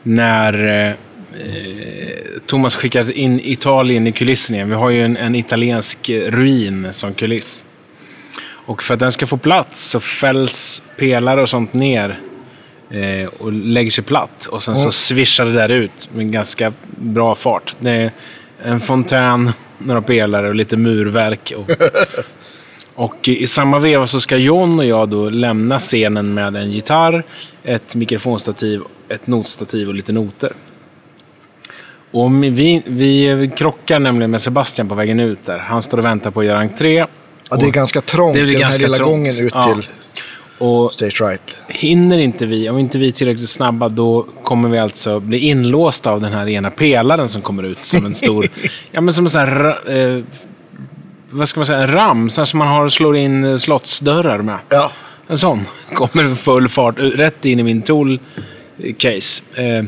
[0.03, 2.09] När eh, eh,
[2.45, 4.69] Thomas skickar in Italien i kulissen igen.
[4.69, 7.65] Vi har ju en, en italiensk ruin som kuliss.
[8.49, 12.19] Och för att den ska få plats så fälls pelare och sånt ner
[12.89, 14.45] eh, och lägger sig platt.
[14.45, 17.75] Och sen så svischar det där ut med ganska bra fart.
[17.79, 18.11] Det är
[18.63, 21.53] en fontän, några pelare och lite murverk.
[21.57, 21.69] Och,
[22.95, 27.23] och i samma veva så ska John och jag då lämna scenen med en gitarr,
[27.63, 30.51] ett mikrofonstativ, ett notstativ och lite noter.
[32.11, 35.57] Och vi, vi krockar nämligen med Sebastian på vägen ut där.
[35.57, 37.05] Han står och väntar på att göra entré.
[37.49, 39.11] Ja, det är ganska trångt Det blir den här lilla trångt.
[39.11, 39.81] gången ut Ja.
[40.57, 41.41] Och Stage Right.
[41.67, 46.11] Hinner inte vi, om inte vi är tillräckligt snabba, då kommer vi alltså bli inlåsta
[46.11, 48.47] av den här ena pelaren som kommer ut som en stor...
[48.91, 49.89] ja, men som en sån här...
[50.17, 50.23] Eh,
[51.29, 51.79] vad ska man säga?
[51.79, 54.57] En ram, sån som man har slår in eh, slottsdörrar med.
[54.69, 54.91] Ja,
[55.27, 59.43] En sån kommer full fart ut- rätt in i min tool-case.
[59.55, 59.85] Eh,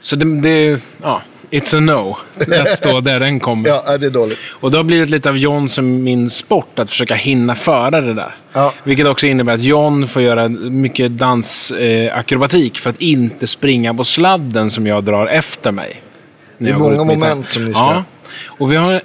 [0.00, 0.80] så det, det...
[1.02, 1.22] Ja,
[1.52, 2.16] it's a no.
[2.62, 3.68] Att stå där den kommer.
[3.68, 4.38] ja det är dåligt.
[4.50, 8.14] Och det har blivit lite av John som min sport, att försöka hinna föra det
[8.14, 8.34] där.
[8.52, 8.72] Ja.
[8.84, 14.04] Vilket också innebär att John får göra mycket dansakrobatik eh, för att inte springa på
[14.04, 16.02] sladden som jag drar efter mig.
[16.58, 18.04] Det är många moment som ni ska- Ja,
[18.46, 19.00] och vi har,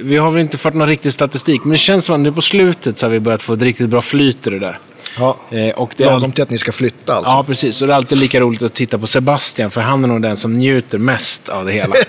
[0.00, 2.42] vi har väl inte fått någon riktig statistik, men det känns som att nu på
[2.42, 4.78] slutet så har vi börjat få ett riktigt bra flyt i det där.
[5.18, 5.36] Ja.
[5.50, 7.30] Eh, och det Lagom till att ni ska flytta alltså.
[7.30, 7.82] Ja, precis.
[7.82, 10.36] Och det är alltid lika roligt att titta på Sebastian, för han är nog den
[10.36, 11.94] som njuter mest av det hela.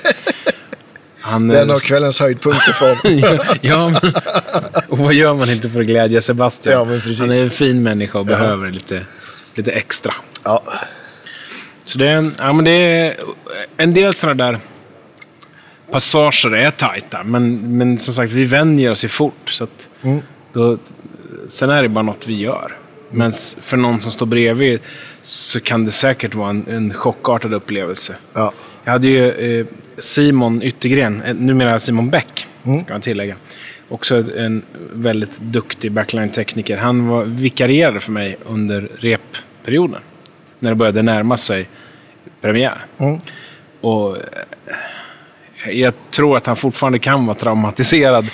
[1.21, 4.13] Han, Det är en eh, av kvällens höjdpunkter för ja, ja, men,
[4.89, 6.73] och vad gör man inte för att glädja Sebastian?
[6.89, 6.99] Ja.
[7.19, 9.01] Han är en fin människa och behöver lite,
[9.55, 10.13] lite extra.
[10.43, 10.63] Ja.
[11.85, 13.15] Så det är, ja, men det är
[13.77, 14.59] en del sådana där
[15.91, 19.49] passager är tajta, men, men som sagt, vi vänjer oss ju fort.
[19.49, 20.21] Så att Mm.
[20.53, 20.77] då,
[21.47, 22.77] sen är det bara något vi gör.
[23.11, 23.31] Men
[23.61, 24.79] för någon som står bredvid
[25.21, 28.15] så kan det säkert vara en, en chockartad upplevelse.
[28.33, 28.53] Ja.
[28.83, 29.65] Jag hade ju eh,
[29.97, 32.47] Simon Yttergren, eh, numera Simon Bäck,
[32.83, 33.35] ska man tillägga.
[33.89, 34.63] Också en
[34.93, 36.77] väldigt duktig backline-tekniker.
[36.77, 40.01] Han var vikarierade för mig under repperioden.
[40.59, 41.69] När det började närma sig
[42.41, 42.81] premiär.
[43.81, 44.23] Och eh,
[45.71, 48.25] jag tror att han fortfarande kan vara traumatiserad.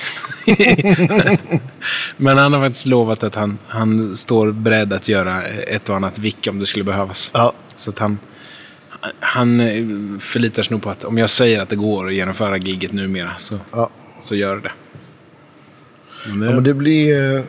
[2.17, 6.19] Men han har faktiskt lovat att han, han står beredd att göra ett och annat
[6.19, 7.31] vick om det skulle behövas.
[7.33, 7.53] Ja.
[7.75, 8.19] Så att han,
[9.19, 9.85] han eh,
[10.19, 13.31] förlitar sig nog på att om jag säger att det går att genomföra giget numera
[13.37, 13.89] så, Ja.
[14.19, 14.71] så gör det.
[16.27, 17.41] Men det, Ja, men det blir eh,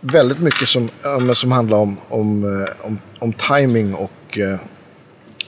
[0.00, 4.38] väldigt mycket som, ja, som handlar om, om, eh, om, om timing och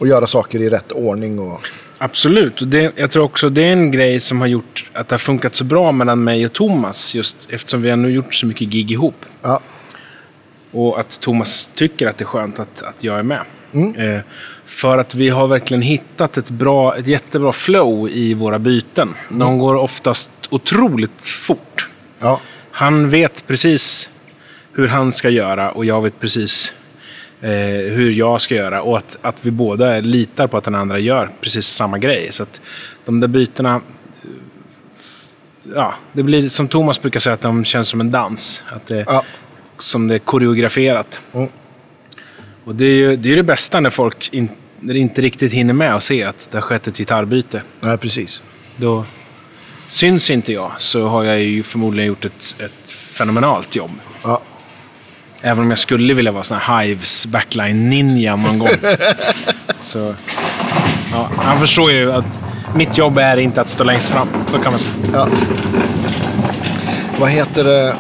[0.01, 1.39] att göra saker i rätt ordning.
[1.39, 1.61] Och,
[2.03, 2.61] Absolut.
[2.61, 5.19] Och det, jag tror också det är en grej som har gjort att det har
[5.19, 7.15] funkat så bra mellan mig och Thomas.
[7.15, 9.27] Just eftersom vi har nu gjort så mycket gig ihop.
[9.43, 9.61] ja,
[10.71, 13.41] Och att Thomas tycker att det är skönt att, att jag är med.
[13.97, 14.21] Eh,
[14.67, 19.15] för att vi har verkligen hittat ett, bra, ett jättebra flow i våra byten.
[19.29, 21.89] De går oftast otroligt fort.
[22.19, 22.41] ja,
[22.71, 24.11] Han vet precis
[24.73, 26.73] hur han ska göra och jag vet precis
[27.41, 27.51] eh,
[27.93, 28.83] hur jag ska göra.
[28.83, 32.29] Och att, att vi båda litar på att den andra gör precis samma grej.
[32.33, 32.61] Så att
[33.05, 33.81] de där bytena
[35.75, 38.65] ja, det blir som Thomas brukar säga, att de känns som en dans.
[38.69, 39.25] Att det, Ja.
[39.79, 41.21] Som det är koreograferat.
[41.33, 41.49] Mm.
[42.65, 44.49] Och det är ju det, är det bästa när folk in,
[44.81, 47.63] när inte riktigt hinner med att se att det har skett ett gitarrbyte.
[47.81, 48.43] Nej, precis.
[48.77, 49.05] Då
[49.89, 53.91] syns inte jag, så har jag ju förmodligen gjort ett, ett fenomenalt jobb.
[54.23, 54.43] Ja.
[55.43, 58.69] Även om jag skulle vilja vara sån här Hives backline-ninja någon gång.
[59.79, 60.15] så,
[61.13, 62.41] ja, han förstår ju att
[62.75, 64.29] mitt jobb är inte att stå längst fram.
[64.49, 64.95] Så kan man säga.
[65.13, 65.29] Ja.
[67.19, 67.97] Vad heter det?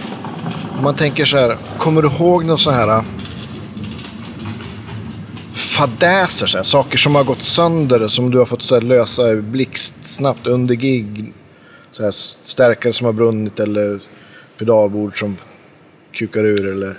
[0.82, 1.56] Man tänker så här.
[1.78, 3.02] Kommer du ihåg någon så här äh,
[5.52, 6.46] fadäser?
[6.46, 10.46] Så här, saker som har gått sönder som du har fått så här, lösa blixtsnabbt
[10.46, 11.32] under gig.
[11.92, 12.10] Så här,
[12.42, 14.00] stärkare som har brunnit eller
[14.58, 15.36] pedalbord som
[16.12, 16.96] kukar ur eller...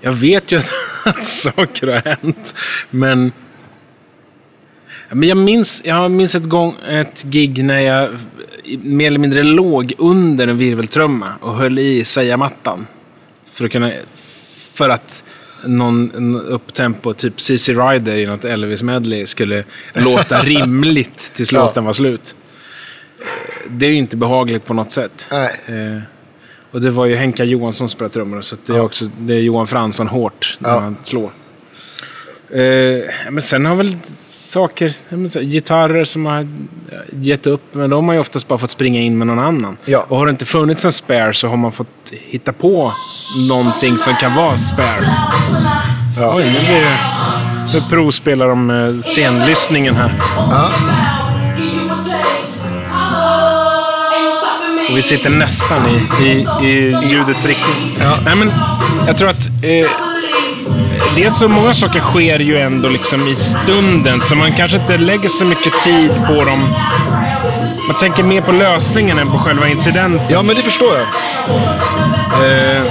[0.00, 0.56] Jag vet ju
[1.04, 2.54] att saker har hänt,
[2.90, 3.32] men...
[5.10, 8.18] Men jag minns, jag minns ett, gång, ett gig när jag
[8.82, 12.86] mer eller mindre låg under en virveltrumma och höll i sägamattan.
[13.50, 13.92] För att kunna...
[14.74, 15.24] För att
[15.64, 22.36] någon upptempo, typ CC Rider i något Elvis-medley skulle låta rimligt tills låten var slut.
[23.68, 25.28] Det är ju inte behagligt på något sätt.
[25.30, 25.50] Nej.
[26.72, 29.40] Och det var ju Henka Johansson som spelade trummor, så det, är också, det är
[29.40, 31.30] Johan Fransson hårt när han slår.
[32.50, 33.96] Eh, men sen har väl
[34.52, 36.48] saker, menar gitarrer som har
[37.10, 39.76] gett upp, men de har ju oftast bara fått springa in med någon annan.
[39.84, 40.06] Ja.
[40.08, 42.92] Och har det inte funnits en spare så har man fått hitta på
[43.48, 45.04] någonting som kan vara spare.
[46.18, 46.34] Ja.
[46.36, 46.98] Oj, nu blir det...
[47.74, 50.12] Nu provspelar de eh, scenlyssningen här.
[50.36, 50.70] Ja.
[54.98, 57.96] Vi sitter nästan i, i, i ljudets riktning.
[58.00, 58.18] Ja.
[58.24, 58.52] Nej, men
[59.06, 59.46] jag tror att...
[59.46, 59.90] Eh,
[61.16, 64.96] det är så många saker sker ju ändå liksom i stunden, så man kanske inte
[64.96, 66.74] lägger så mycket tid på dem.
[67.88, 70.26] Man tänker mer på lösningen än på själva incidenten.
[70.30, 71.06] ja, men det förstår jag.
[72.44, 72.84] Eh,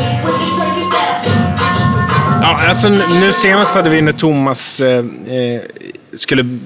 [2.41, 5.61] ja, alltså, nu senast hade vi när Thomas eh, eh,
[6.15, 6.59] skulle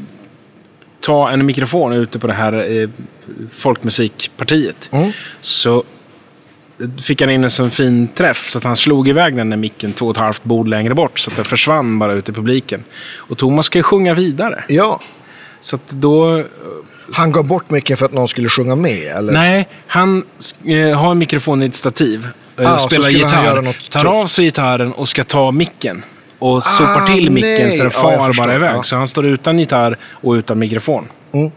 [1.01, 2.89] ta en mikrofon ute på det här eh,
[3.51, 4.89] folkmusikpartiet.
[4.91, 5.11] Mm.
[5.41, 5.83] Så
[7.01, 9.93] fick han in en sån fin träff så att han slog iväg den där micken
[9.93, 11.19] två och ett halvt bord längre bort.
[11.19, 12.83] Så att den försvann bara ut i publiken.
[13.15, 14.63] Och Thomas ska ju sjunga vidare.
[14.67, 14.99] Ja.
[15.61, 16.43] Så att då
[17.13, 19.33] Han gav bort micken för att någon skulle sjunga med, eller?
[19.33, 20.23] Nej, han
[20.65, 22.27] eh, har en mikrofon i ett stativ.
[22.57, 23.63] Eh, Ah, spelar gitarr.
[23.89, 24.05] tar tufft.
[24.05, 26.03] av sig gitarren och ska ta micken.
[26.41, 27.72] Och sopar Ah, till micken nej.
[27.72, 28.43] så den Ja, far förstår.
[28.43, 28.76] bara iväg.
[28.76, 28.84] Ja.
[28.84, 31.07] Så han står utan gitarr och utan mikrofon.
[31.31, 31.51] Mm.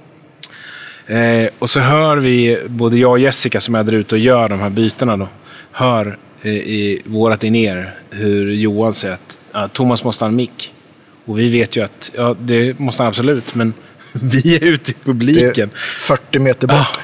[1.07, 4.49] Eh, och så hör vi, både jag och Jessica som är där ute och gör
[4.49, 5.29] de här bytena då,
[5.73, 10.73] hör eh, i vårat in hur Johan säger att ah, Thomas måste ha en mick.
[11.25, 13.73] Och vi vet ju att ja, det måste han absolut, men
[14.13, 15.71] vi är ute i publiken.
[15.75, 16.77] är 40 meter bort.
[16.77, 16.99] Ah.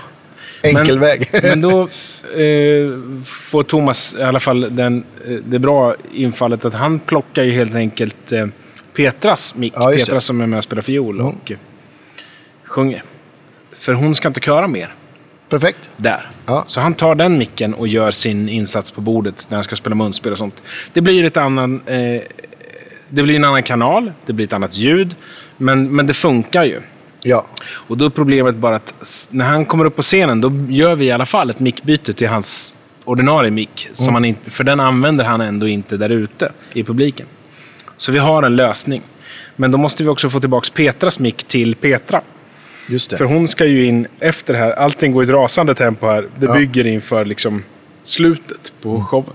[0.63, 1.29] Enkel men, väg.
[1.43, 6.99] men då eh, får Thomas i alla fall den, eh, det bra infallet att han
[7.01, 8.47] plockar ju helt enkelt eh,
[8.97, 9.73] Petras mick.
[9.77, 10.11] Ja, just det.
[10.11, 11.27] Petra som är med och spelar fiol Mm.
[11.33, 11.59] och eh,
[12.65, 13.03] sjunger.
[13.77, 14.95] För hon ska inte köra mer
[15.49, 15.91] Perfekt.
[15.97, 16.31] där.
[16.47, 16.65] Ja.
[16.67, 19.95] Så han tar den micken och gör sin insats på bordet när han ska spela
[19.97, 20.63] munspel och sånt.
[20.93, 22.23] Det blir ett annan, eh,
[23.09, 25.15] det blir en annan kanal, det blir ett annat ljud.
[25.57, 26.81] Men, men det funkar ju.
[27.23, 27.47] Ja.
[27.73, 31.05] Och då är problemet bara att när han kommer upp på scenen, då gör vi
[31.05, 33.85] i alla fall ett mickbyte till hans ordinarie mick.
[33.85, 33.97] Mm.
[33.97, 37.27] Som han inte, för den använder han ändå inte där ute i publiken.
[37.97, 39.03] Så vi har en lösning.
[39.57, 42.21] Men då måste vi också få tillbaka Petras mick till Petra.
[42.89, 43.17] Just det.
[43.17, 44.73] För hon ska ju in efter det här.
[44.73, 46.23] Allting går i ett rasande tempo här.
[46.23, 46.53] Det Ja.
[46.53, 46.59] Mm.
[46.59, 47.63] bygger inför liksom
[48.03, 49.35] slutet på showen.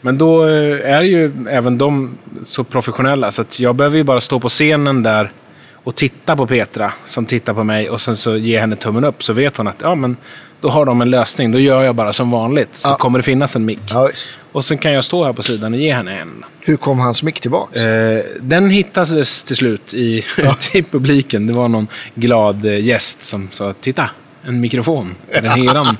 [0.00, 4.20] Men då eh, är ju även de så professionella så att jag behöver ju bara
[4.20, 5.32] stå på scenen där
[5.86, 9.22] och titta på Petra som tittar på mig och sen så ge henne tummen upp
[9.22, 10.16] så vet hon att ja, men
[10.60, 11.52] då har de en lösning.
[11.52, 12.96] Då gör jag bara som vanligt så Ja.
[12.96, 13.78] kommer det finnas en mick.
[13.90, 14.10] Ja.
[14.52, 16.44] Och sen kan jag stå här på sidan och ge henne en.
[16.60, 17.76] Hur kom hans mick tillbaks?
[17.86, 20.24] Eh, den hittades till slut i,
[20.72, 21.46] i publiken.
[21.46, 24.10] Det var någon glad eh, gäst som sa “Titta,
[24.44, 25.14] en mikrofon.
[25.32, 25.96] Den heran?”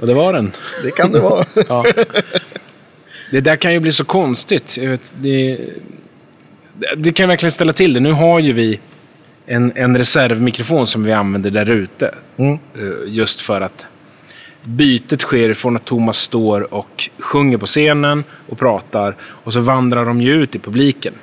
[0.00, 0.50] Och det var den.
[0.82, 1.44] Det kan det vara.
[1.68, 1.84] Ja.
[3.30, 4.78] Det där kan ju bli så konstigt.
[4.78, 5.58] Vet, det,
[6.96, 8.00] det kan verkligen ställa till det.
[8.00, 8.80] Nu har ju vi
[9.50, 12.14] en, en reservmikrofon som vi använder där ute.
[12.36, 12.52] Mm.
[12.74, 13.86] Eh, Just för att
[14.62, 20.04] bytet sker från att Thomas står och sjunger på scenen och pratar och så vandrar
[20.04, 21.14] de ju ut i publiken.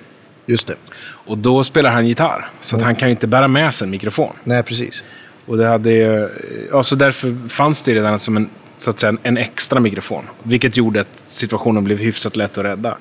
[0.46, 0.76] Just det.
[1.02, 2.50] Och då spelar han gitarr.
[2.62, 4.34] Så att han kan ju inte bära med sig en mikrofon.
[4.44, 5.04] Nej, precis.
[5.46, 6.30] Och det hade, ju-
[6.72, 10.24] ja, så därför fanns det redan som en, så att säga, en extra mikrofon.
[10.44, 12.98] Vilket gjorde att situationen blev hyfsat lätt att rädda.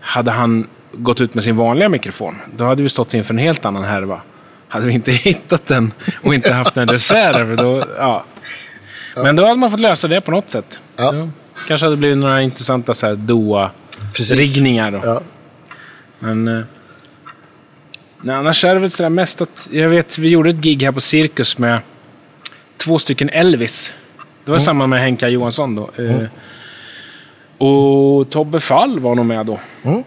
[0.00, 3.64] Hade han gått ut med sin vanliga mikrofon, då hade vi stått inför en helt
[3.64, 4.20] annan härva.
[4.68, 8.24] Hade vi inte hittat den och inte haft en reserv, då, ja.
[9.16, 10.80] Men då hade man fått lösa det på något sätt.
[10.96, 11.12] Ja.
[11.12, 11.30] Då
[11.68, 13.14] kanske hade blivit några intressanta så här.
[14.90, 15.00] Då.
[15.04, 15.20] Ja.
[16.18, 16.48] Men...
[16.48, 16.64] Eh,
[18.20, 19.68] nej, annars är det väl sådär mest att...
[19.72, 21.80] Jag vet, vi gjorde ett gig här på Cirkus med
[22.76, 23.94] två stycken Elvis.
[24.44, 25.90] Det var samma med Henka Johansson då.
[26.02, 26.24] Eh,
[27.58, 29.60] och Tobbe Fall var nog med då.
[29.84, 30.02] Mm.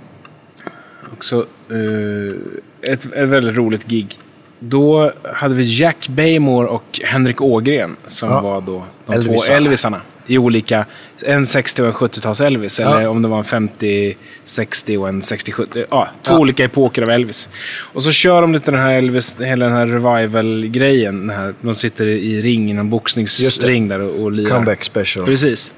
[1.13, 4.19] Också eh, ett, ett väldigt roligt gig.
[4.59, 8.41] Då hade vi Jack Baymore och Henrik Ågren som Ja.
[8.41, 9.37] var då de Elvisarna.
[9.47, 10.01] två Elvisarna.
[10.27, 10.85] I olika,
[11.25, 12.79] en 60 och en 70-tals Elvis.
[12.79, 15.85] Eller om det var en 50-60 och en 60-70.
[15.89, 16.39] Ja, två Ja.
[16.39, 17.49] olika epoker av Elvis.
[17.93, 21.29] Och så kör de lite den här Elvis, hela den här revival-grejen.
[21.29, 24.49] här- De sitter i ring, någon boxningsring där och, och lirar.
[24.49, 25.25] Comeback special.
[25.25, 25.73] Precis.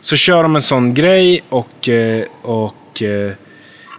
[0.00, 3.32] Så kör de en sån grej och, eh, och eh,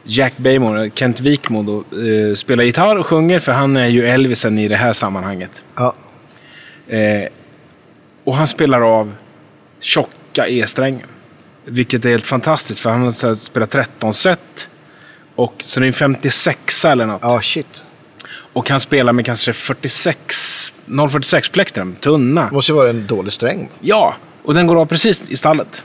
[0.04, 4.60] Jack Baymore, Kent Wikmo, då, eh, spelar gitarr och sjunger för han är ju Elvisen
[4.60, 5.64] i det här sammanhanget.
[5.76, 5.96] Ja.
[6.88, 7.30] Eh,
[8.24, 9.14] och han spelar av
[9.80, 11.08] tjocka E-strängen.
[11.66, 14.70] Vilket är helt fantastiskt för han har spelat 13 set.
[15.36, 17.20] Och, så det är en 56 eller något.
[17.24, 17.84] ja, shit.
[18.54, 22.50] Och han spelar med kanske 46, 046 plektrum, tunna.
[22.52, 23.70] Måste ju vara en dålig sträng.
[23.80, 25.84] Ja, och den går av precis i stallet.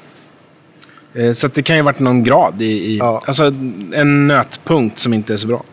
[1.19, 2.65] Eh, Så det kan ju ha varit någon grad i...
[2.65, 3.23] i Ja.
[3.27, 3.45] Alltså
[3.93, 5.65] en nötpunkt som inte är så bra.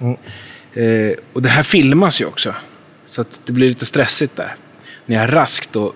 [0.73, 2.53] Eh, och det här filmas ju också.
[3.05, 4.55] Så det blir lite stressigt där.
[5.05, 5.93] När jag raskt då,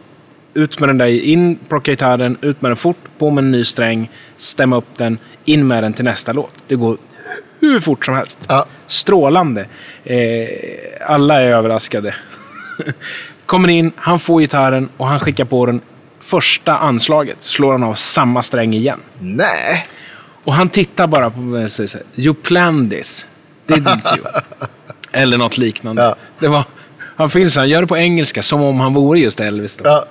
[0.54, 3.64] ut med den där, in, plocka gitarren, ut med den fort, på med en ny
[3.66, 6.54] sträng, stämma upp den, in med den till nästa låt.
[6.68, 6.98] Det går
[7.60, 8.40] hur fort som helst.
[8.48, 8.66] Ja.
[8.88, 9.66] Strålande.
[10.04, 10.48] Eh,
[11.06, 12.16] alla är överraskade.
[13.46, 15.82] Kommer in, han får gitarren och han skickar på den.
[16.30, 19.00] Första anslaget slår han av samma sträng igen.
[19.20, 19.86] Nej.
[20.44, 23.28] Och han tittar bara på mig och säger You planned this,
[23.68, 24.28] didn't you?
[25.12, 26.02] Eller något liknande.
[26.02, 26.16] Ja.
[26.40, 26.64] Det var,
[27.16, 29.78] han finns han gör det på engelska som om han vore just Elvis.
[29.78, 29.90] Då.
[29.90, 30.06] Ja.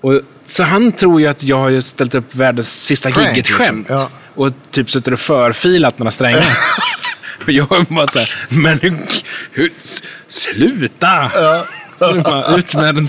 [0.00, 3.78] Och, så han tror ju att jag har ställt upp världens sista gigget-skämt.
[3.78, 3.96] liksom.
[3.96, 4.10] Ja.
[4.34, 6.58] Och typ suttit och förfilat några strängar.
[7.46, 8.78] och jag är bara så här, men
[9.52, 9.72] hur,
[10.28, 11.30] sluta!
[11.98, 13.08] så bara, ut med den,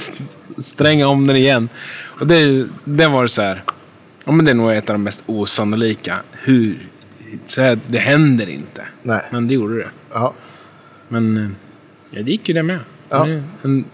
[0.61, 1.69] stränga om den igen.
[2.03, 3.63] Och det, det var så här,
[4.25, 6.17] ja men det är nog ett av de mest osannolika.
[6.31, 6.87] Hur,
[7.47, 8.83] så här, det händer inte.
[9.03, 9.21] Nej.
[9.31, 9.89] Men det gjorde det.
[10.13, 10.33] Ja.
[11.07, 11.49] Men eh,
[12.11, 12.79] ja, det gick ju det med.
[13.09, 13.27] Ja.
[13.61, 13.85] En,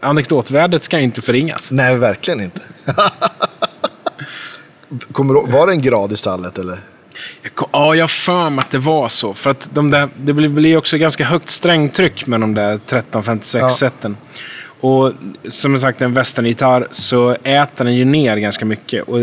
[0.00, 1.70] anekdotvärdet ska inte förringas.
[1.70, 2.60] Nej, verkligen inte.
[5.12, 6.78] Kommer var det en grad i stallet eller?
[7.42, 9.34] Jag Ja, jag har för mig att det var så.
[9.34, 13.68] För att de där, det blir, också ganska högt strängtryck med de där 1356 Ja.
[13.68, 14.16] sätten.
[14.84, 15.12] Och
[15.48, 19.08] som sagt, en westerngitarr så äter den ju ner ganska mycket.
[19.08, 19.20] Och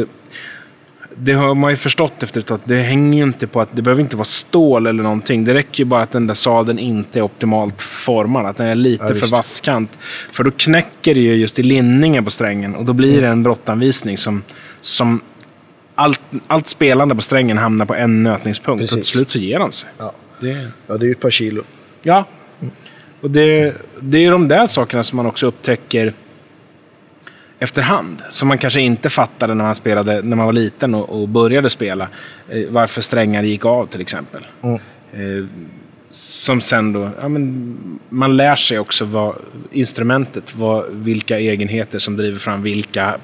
[1.16, 2.56] det har man ju förstått efter ett tag.
[2.56, 5.46] att Det hänger ju inte på att det behöver inte vara stål eller någonting.
[5.46, 8.46] Det räcker ju bara att den där sadeln inte är optimalt formad.
[8.46, 9.32] Att den är lite Ja, för visst.
[9.32, 9.98] vasskant.
[10.32, 12.76] För då knäcker det ju just i linningen på strängen.
[12.76, 14.44] Och då blir det en brottanvisning som,
[14.82, 15.22] som
[15.96, 18.84] allt, allt spelande på strängen hamnar på en nötningspunkt.
[18.84, 19.12] Och till Precis.
[19.14, 19.90] slut så ger de sig.
[19.98, 20.12] Ja.
[20.40, 21.62] Det, Ja, det är ju ett par kilo.
[22.02, 22.26] ja.
[23.22, 26.14] Och det, det är ju de där sakerna som man också upptäcker
[27.60, 28.24] efterhand.
[28.30, 31.70] Som man kanske inte fattade när man spelade när man var liten och, och började
[31.70, 32.08] spela.
[32.50, 34.48] Eh, varför strängar gick av till exempel.
[34.62, 34.80] Mm.
[35.14, 35.46] Eh,
[36.10, 37.78] som sen då, ja, men
[38.10, 39.36] man lär sig också vad
[39.72, 43.16] instrumentet, vad, vilka egenheter som driver fram vilka,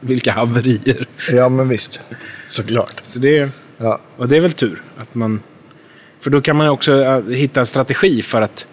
[0.00, 1.06] vilka haverier.
[1.30, 2.00] Ja, men visst.
[2.48, 3.00] Såklart.
[3.02, 4.00] Så det, Ja.
[4.16, 4.82] och det är väl tur.
[4.98, 5.40] Att man,
[6.20, 8.66] för då kan man också äh, hitta en strategi för att,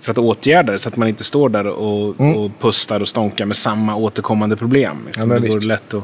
[0.00, 0.78] för att åtgärda det.
[0.78, 4.96] Så att man inte står där och, och pustar och stånkar med samma återkommande problem.
[5.16, 5.30] Mm.
[5.30, 5.66] Ja, det går visst.
[5.66, 6.02] lätt att,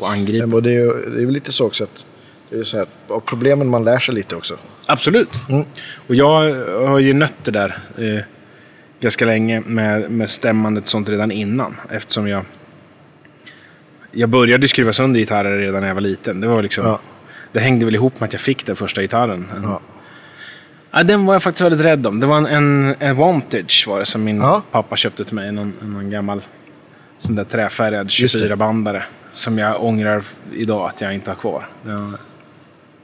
[0.00, 0.56] att angripa.
[0.56, 2.06] Och det, är ju, det är väl lite så också att
[2.50, 4.56] det är så här, av problemen man lär sig lite också.
[4.86, 5.28] Absolut.
[5.48, 5.64] Mm.
[6.06, 6.54] Och jag
[6.88, 8.24] har ju nött det där eh,
[9.00, 11.76] ganska länge med, med stämmandet och sånt redan innan.
[11.90, 12.44] Eftersom jag...
[14.12, 16.40] Jag började skruva sönder gitarrer redan när jag var liten.
[16.40, 17.00] Det, var liksom, Ja.
[17.52, 19.46] det hängde väl ihop med att jag fick den första gitarren.
[19.56, 19.80] En, Ja.
[20.90, 22.20] Ja, den var jag faktiskt väldigt rädd om.
[22.20, 24.62] Det var en, en, en Vantage var det som min Ja.
[24.70, 25.52] pappa köpte till mig.
[25.52, 26.42] Någon, någon gammal
[27.18, 28.48] sån där träfärgad Just det.
[28.54, 29.02] 24-bandare.
[29.30, 31.68] Som jag ångrar idag att jag inte har kvar.
[31.82, 32.16] Den,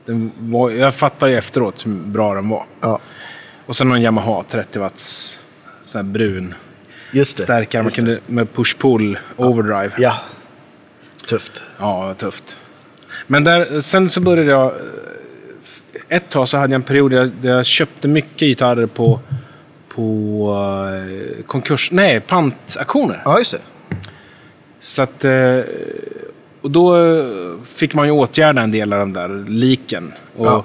[0.05, 2.67] den var, jag fattar ju efteråt hur bra den var.
[2.81, 3.01] Ja,
[3.67, 5.41] Och sen någon Yamaha 30 watts
[5.83, 6.55] sån här brun
[7.13, 7.43] just det.
[7.43, 7.83] stärkare.
[7.83, 8.03] Man Just det.
[8.03, 9.91] kunde med push-pull overdrive.
[9.99, 10.15] Ja.
[11.29, 11.63] Tufft.
[11.79, 12.57] Ja, tufft.
[13.27, 14.73] Men där, sen så började jag...
[16.17, 19.21] Ett tag så hade jag en period där jag, köpte mycket gitarrer på,
[19.89, 20.51] på
[21.39, 21.91] eh, konkurs...
[21.93, 23.23] Nej, pantauktioner.
[23.25, 23.61] Ja, just det.
[24.81, 25.25] Så att...
[25.25, 25.61] eh,
[26.61, 27.25] Och då eh,
[27.65, 30.13] fick man ju åtgärda en del av de där liken.
[30.37, 30.65] Och, Ja.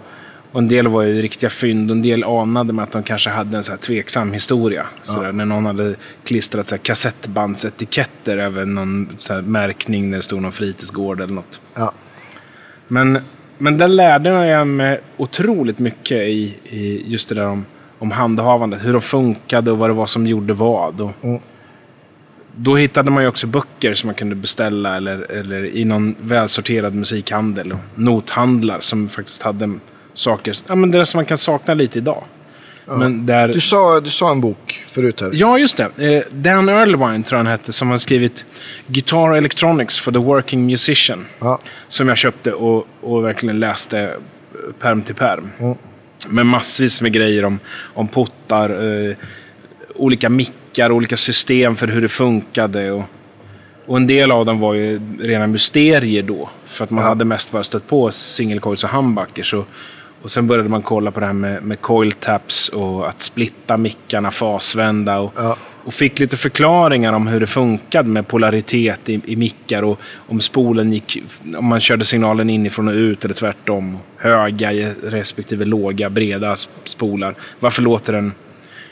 [0.51, 3.29] Och en del var ju riktiga fynd och en del anade med att de kanske
[3.29, 4.85] hade en så här tveksam historia.
[5.03, 10.17] Så där, när någon hade klistrat så här kassettbandsetiketter över någon så här märkning när
[10.17, 11.61] det stod någon fritidsgård eller något.
[11.75, 11.91] Ja.
[12.87, 13.19] Men,
[13.61, 17.65] men där lärde jag mig otroligt mycket i, i just det där om,
[17.99, 18.85] om handhavandet.
[18.85, 21.01] Hur de funkade och vad det var som gjorde vad.
[21.01, 21.39] Och Mm.
[22.55, 26.95] Då hittade man ju också böcker som man kunde beställa eller, eller i någon välsorterad
[26.95, 27.71] musikhandel.
[27.71, 29.73] Och nothandlar som faktiskt hade
[30.13, 32.23] saker, ja men det som man kan sakna lite idag.
[32.97, 35.29] Men där, Du, sa, du sa en bok förut här.
[35.33, 36.15] Ja, just det.
[36.15, 38.45] Eh, Dan Earlwine tror jag han hette, som har skrivit
[38.87, 41.25] Guitar Electronics for the Working Musician.
[41.39, 41.59] Ja.
[41.87, 44.13] Som jag köpte och, och verkligen läste
[44.79, 45.49] perm till perm.
[46.27, 47.59] Med massvis med grejer om,
[47.93, 48.69] om pottar,
[49.09, 49.15] eh,
[49.95, 52.91] olika mickar, olika system för hur det funkade.
[52.91, 53.03] Och,
[53.85, 56.49] och en del av dem var ju rena mysterier då.
[56.65, 57.09] För att man Ja.
[57.09, 59.53] hade mest bara stött på single coils och humbuckers.
[59.53, 59.67] Och,
[60.21, 63.77] och sen började man kolla på det här med, med coil taps och att splitta
[63.77, 65.19] mickarna, fasvända.
[65.19, 65.55] Och, Ja.
[65.83, 70.39] och fick lite förklaringar om hur det funkade med polaritet i, i mickar och om
[70.39, 71.23] spolen gick,
[71.57, 73.97] om man körde signalen inifrån och ut eller tvärtom.
[74.17, 74.71] Höga
[75.03, 77.35] respektive låga, breda spolar.
[77.59, 78.33] Varför låter en,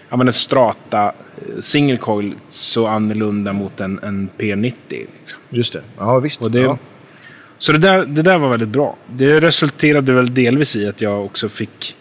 [0.10, 1.12] ja, men en strata eh,
[1.60, 4.74] single coil så annorlunda mot en, en P90?
[4.90, 5.40] Liksom.
[5.50, 5.82] Just det.
[5.98, 6.42] Ja, visst.
[6.42, 6.78] Och det, ja.
[7.60, 8.96] Så det där, det där var väldigt bra.
[9.16, 11.96] Det resulterade väl delvis i att jag också fick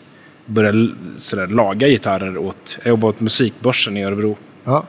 [0.47, 2.79] börja sådär, laga gitarrer åt...
[2.83, 4.85] Jag jobbade åt Musikbörsen i Örebro Ja.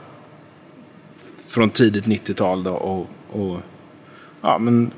[1.48, 2.64] från tidigt 90-tal.
[2.64, 3.08] Då, och,
[3.42, 3.60] och,
[4.42, 4.92] ja, men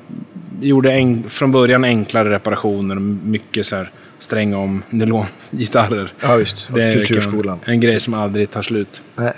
[0.62, 2.96] gjorde en, från början enklare reparationer.
[3.26, 6.14] Mycket så här, stränga om nylongitarrer.
[6.22, 6.70] ja, visst.
[6.74, 7.60] Det är Kulturskolan.
[7.66, 9.02] En, en grej som aldrig tar slut.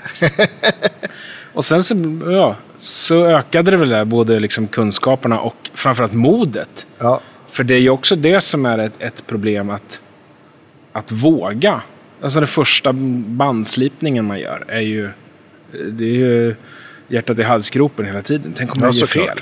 [1.53, 1.95] Och sen så,
[2.25, 6.87] ja, så ökade det väl där, både liksom kunskaperna och framförallt modet.
[6.99, 7.21] Ja.
[7.47, 10.01] För det är ju också det som är ett, ett problem att,
[10.91, 11.81] att våga.
[12.21, 12.93] Alltså den första
[13.25, 15.09] bandslipningen man gör är ju,
[15.91, 16.55] det är ju
[17.07, 18.53] hjärtat i halsgropen hela tiden.
[18.55, 19.39] Tänk om Ja, man gör fel.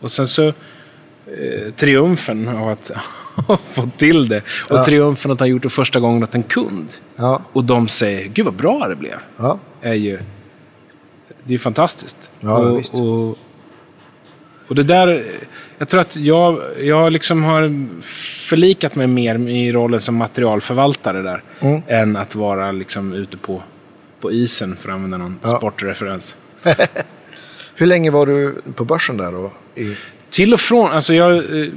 [0.00, 2.90] Och sen så eh, triumfen av att
[3.46, 4.42] ha fått till det.
[4.68, 4.84] Och Ja.
[4.84, 6.88] triumfen att ha gjort det första gången åt en kund.
[7.16, 7.42] Ja.
[7.52, 9.16] Och de säger, gud vad bra det blev.
[9.36, 9.58] Ja.
[9.82, 10.18] Är ju,
[11.44, 12.30] det är fantastiskt.
[12.40, 12.94] Ja, och, visst.
[12.94, 13.38] Och,
[14.68, 15.24] och det där,
[15.78, 17.88] jag tror att jag, jag liksom har
[18.48, 21.42] förlikat mig mer i rollen som materialförvaltare där.
[21.60, 21.82] Mm.
[21.86, 23.62] Än att vara liksom ute på,
[24.20, 25.48] på isen, för att använda någon Ja.
[25.48, 26.36] sportreferens.
[27.74, 29.52] Hur länge var du på börsen där då?
[29.74, 29.96] I...
[30.30, 31.68] Till och från, alltså jag, eh,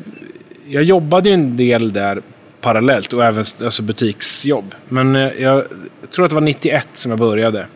[0.67, 2.21] jag jobbade ju en del där
[2.61, 4.75] parallellt och även alltså butiksjobb.
[4.89, 5.57] Men eh, jag,
[6.01, 7.67] jag tror att det var 91 som jag började.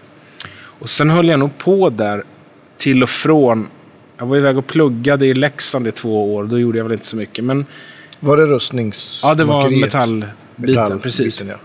[0.80, 2.24] Och sen höll jag nog på där
[2.78, 3.68] till och från.
[4.18, 6.44] Jag var iväg och pluggade i Leksand i två år.
[6.44, 7.44] Då gjorde jag väl inte så mycket.
[7.44, 7.66] Men
[8.20, 9.22] Var det rustnings...
[9.24, 10.30] ja, det var metallbiten.
[10.56, 11.44] Metallbiten, precis.
[11.48, 11.56] ja.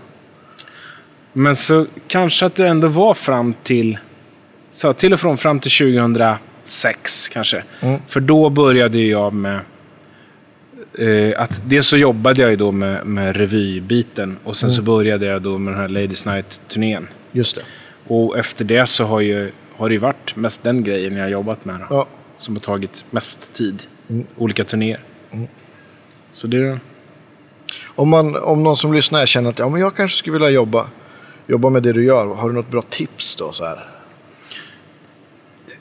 [1.33, 3.97] Men så kanske att det ändå var fram till...
[4.71, 7.63] Så till och från fram till 2006 kanske.
[7.81, 7.99] Mm.
[8.07, 9.59] För då började jag med...
[10.99, 14.85] Eh, att dels så jobbade jag ju då med, med revybiten och sen så Mm.
[14.85, 17.07] började jag då med den här Ladies Night-turnén.
[17.31, 17.61] Just det.
[18.07, 21.29] Och efter det så har, ju, har det ju varit mest den grejen jag har
[21.29, 21.79] jobbat med.
[21.79, 22.07] Då, Ja.
[22.37, 23.83] Som har tagit mest tid.
[24.09, 24.25] Mm.
[24.37, 24.99] Olika turnéer.
[26.31, 26.79] Så det...
[27.85, 30.87] Om, man, om någon som lyssnar känner att ja, men jag kanske skulle vilja jobba,
[31.47, 32.27] jobba med det du gör.
[32.35, 33.51] Har du något bra tips då?
[33.51, 33.87] Så här?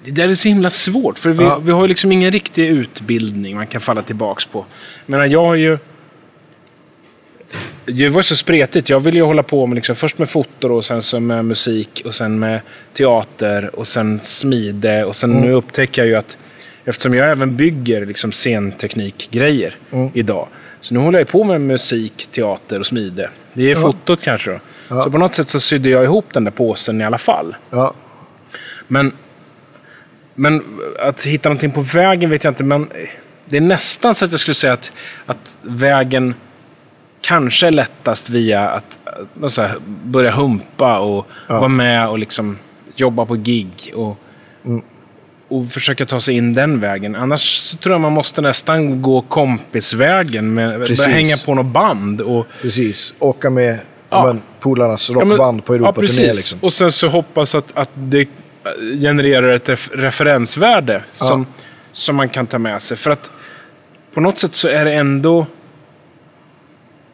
[0.04, 1.58] Det där är så himla svårt, för vi, Ja.
[1.62, 4.64] vi har ju liksom ingen riktig utbildning man kan falla tillbaks på.
[5.06, 5.78] Men jag har ju...
[7.86, 8.88] Det var så spretigt.
[8.88, 12.02] Jag ville ju hålla på med liksom, först med foto och sen så med musik
[12.04, 12.60] och sen med
[12.92, 16.38] teater och sen smide och sen nu upptäcker jag ju att
[16.84, 19.76] eftersom jag även bygger liksom scenteknikgrejer
[20.14, 20.48] idag.
[20.80, 23.30] Så nu håller jag på med musik, teater och smide.
[23.52, 24.58] Det är fotot kanske då.
[24.88, 25.02] Ja.
[25.02, 27.56] Så på något sätt så sydde jag ihop den där påsen i alla fall.
[27.70, 27.94] Ja.
[28.88, 29.12] Men,
[30.34, 30.62] men
[30.98, 32.64] att hitta någonting på vägen vet jag inte.
[32.64, 32.88] Men
[33.44, 34.92] det är nästan så att jag skulle säga att,
[35.26, 36.34] att vägen
[37.24, 38.98] kanske lättast via att,
[39.58, 39.74] här,
[40.04, 41.54] börja humpa och Ja.
[41.58, 42.58] vara med och liksom
[42.96, 43.92] jobba på gig.
[43.94, 44.18] Och,
[45.48, 47.16] och försöka ta sig in den vägen.
[47.16, 50.54] Annars tror jag man måste nästan gå kompisvägen.
[50.54, 50.98] Med, Precis.
[51.04, 52.20] börja hänga på något band.
[52.20, 53.14] Och, Precis.
[53.18, 53.78] Åka med
[54.10, 54.26] Ja.
[54.26, 56.06] men, polarnas Ja, men- rockband på Ja, Europaturné.
[56.06, 56.26] precis.
[56.26, 56.58] liksom.
[56.62, 58.28] Och sen så hoppas att, att det
[59.00, 61.46] genererar ett ref- referensvärde som,
[61.92, 62.96] som man kan ta med sig.
[62.96, 63.30] För att
[64.14, 65.46] på något sätt så är det ändå...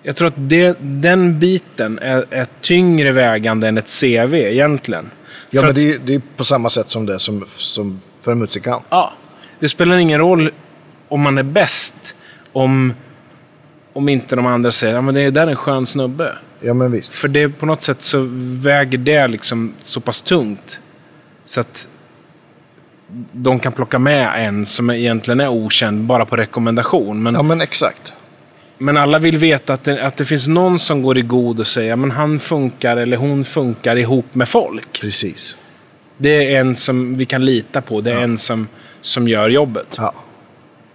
[0.03, 5.11] Jag tror att det, den biten är, är tyngre vägande än ett CV egentligen.
[5.51, 8.01] Ja, För men att- det är, det är på samma sätt som det som, som
[8.21, 8.85] för en musikant.
[8.89, 9.13] Ja.
[9.61, 10.51] Det spelar ingen roll
[11.09, 12.15] om man är bäst.
[12.53, 12.95] Om,
[13.93, 16.33] om inte de andra säger att det där är en skön snubbe.
[16.61, 17.13] Ja, men visst.
[17.15, 18.27] För det på något sätt så
[18.63, 20.79] väger det liksom så pass tungt.
[21.45, 21.89] Så att
[23.33, 27.23] de kan plocka med en som egentligen är okänd bara på rekommendation.
[27.23, 28.13] Men, Ja, men exakt.
[28.83, 31.67] Men alla vill veta att det, att det finns någon som går i god och
[31.67, 35.01] säger att han funkar eller hon funkar ihop med folk.
[35.01, 35.57] Precis.
[36.17, 38.01] Det är en som vi kan lita på.
[38.01, 38.69] Det är en som,
[39.01, 39.87] som gör jobbet.
[39.97, 40.15] Ja.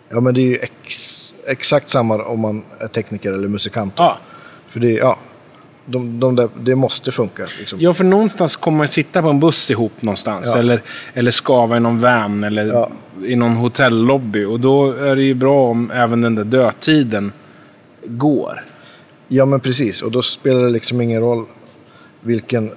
[0.10, 3.94] Ja, men det är ju ex, exakt samma om man är tekniker eller musikant.
[3.98, 4.18] Ja.
[4.68, 5.20] För det, ja,
[5.86, 7.44] de, de där, det måste funka.
[7.60, 7.80] Liksom.
[7.82, 10.52] Ja, för någonstans kommer man sitta på en buss ihop någonstans.
[10.54, 10.60] Ja.
[10.60, 10.82] Eller,
[11.14, 12.90] eller skava i någon van eller Ja.
[13.26, 14.44] i någon hotellobby.
[14.46, 17.32] Och då är det ju bra om även den där dödtiden
[18.08, 18.66] går.
[19.28, 20.02] Ja, men precis.
[20.02, 21.46] Och då spelar det liksom ingen roll
[22.22, 22.72] vilken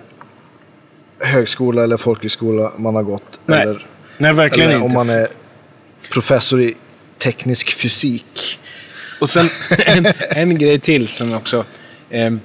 [1.21, 3.41] högskola eller folkhögskola man har gått.
[3.47, 3.87] Nej, Eller,
[4.19, 4.95] Nej verkligen eller om inte.
[4.97, 5.29] man är
[6.13, 6.75] professor i
[7.19, 8.59] teknisk fysik.
[9.21, 9.47] Och sen
[9.87, 10.07] en,
[10.37, 11.65] en grej till som också...
[12.11, 12.41] ehm,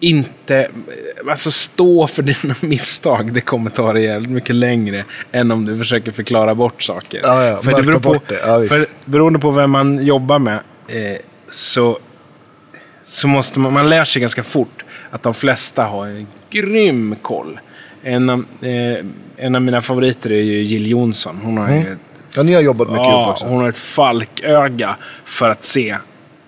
[0.00, 0.70] inte...
[1.30, 3.32] Alltså stå för dina misstag.
[3.32, 7.20] Det kommer ta dig jävligt mycket längre än om du försöker förklara bort saker.
[7.22, 8.40] Ja, ja, för det beror på, det.
[8.46, 10.54] Ja, för beroende på vem man jobbar med
[10.88, 11.16] eh,
[11.50, 11.98] så,
[13.02, 13.72] så måste man...
[13.72, 17.60] Man lär sig ganska fort att de flesta har en grym koll.
[18.02, 19.06] En av, eh,
[19.36, 21.40] en av mina favoriter är ju Jill Johnson.
[21.42, 21.98] Hon har ju ett
[22.34, 23.44] Ja, ni har jobbat Ja, Cube också.
[23.44, 25.96] hon har ett falköga för att se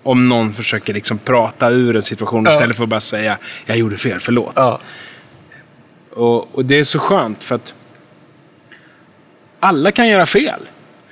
[0.03, 2.53] om någon försöker liksom prata ur en situation Ja.
[2.53, 4.53] istället för att bara säga jag gjorde fel, förlåt.
[4.55, 4.79] Ja.
[6.11, 7.75] Och, och det är så skönt för att
[9.59, 10.59] alla kan göra fel.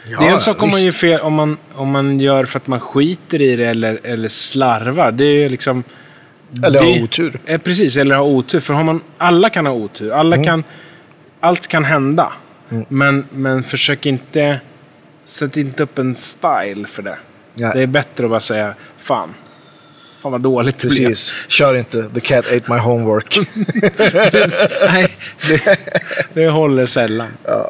[0.09, 0.97] Ja, Dels så kommer man ju visst.
[0.99, 5.11] fel om man, om man gör för att man skiter i det eller, eller slarvar.
[5.11, 5.83] Det är liksom...
[6.65, 7.39] Eller har otur.
[7.45, 8.59] Eh, precis, eller ha otur.
[8.59, 10.11] För har man, alla kan ha otur.
[10.11, 10.45] Alla Mm.
[10.45, 10.63] kan,
[11.39, 12.33] allt kan hända.
[12.87, 14.59] Men, men försök inte...
[15.23, 17.17] Sätt inte upp en style för det.
[17.53, 17.71] Nej.
[17.73, 19.33] Det är bättre att bara säga fan.
[20.21, 21.07] Fan vad dåligt det blev.
[21.07, 21.35] Precis.
[21.47, 23.39] Kör inte The Cat Ate My Homework.
[24.91, 25.17] Nej,
[25.47, 25.79] det,
[26.33, 27.27] det håller sällan.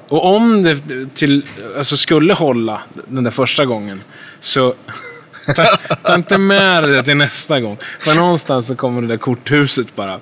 [0.08, 0.78] Och om det
[1.14, 1.46] till,
[1.78, 4.04] alltså skulle hålla den där första gången,
[4.40, 4.74] så
[5.56, 5.66] ta,
[6.04, 7.78] ta inte med det till nästa gång.
[8.00, 10.20] För någonstans så kommer det där korthuset bara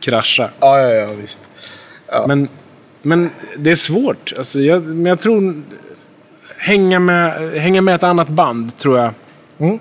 [0.00, 0.50] krascha.
[0.60, 1.38] ja, ja, ja, visst.
[2.26, 2.48] Men,
[3.02, 4.32] men det är svårt.
[4.38, 5.62] Alltså jag, men jag tror...
[6.64, 9.12] Hänga med, hänga med ett annat band, tror jag.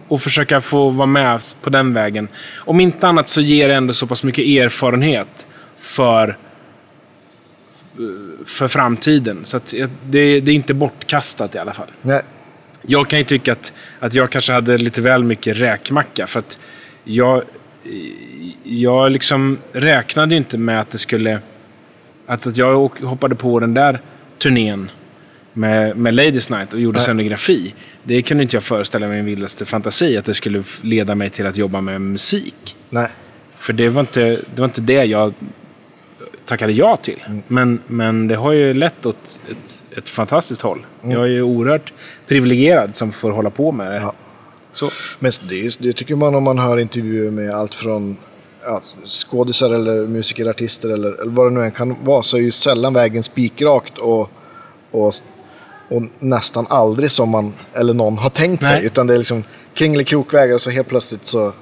[0.08, 2.28] Och försöka få vara med på den vägen.
[2.56, 5.48] Om inte annat så ger det ändå så pass mycket erfarenhet
[5.78, 6.38] för,
[8.46, 9.40] för framtiden.
[9.44, 9.60] Så
[10.06, 11.88] det, det är inte bortkastat i alla fall.
[12.02, 12.22] Nej.
[12.82, 16.28] Jag kan ju tycka att, att jag kanske hade lite väl mycket räkmacka.
[16.28, 16.60] För att
[17.04, 17.44] jag,
[18.64, 21.40] jag liksom räknade inte med att det skulle...
[22.28, 24.02] Att, att jag hoppade på den där
[24.38, 24.92] turnén
[25.54, 27.04] med, med Ladies Night och gjorde Nej.
[27.04, 27.74] scenografi.
[28.04, 30.18] Det kunde inte jag föreställa mig i min vildaste fantasi.
[30.18, 32.78] Att det skulle leda mig till att jobba med musik.
[32.90, 33.08] Nej.
[33.56, 35.34] För det var inte det, var inte det jag
[36.46, 37.24] tackade ja till.
[37.28, 37.44] Mm.
[37.48, 40.86] Men, men det har ju lett åt ett, ett fantastiskt håll.
[41.04, 41.16] Mm.
[41.18, 41.94] Jag är ju oerhört
[42.28, 43.98] privilegierad som får hålla på med det.
[43.98, 44.14] Ja.
[44.72, 44.90] Så.
[45.20, 48.18] Men det, det tycker man om man hör intervjuer med allt från
[48.64, 52.42] ja, skådisar eller musiker, artister eller, eller vad det nu än kan vara så är
[52.42, 54.30] ju sällan vägen spikrakt och,
[54.92, 55.14] och,
[55.92, 58.78] och nästan aldrig som man eller någon har tänkt sig.
[58.78, 58.86] Nej.
[58.86, 59.44] Utan det är liksom
[59.74, 61.54] kringelikrokvägar och så helt plötsligt så...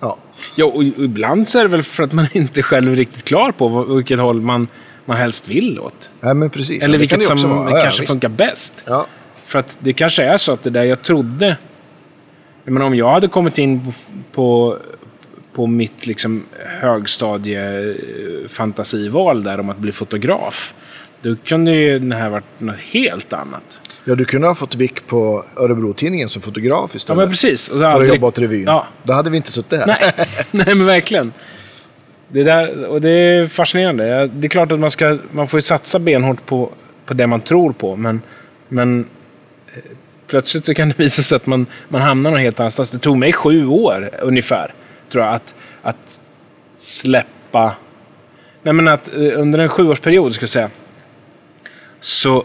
[0.00, 0.16] Ja,
[0.54, 3.52] Ja, och ibland så är det väl för att man inte själv är riktigt klar
[3.52, 4.68] på vilket håll man,
[5.04, 6.10] man helst vill åt.
[6.20, 6.84] Nej, men precis.
[6.84, 7.38] Eller Ja, vilket som.
[7.38, 8.12] Ja, ja, kanske visst.
[8.12, 8.82] funkar bäst.
[8.86, 9.06] Ja,
[9.44, 11.56] För att det kanske är så att det där jag trodde...
[12.64, 13.92] Jag menar, om jag hade kommit in på,
[14.32, 14.76] på,
[15.52, 16.44] på mitt liksom
[16.80, 20.74] högstadie-fantasival där om att bli fotograf.
[21.22, 23.80] Då kunde ju det här varit något helt annat.
[24.04, 27.18] ja, du kunde ha fått vick på Örebro-tidningen som fotograf Ja, istället.
[27.18, 27.68] men precis.
[27.68, 28.64] För att aldrig- jobba åt revyn.
[28.66, 29.86] Ja, Då hade vi inte suttit här.
[29.86, 30.26] Nej,
[30.66, 31.32] nej men verkligen.
[32.28, 34.06] Det, där, och det är fascinerande.
[34.06, 36.70] Ja, Det är klart att man, ska, man får ju satsa benhårt på,
[37.06, 38.22] på det man tror på, men,
[38.68, 39.00] men
[39.74, 39.82] eh,
[40.26, 42.90] plötsligt så kan det visa sig att man, man hamnar någon helt annanstans.
[42.90, 44.74] Det tog mig sju år ungefär,
[45.12, 46.20] tror jag, att, att
[46.76, 47.72] släppa...
[48.62, 50.70] Nej, men att eh, under en sjuårsperiod, ska jag säga,
[52.00, 52.44] så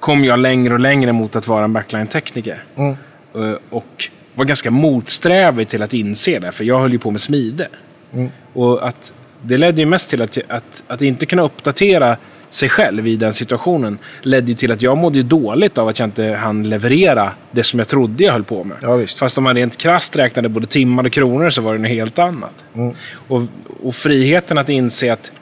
[0.00, 2.64] kom jag längre och längre mot att vara en backline-tekniker.
[2.76, 2.96] Mm.
[3.34, 7.20] Eh, Och var ganska motsträvig till att inse det, för jag höll ju på med
[7.20, 7.68] smide.
[8.12, 8.30] Mm.
[8.52, 9.12] Och att
[9.42, 12.16] det ledde ju mest till att, att, att inte kunna uppdatera
[12.48, 16.06] sig själv i den situationen ledde ju till att jag mådde dåligt av att jag
[16.06, 18.76] inte hann leverera det som jag trodde jag höll på med.
[18.82, 19.18] Ja, visst.
[19.18, 22.18] Fast om man rent krasst räknade både timmar och kronor så var det något helt
[22.18, 22.64] annat.
[22.74, 22.94] Mm.
[23.28, 23.42] Och,
[23.82, 25.32] och friheten att inse att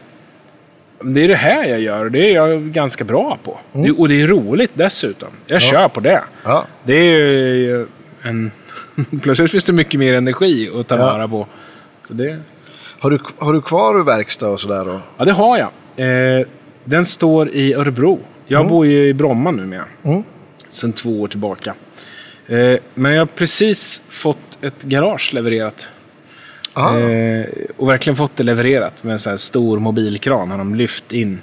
[1.03, 3.59] det är det här jag gör och det är jag ganska bra på.
[3.73, 5.29] Det, och det är roligt dessutom.
[5.47, 6.23] Jag kör på det.
[6.45, 6.65] Ja.
[6.85, 7.87] Det är ju
[8.23, 8.51] en...
[9.23, 11.01] plötsligt finns det mycket mer energi att ta Ja.
[11.03, 11.47] vara på.
[12.03, 12.39] Så det...
[12.99, 14.85] Har du, har du kvar verkstad och sådär?
[14.85, 15.01] då?
[15.17, 15.71] Ja, det har jag.
[16.41, 16.47] Eh,
[16.85, 18.21] den står i Örebro.
[18.47, 19.85] Jag bor ju i Bromma numera.
[20.03, 20.23] Mm.
[20.69, 21.75] Sen två år tillbaka.
[22.47, 25.89] Eh, men jag har precis fått ett garage levererat.
[26.75, 26.99] Aha.
[26.99, 30.51] Eh, och verkligen fått det levererat med en sån här stor mobilkran.
[30.51, 31.41] Har de lyft in.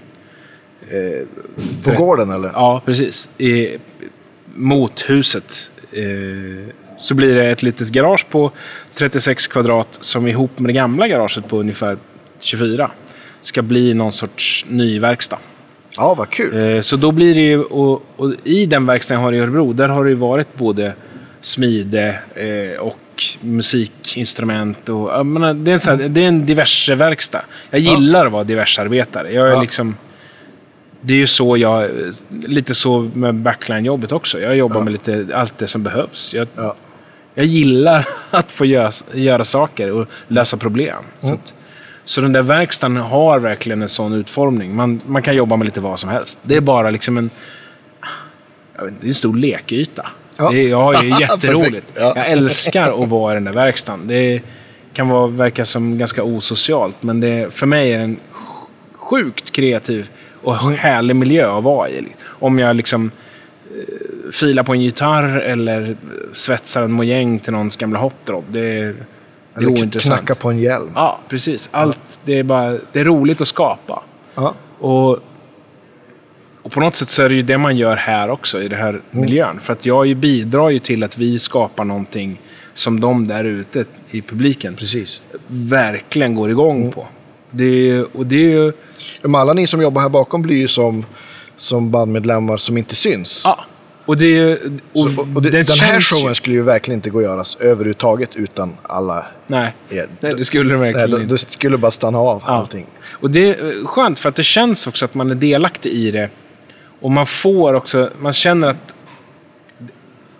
[1.83, 2.49] På gården eller?
[2.53, 3.29] Ja, precis.
[3.37, 3.77] I,
[4.55, 5.71] mot huset.
[5.91, 8.51] Eh, så blir det ett litet garage på
[8.93, 11.97] 36 kvadrat som ihop med det gamla garaget på ungefär
[12.39, 12.91] 24
[13.41, 15.39] ska bli någon sorts ny verkstad.
[15.97, 16.75] Ja, vad kul.
[16.75, 19.73] Eh, Så då blir det ju, och, och i den verkstaden jag har i Örebro,
[19.73, 20.93] där har det ju varit både
[21.41, 22.79] smide eh,
[23.17, 24.89] och musikinstrument.
[24.89, 27.41] Och, menar, det, är en sån här, det är en diverse verkstad.
[27.69, 29.33] Jag gillar att vara diversarbetare.
[29.33, 29.61] Jag är Ja.
[29.61, 29.95] liksom,
[31.01, 31.89] det är ju så jag,
[32.29, 34.39] lite så med backline-jobbet också.
[34.39, 36.33] Jag jobbar med lite allt det som behövs.
[36.33, 36.75] Jag, Ja.
[37.33, 41.03] jag gillar att få göra, göra saker och lösa problem.
[41.21, 41.53] Så, att,
[42.05, 44.75] så den där verkstaden har verkligen en sån utformning.
[44.75, 46.39] Man, man kan jobba med lite vad som helst.
[46.43, 47.29] Det är bara liksom en...
[48.77, 50.09] Jag vet inte, det är en stor lekyta.
[50.37, 50.49] Ja.
[50.51, 51.87] Det är, jag har ju jätteroligt.
[51.95, 52.13] Ja.
[52.15, 54.07] Jag älskar att vara i den där verkstaden.
[54.07, 54.41] Det
[54.93, 58.19] kan vara, verka som ganska osocialt, men det, för mig är det en
[58.93, 60.09] sjukt kreativ
[60.43, 62.07] och härlig miljö att vara i.
[62.23, 63.11] Om jag liksom
[63.71, 65.97] eh, filar på en gitarr eller
[66.33, 68.43] svetsar en mojäng till någons gamla hotrod.
[68.49, 68.95] Det är, det är
[69.57, 70.19] Eller ointressant.
[70.19, 70.91] knacka på en hjälm.
[70.95, 71.69] Ja, precis.
[71.71, 72.19] Allt.
[72.23, 74.01] Det är, bara, det är roligt att skapa.
[74.35, 74.53] Ja.
[74.79, 75.19] Och,
[76.67, 78.79] och på något sätt så är det ju det man gör här också, i den
[78.79, 79.59] här miljön.
[79.61, 82.39] För att jag bidrar ju till att vi skapar någonting
[82.73, 85.21] som de där ute i publiken Precis.
[85.47, 87.07] verkligen går igång på.
[87.51, 88.73] Det är, och det är ju...
[89.35, 91.05] Alla ni som jobbar här bakom blir ju som,
[91.55, 93.41] som bandmedlemmar som inte syns.
[93.45, 93.65] Ja,
[94.05, 94.53] och det.
[94.53, 94.59] Och,
[94.93, 97.57] Så, och det, den den här showen ju, skulle ju verkligen inte gå att göras
[97.59, 100.07] överhuvudtaget utan alla Nej, er.
[100.19, 101.33] nej, det skulle det Nej, verkligen då, inte.
[101.33, 102.85] då skulle bara stanna av allting.
[103.11, 106.29] Och det är skönt för att det känns också att man är delaktig i det.
[106.99, 108.95] Och man får också, man känner att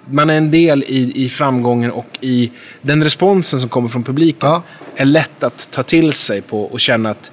[0.09, 2.51] man är en del i, i framgången och i
[2.81, 4.49] den responsen som kommer från publiken.
[4.49, 4.61] Ja.
[4.95, 7.31] Är lätt att ta till sig på och känna att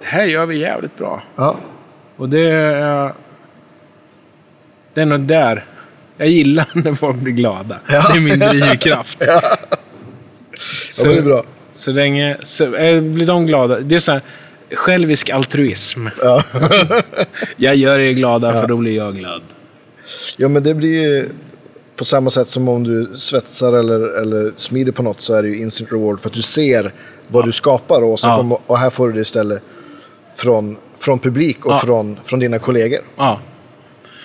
[0.00, 1.22] det här gör vi jävligt bra.
[1.36, 1.56] Ja.
[2.16, 3.12] Och det är...
[4.94, 5.64] Det är nog där.
[6.16, 7.78] Jag gillar när folk blir glada.
[7.88, 8.10] Ja.
[8.12, 9.24] Det är min drivkraft.
[10.98, 11.44] Ja, men det är bra.
[11.72, 12.36] Så länge...
[12.42, 13.80] Så, äh, blir de glada?
[13.80, 14.22] Det är så här
[14.72, 16.06] självisk altruism.
[16.22, 16.42] Ja.
[17.56, 19.42] Jag gör er glada för då blir jag glad.
[20.36, 21.28] ja, men det blir ju
[21.96, 25.48] på samma sätt som om du svetsar eller, eller smider på något så är det
[25.48, 26.92] ju instant reward för att du ser
[27.28, 28.36] vad du skapar och, Ja.
[28.36, 29.62] kommer, och här får du det istället
[30.36, 31.78] från, från publik och Ja.
[31.84, 33.00] från, från dina kollegor.
[33.16, 33.40] Ja.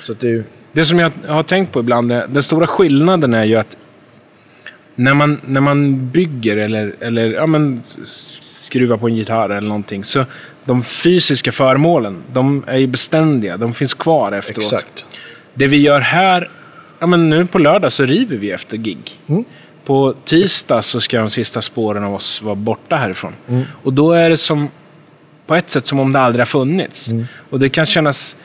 [0.04, 0.44] Så det är ju...
[0.72, 3.78] Det som jag har tänkt på ibland, är, den stora skillnaden är ju att
[4.96, 10.04] när man, när man bygger eller, eller ja, men, skruvar på en gitarr eller någonting,
[10.04, 10.26] så
[10.66, 13.58] de fysiska föremålen, de är ju beständiga.
[13.58, 14.58] De finns kvar efteråt.
[14.58, 15.06] Exakt.
[15.54, 16.50] Det vi gör här,
[17.00, 19.20] ja, men nu på lördag så river vi efter gig.
[19.86, 23.34] På tisdag så ska de sista spåren av oss vara borta härifrån.
[23.84, 24.70] Och då är det som,
[25.48, 27.10] på ett sätt som om det aldrig har funnits.
[27.50, 28.38] Och det kan kännas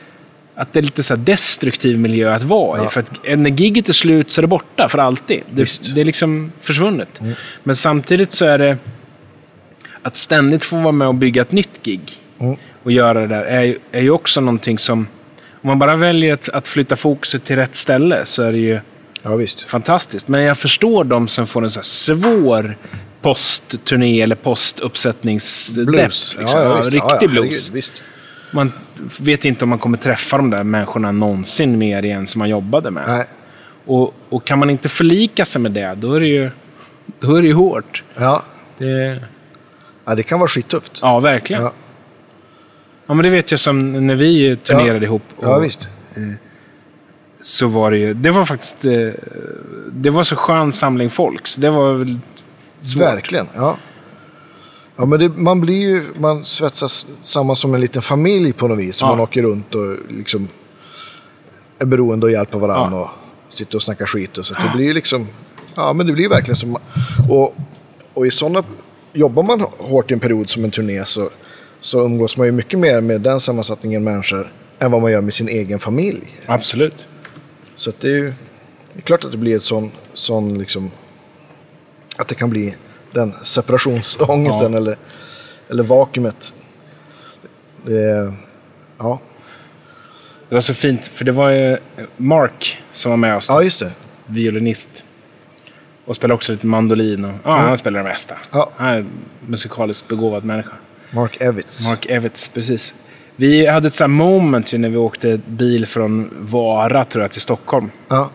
[0.59, 2.83] att det är lite så destruktiv miljö att vara i.
[2.83, 2.89] Ja.
[2.89, 5.41] För att när giget är slut så är det borta för alltid.
[5.51, 7.21] Det, det är liksom försvunnet.
[7.63, 8.77] Men samtidigt så är det
[10.03, 12.01] att ständigt få vara med och bygga ett nytt gig
[12.83, 15.07] och göra det där är, ju- är ju också någonting som...
[15.61, 18.79] Om man bara väljer att, att flytta fokuset till rätt ställe så är det ju
[19.23, 20.27] Ja, fantastiskt.
[20.27, 22.77] Men jag förstår de som får en så svår
[23.21, 25.87] postturné eller postuppsättningsdepp.
[25.87, 26.35] Blues.
[26.39, 26.59] Liksom.
[26.59, 26.91] Ja, ja, visst.
[26.91, 27.69] riktig ja, ja, blues.
[27.69, 27.93] herregud.
[28.51, 28.71] Man
[29.19, 32.91] vet inte om man kommer träffa de där människorna någonsin mer igen som man jobbade
[32.91, 33.03] med.
[33.07, 33.25] Nej.
[33.85, 36.51] Och, och kan man inte förlika sig med det, då är det ju,
[37.19, 38.03] då är det ju hårt.
[38.15, 38.43] Ja.
[38.77, 39.21] Det,
[40.05, 40.99] ja, det kan vara skittufft.
[41.01, 41.61] ja, verkligen.
[41.63, 41.73] Ja.
[43.07, 43.13] Ja.
[43.13, 45.23] men det vet jag som när vi turnerade ihop.
[45.35, 45.89] Och, Ja, visst.
[47.41, 48.91] Så var det ju, det var faktiskt, eh,
[49.91, 51.47] det var så skön samling folk.
[51.47, 52.19] Så det var väl
[52.81, 53.03] svårt.
[53.03, 53.77] Verkligen, ja.
[54.99, 58.79] Ja, men det, man blir ju, man svetsas samman som en liten familj på något
[58.79, 59.01] vis.
[59.01, 59.07] Ja.
[59.07, 60.47] Man åker runt och liksom
[61.77, 63.09] är beroende och hjälper varandra och
[63.49, 64.37] sitter och snackar skit.
[64.37, 64.53] Och så.
[64.53, 65.27] Det blir ju liksom,
[65.75, 66.77] ja men det blir ju verkligen som,
[67.29, 67.55] och,
[68.13, 68.63] och i sådana,
[69.13, 71.29] jobbar man hårt i en period som en turné så,
[71.79, 75.33] så umgås man ju mycket mer med den sammansättningen människor än vad man gör med
[75.33, 76.39] sin egen familj.
[76.45, 77.05] Absolut.
[77.75, 78.33] Så det är ju
[78.93, 80.91] det är klart att det blir ett sån, sån liksom,
[82.15, 82.75] att det kan bli
[83.11, 84.77] den separationsångesten Ja.
[84.77, 84.97] eller,
[85.69, 86.53] eller vakuumet.
[87.85, 88.33] Det,
[88.97, 89.19] ja.
[90.49, 91.77] Det var så fint, för det var ju
[92.17, 93.45] Mark som var med oss.
[93.49, 93.91] ja, just det.
[94.25, 95.03] Violinist.
[96.05, 97.25] Och spelar också lite mandolin.
[97.25, 98.35] Och, ja, Han spelar det mesta.
[98.53, 98.69] Ja.
[98.75, 99.09] Han är en
[99.47, 100.71] musikaliskt begåvad människa.
[101.11, 101.89] Mark Evitz.
[101.89, 102.95] Mark Evitts, precis.
[103.35, 107.31] Vi hade ett sånt här moment ju när vi åkte bil från Vara, tror jag,
[107.31, 107.91] till Stockholm.
[108.07, 108.29] Ja.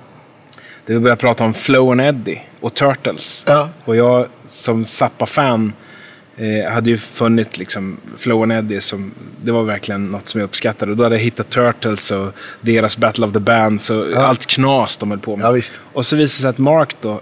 [0.86, 3.44] Vi började prata om Flow and Eddie och Turtles.
[3.48, 3.68] Ja.
[3.84, 5.72] Och jag som Zappa-fan
[6.36, 9.12] eh, hade ju funnit liksom Flow and Eddie som,
[9.42, 10.90] det var verkligen något som jag uppskattade.
[10.92, 14.20] Och då hade jag hittat Turtles och deras Battle of the Bands och Ja.
[14.26, 15.46] allt knas de höll på med.
[15.46, 15.80] Ja, visst.
[15.92, 17.20] Och så visade det sig att Mark då eh,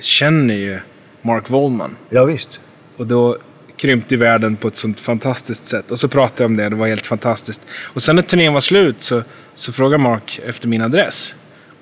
[0.00, 0.80] känner ju
[1.22, 1.96] Mark Wollman.
[2.10, 2.60] Ja, visst.
[2.96, 3.36] Och då
[3.76, 5.90] krympte ju världen på ett sånt fantastiskt sätt.
[5.90, 7.66] Och så pratade jag om det, det var helt fantastiskt.
[7.84, 9.22] Och sen när turnén var slut så,
[9.54, 11.34] så frågade Mark efter min adress.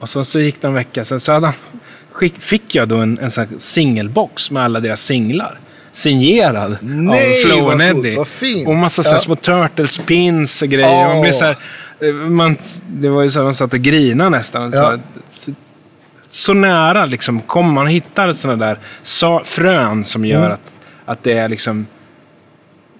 [0.05, 1.55] Och sen så gick det en vecka, sen så hade han,
[2.13, 5.59] skick, fick jag då en, en sån singelbox med alla deras singlar.
[5.93, 8.17] Signerad Nej, av Flow coolt, Eddie.
[8.17, 8.69] vad fint.
[8.69, 9.19] Och massa så Ja.
[9.19, 11.09] små Turtles-pins och grejer.
[11.09, 11.57] Man blev så här,
[12.01, 12.57] eh, man,
[12.87, 14.73] det var ju så att man satt och grinade nästan.
[14.73, 14.99] Så, Ja.
[15.29, 15.53] så,
[16.29, 20.53] så nära liksom kom man hittar sådana där sa, frön som gör Mm.
[20.53, 20.73] att,
[21.05, 21.87] att det är liksom...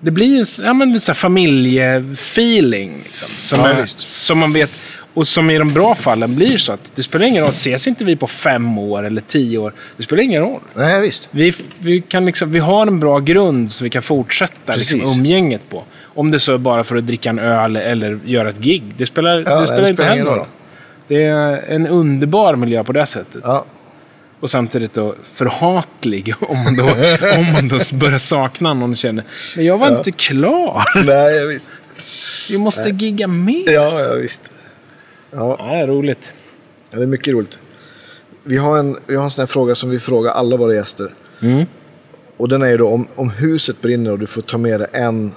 [0.01, 2.93] Det blir ja, men lite så här familjefeeling.
[3.05, 4.71] Liksom, som, Ja, är, som man vet.
[5.15, 7.51] Och som i de bra fallen blir så att det spelar ingen roll.
[7.51, 9.73] Ses inte vi på fem år eller tio år.
[9.97, 10.61] Det spelar ingen roll.
[10.75, 11.29] Nej, visst.
[11.31, 15.69] Vi, vi, kan liksom, vi har en bra grund så vi kan fortsätta liksom, umgänget
[15.69, 15.85] på.
[16.15, 18.83] Om det så är bara för att dricka en öl eller göra ett gig.
[18.97, 20.47] Det spelar, Ja, det spelar det inte spelar ingen heller roll.
[21.09, 23.41] Det är en underbar miljö på det sättet.
[23.45, 23.65] Ja.
[24.41, 26.85] Och samtidigt då förhatlig om man då,
[27.37, 29.25] om man då börjar sakna någon och känner
[29.57, 31.05] Men jag var inte klar.
[31.05, 31.73] Nej, visst.
[32.51, 33.73] Vi måste gigga mer.
[33.73, 34.51] Ja, ja, visst.
[35.35, 36.33] Ja, Ja, det är roligt.
[36.91, 37.59] Ja, det är mycket roligt.
[38.43, 41.11] Vi har en, vi har en sån här fråga som vi frågar alla våra gäster.
[41.43, 41.65] Mm.
[42.37, 44.89] Och den är ju då om, om huset brinner och du får ta med dig
[44.93, 45.33] en,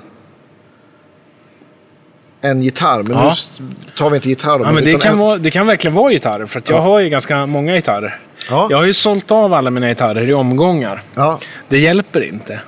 [2.42, 3.04] en gitarr.
[3.04, 3.34] Men Ja.
[3.60, 3.66] nu
[3.98, 4.60] tar vi inte gitarr.
[4.64, 6.46] Ja, men det, kan en, vara, det kan verkligen vara gitarrer.
[6.46, 6.82] För att jag Ja.
[6.82, 8.20] har ju ganska många gitarrer.
[8.50, 8.68] Ja.
[8.70, 11.04] Jag har ju sålt av alla mina gitarrer i omgångar.
[11.16, 12.60] Ja, Det hjälper inte.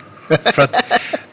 [0.45, 0.75] För att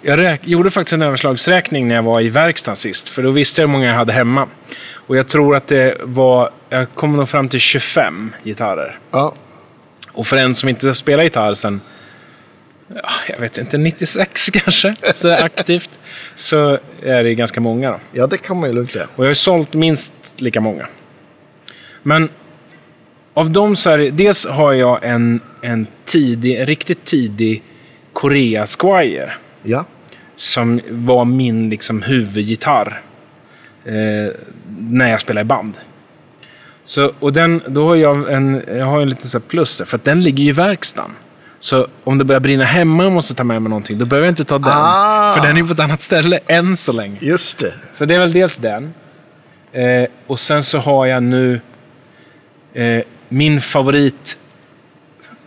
[0.03, 3.09] jag gjorde faktiskt en överslagsräkning när jag var i verkstaden sist.
[3.09, 4.47] För då visste jag hur många jag hade hemma.
[5.07, 6.51] Och jag tror att det var...
[6.69, 8.99] Jag kom nog fram till 25 gitarrer.
[9.11, 9.35] ja,
[10.13, 11.81] Och för en som inte spelar gitarr sen...
[12.89, 14.95] Ja, jag vet inte, 96 kanske?
[15.15, 15.99] Sådär aktivt.
[16.35, 17.99] Så är det ganska många då.
[18.13, 19.07] ja, det kan man ju lugnt säga.
[19.17, 20.87] Och jag har sålt minst lika många.
[22.03, 22.29] Men
[23.35, 24.11] av dem så är det...
[24.11, 27.63] Dels har jag en, en tidig, en riktigt tidig
[28.13, 29.33] Korea Squire.
[29.63, 29.85] Ja,
[30.37, 33.01] Som var min liksom, huvudgitarr.
[33.87, 34.31] Eh,
[34.79, 35.79] när jag spelade i band.
[36.85, 40.01] Så, och den, då har jag en, jag har en liten så plus där, för
[40.05, 41.11] den ligger ju i verkstaden.
[41.61, 44.27] Så om det börjar brinna hemma och jag måste ta med mig någonting, då behöver
[44.27, 44.73] jag inte ta den.
[44.75, 45.35] Ah.
[45.35, 47.17] För den är på ett annat ställe än så länge.
[47.21, 47.73] just det.
[47.93, 48.95] Så det är väl dels den.
[49.73, 51.61] Eh, och sen så har jag nu
[52.75, 54.39] eh, min favorit.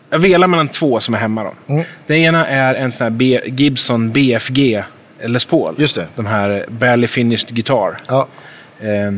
[0.10, 1.44] Jag velar mellan två som är hemma.
[1.44, 1.74] Då.
[1.74, 1.86] Mm.
[2.08, 4.84] Den ena är en sån här B- Gibson BFG
[5.26, 5.76] Les Paul.
[5.78, 6.08] Just det.
[6.16, 7.98] De här Barely Finished Guitar.
[8.08, 8.28] Ja,
[8.80, 9.12] Eh,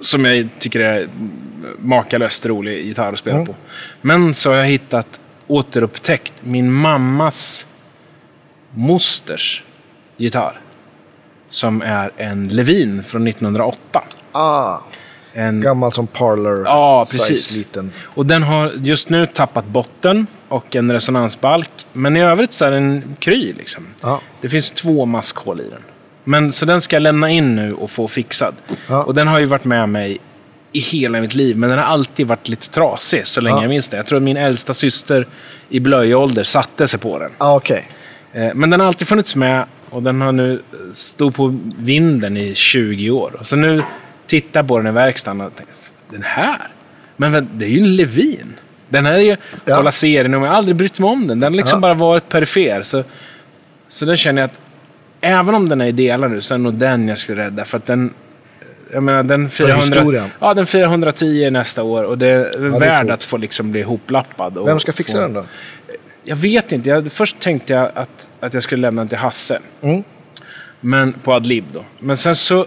[0.00, 1.08] som jag tycker är
[1.78, 3.46] makalöst rolig gitarr att spela Mm.
[3.46, 3.54] på.
[4.00, 7.66] Men så har jag hittat, återupptäckt, min mammas
[8.74, 9.62] mosters
[10.16, 10.60] gitarr.
[11.48, 14.02] Som är en Levin från 1908.
[14.32, 14.78] ah,
[15.32, 16.62] En, gammal som parlor.
[16.64, 17.58] ja, precis.
[17.58, 17.92] Liten.
[18.02, 21.70] Och den har just nu tappat botten och en resonansbalk.
[21.92, 23.52] Men i övrigt så är den kry.
[23.58, 23.86] Liksom.
[24.02, 25.82] Ja, Det finns två maskhål i den.
[26.24, 28.54] Men, så den ska jag lämna in nu och få fixad.
[28.88, 29.02] Ja.
[29.04, 30.18] Och den har ju varit med mig
[30.72, 33.62] i hela mitt liv, men den har alltid varit lite trasig så länge Ja.
[33.62, 33.96] jag minns det.
[33.96, 35.26] Jag tror att min äldsta syster
[35.68, 37.30] i blöjålder satte sig på den.
[37.38, 37.88] ah, okej.
[38.32, 40.62] Eh, Men den har alltid funnits med och den har nu
[40.92, 43.40] stått på vinden i 20 år.
[43.42, 43.82] Så nu
[44.26, 45.74] tittar jag på den i verkstaden och tänker,
[46.10, 46.68] den här?
[47.16, 48.52] Men det är ju en Levin.
[48.90, 49.76] Den här är ju, Ja.
[49.76, 51.40] kolla serien, och jag har aldrig brytt mig om den.
[51.40, 51.80] Den har liksom Ja.
[51.80, 52.82] bara varit perifer.
[52.82, 53.02] Så,
[53.88, 54.60] så den känner jag att,
[55.20, 57.64] även om den är i delar nu, så är det nog den jag skulle rädda.
[57.64, 58.14] För att den,
[58.92, 60.28] jag menar, den 400, historien.
[60.40, 64.58] ja, den 410 nästa år och det är är värd att få liksom bli hoplappad.
[64.58, 65.44] Och Vem ska fixa få, den då?
[66.24, 66.88] jag vet inte.
[66.90, 69.58] Jag, först tänkte jag att, att jag skulle lämna den till Hasse.
[69.82, 70.02] Mm.
[70.80, 71.84] Men på Adlib då.
[71.98, 72.66] Men sen så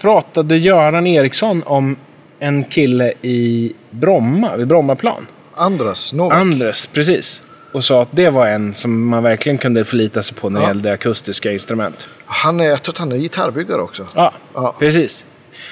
[0.00, 1.96] pratade Göran Eriksson om
[2.44, 5.26] en kille i Bromma, vid Brommaplan.
[5.54, 6.38] Andras Novak.
[6.38, 7.42] Andres, precis.
[7.72, 10.64] Och sa att det var en som man verkligen kunde förlita sig på när det
[10.64, 10.70] Ja.
[10.70, 12.08] gällde akustiska instrument.
[12.26, 14.06] han är, jag tror att han är gitarrbyggare också.
[14.14, 14.74] Ja, Ja.
[14.78, 15.26] precis.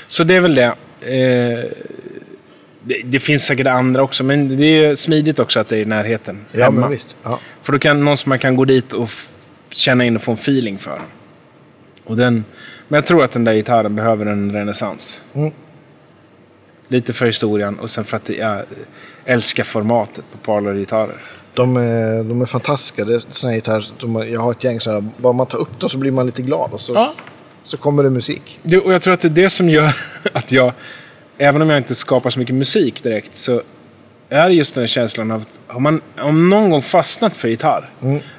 [0.06, 0.64] Så det är väl det.
[1.00, 1.70] Eh,
[2.84, 3.02] det.
[3.04, 6.44] Det finns säkert andra också, men det är smidigt också att det är i närheten.
[6.52, 6.80] Ja, hemma.
[6.80, 7.16] men visst.
[7.22, 7.38] Ja.
[7.62, 9.28] För då kan någon som man kan gå dit och f-
[9.70, 10.98] känna in och få en feeling för.
[12.04, 12.44] Och den,
[12.88, 15.22] men jag tror att den där gitarren behöver en renässans.
[15.34, 15.52] Mm.
[16.92, 18.64] Lite för historien och sen för att är,
[19.24, 21.16] älskar formatet på parlorgitarrer.
[21.54, 23.04] De är, de är fantastiska.
[23.04, 25.10] Det är såna här gitarrer, de, jag har ett gäng sådana.
[25.16, 27.14] Bara man tar upp dem så blir man lite glad och så, Ja.
[27.62, 28.60] så kommer det musik.
[28.62, 29.94] Det, och jag tror att det är det som gör
[30.32, 30.72] att jag,
[31.38, 33.62] även om jag inte skapar så mycket musik direkt, så
[34.28, 37.48] är det just den här känslan av att har man om någon gång fastnat för
[37.48, 37.90] gitarr,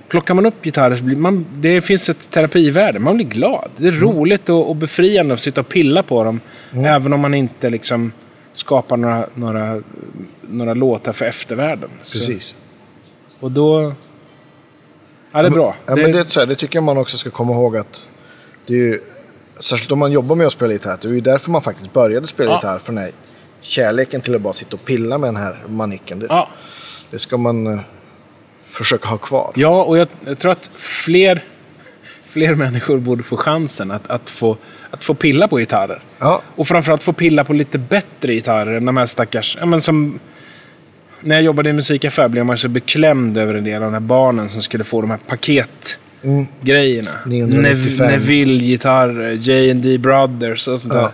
[0.07, 2.99] plockar man upp gitarrer så blir man, det finns ett terapivärde.
[2.99, 3.69] Man blir glad.
[3.77, 6.39] Det är roligt och, och befriande att sitta och pilla på dem,
[6.73, 8.11] även om man inte liksom
[8.53, 9.81] skapar några, några,
[10.41, 11.89] några låtar för eftervärlden.
[12.01, 12.55] Så, Precis.
[13.39, 13.93] och då...
[15.31, 15.75] Ja, det är bra.
[15.85, 18.09] Ja, men det, är så här, det tycker jag man också ska komma ihåg att
[18.65, 18.99] det är ju,
[19.59, 22.27] särskilt om man jobbar med att spela gitarr, det var ju därför man faktiskt började
[22.27, 22.55] spela Ja.
[22.55, 22.79] gitarr.
[22.79, 23.11] För den här
[23.61, 26.19] kärleken till att bara sitta och pilla med den här manicken.
[26.19, 26.49] Det, ja.
[27.11, 27.79] det ska man eh,
[28.63, 29.51] försöka ha kvar.
[29.55, 31.43] Ja, och jag, jag tror att fler,
[32.25, 34.57] fler människor borde få chansen att, att, få,
[34.93, 36.01] att få pilla på gitarrer.
[36.19, 39.57] Ja, Och framförallt få pilla på lite bättre gitarrer än de här stackars...
[39.59, 40.19] Ja, men som,
[41.21, 43.99] när jag jobbade i musikaffär blev man så beklämd över en del av de här
[43.99, 47.11] barnen som skulle få de här paketgrejerna.
[47.25, 48.07] 995.
[48.07, 51.01] Nev- Neville-gitarrer, J&D Brothers och sånt där.
[51.01, 51.11] Ja.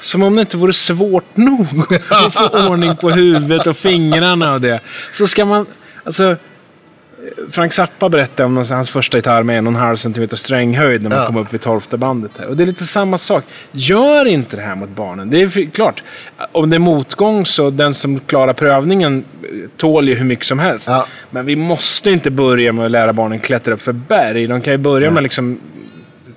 [0.00, 1.60] Som om det inte vore svårt nog
[2.10, 4.80] att få ordning på huvudet och fingrarna och det.
[5.12, 5.66] Så ska man...
[6.04, 6.36] Alltså,
[7.50, 11.10] Frank Zappa berättade om hans första gitarr med en och en halv centimeter stränghöjd när
[11.10, 11.26] man Ja.
[11.26, 12.30] kom upp vid tolfte bandet.
[12.38, 12.46] Här.
[12.46, 13.44] Och det är lite samma sak.
[13.72, 15.30] Gör inte det här mot barnen.
[15.30, 16.02] Det är klart,
[16.52, 20.58] om det är motgång så den som klarar prövningen eh, tål ju hur mycket som
[20.58, 20.88] helst.
[20.88, 21.06] Ja.
[21.30, 24.46] Men vi måste inte börja med att lära barnen klättra upp för berg.
[24.46, 25.58] De kan ju börja med liksom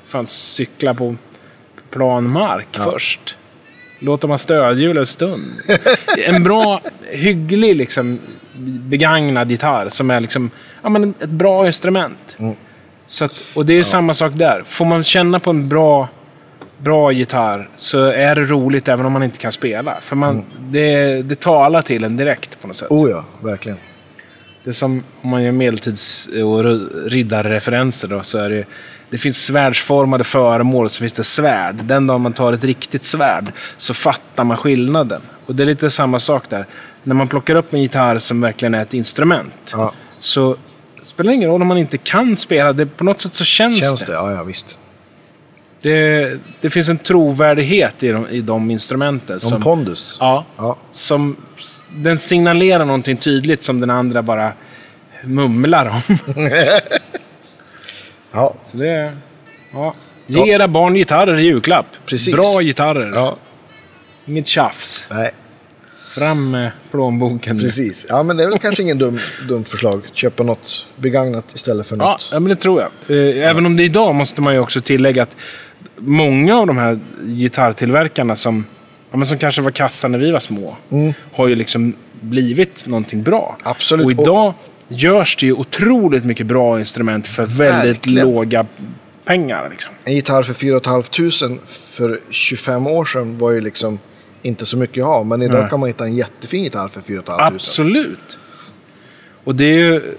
[0.03, 1.15] fan, cykla på
[1.89, 3.37] plan mark först.
[3.99, 5.43] Låt dem ha stödhjul en stund.
[6.27, 6.81] En bra,
[7.11, 8.19] hygglig, liksom,
[8.63, 10.49] begagnad gitarr som är liksom,
[10.83, 12.37] ja, men ett bra instrument.
[13.05, 14.63] Så att, och det är samma sak där.
[14.65, 16.07] Får man känna på en bra,
[16.77, 19.97] bra gitarr så är det roligt även om man inte kan spela.
[20.01, 22.91] För man, det, det talar till en direkt på något sätt.
[22.91, 23.77] oh ja, verkligen.
[24.65, 28.65] Det är som om man gör medeltids och ri- riddarreferenser då, så är det
[29.09, 31.75] det finns svärdsformade föremål och så finns det svärd.
[31.75, 35.21] Den dag man tar ett riktigt svärd så fattar man skillnaden.
[35.45, 36.65] Och det är lite samma sak där.
[37.03, 39.91] När man plockar upp en gitarr som verkligen är ett instrument Ja.
[40.19, 40.55] så
[41.01, 42.73] spelar det ingen roll om man inte kan spela.
[42.73, 44.05] Det, på något sätt så känns, Känns det.
[44.11, 44.13] det?
[44.17, 44.77] Ja, ja visst.
[45.89, 46.39] Det.
[46.61, 49.33] Det finns en trovärdighet i de, i de instrumenten.
[49.35, 50.17] Om Som, pondus.
[50.19, 50.77] ja, Ja.
[50.91, 51.35] som,
[51.89, 54.53] den signalerar någonting tydligt som den andra bara
[55.23, 56.01] mumlar om.
[58.31, 59.17] Ja, Så det är,
[59.73, 59.95] ja.
[60.27, 61.85] Ge era barn gitarrer i julklapp.
[62.05, 62.33] Precis.
[62.35, 63.11] Bra gitarrer.
[63.15, 63.37] ja.
[64.25, 65.07] Inget tjafs.
[65.11, 65.31] Nej,
[66.15, 67.59] Fram med plånboken.
[67.59, 68.05] precis.
[68.09, 70.01] Ja, men det är väl kanske ingen dum, dumt förslag.
[70.13, 72.29] Köpa något begagnat istället för Ja, något.
[72.31, 73.17] ja, men det tror jag.
[73.37, 75.35] Eh, Även om det idag måste man ju också tillägga att
[75.97, 78.65] många av de här gitarrtillverkarna som,
[79.11, 80.75] ja, men som kanske var kassa när vi var små,
[81.33, 83.55] har ju liksom blivit någonting bra.
[83.59, 83.71] Mm.
[83.71, 84.05] Absolut.
[84.05, 84.53] Och idag
[84.87, 88.31] görs det ju otroligt mycket bra instrument för väldigt Verkligen.
[88.31, 88.65] låga
[89.25, 89.69] pengar.
[89.69, 89.93] Liksom.
[90.03, 93.99] En gitarr för 4 500 för 25 år sedan var ju liksom
[94.41, 95.23] inte så mycket att ha.
[95.23, 95.69] Men idag Nej.
[95.69, 97.45] kan man hitta en jättefin gitarr för 4 500.
[97.45, 98.37] Absolut.
[99.43, 100.15] Och det är ju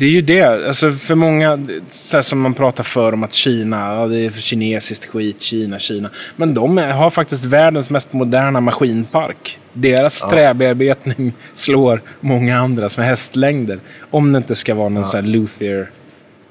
[0.00, 0.06] det.
[0.06, 0.66] Är ju det.
[0.68, 5.06] Alltså för många, så som man pratar för om att Kina, ja, det är kinesiskt
[5.06, 6.10] skit, Kina, Kina.
[6.36, 9.58] Men de har faktiskt världens mest moderna maskinpark.
[9.72, 13.80] Deras träbearbetning slår många andras med hästlängder.
[14.10, 15.90] Om det inte ska vara någon sån här luthier,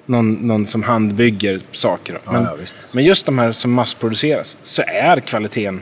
[0.06, 2.14] någon, någon som handbygger saker.
[2.26, 2.32] då.
[2.32, 2.58] Men, ja,
[2.92, 5.82] men just de här som massproduceras så är kvaliteten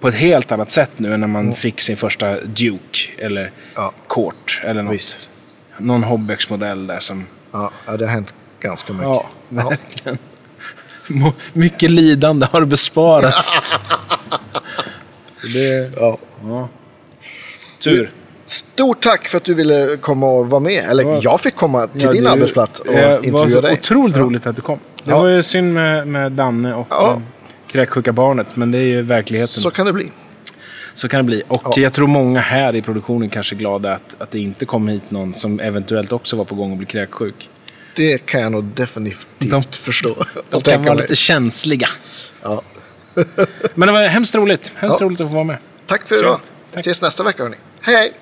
[0.00, 3.52] på ett helt annat sätt nu än när man fick sin första Duke eller Mm.
[3.74, 3.92] Ja.
[4.08, 4.94] Court eller något.
[4.94, 5.30] Visst.
[5.78, 7.26] Någon Hobbex-modell där som...
[7.52, 9.06] Ja, ja, det har hänt ganska mycket.
[9.08, 10.18] Ja, verkligen.
[11.08, 13.52] Må- Mycket lidande har besparats.
[15.32, 15.92] Så det...
[15.96, 16.18] Ja.
[16.44, 16.68] Ja.
[17.84, 18.10] Tur.
[18.46, 20.84] Stort tack för att du ville komma och vara med.
[20.90, 21.20] Eller Ja.
[21.22, 23.72] jag fick komma till Ja, din det arbetsplats och eh, var så intervjua dig.
[23.72, 24.22] otroligt Ja.
[24.22, 24.78] roligt att du kom.
[25.04, 25.18] Det Ja.
[25.18, 26.96] var ju synd med, med Danne och Ja.
[27.00, 27.22] ja.
[27.68, 29.62] kräksjuka barnet, men det är ju verkligheten.
[29.62, 30.10] Så kan det bli.
[30.96, 31.42] Så kan det bli.
[31.48, 31.72] Och Ja.
[31.76, 35.10] jag tror många här i produktionen kanske är glada att, att det inte kom hit
[35.10, 37.48] någon som eventuellt också var på gång att bli kräksjuk.
[37.96, 40.24] Det kan jag nog definitivt De- förstå.
[40.50, 41.02] De kan vara mig.
[41.02, 41.86] lite känsliga.
[42.42, 42.62] Ja.
[43.74, 44.72] Men det var hemskt roligt.
[44.76, 45.06] Hemskt Ja.
[45.06, 45.56] roligt att få vara med.
[45.86, 46.40] Tack för idag.
[46.72, 46.80] Tack.
[46.80, 47.56] Ses nästa vecka hörni.
[47.80, 48.12] Hej hej!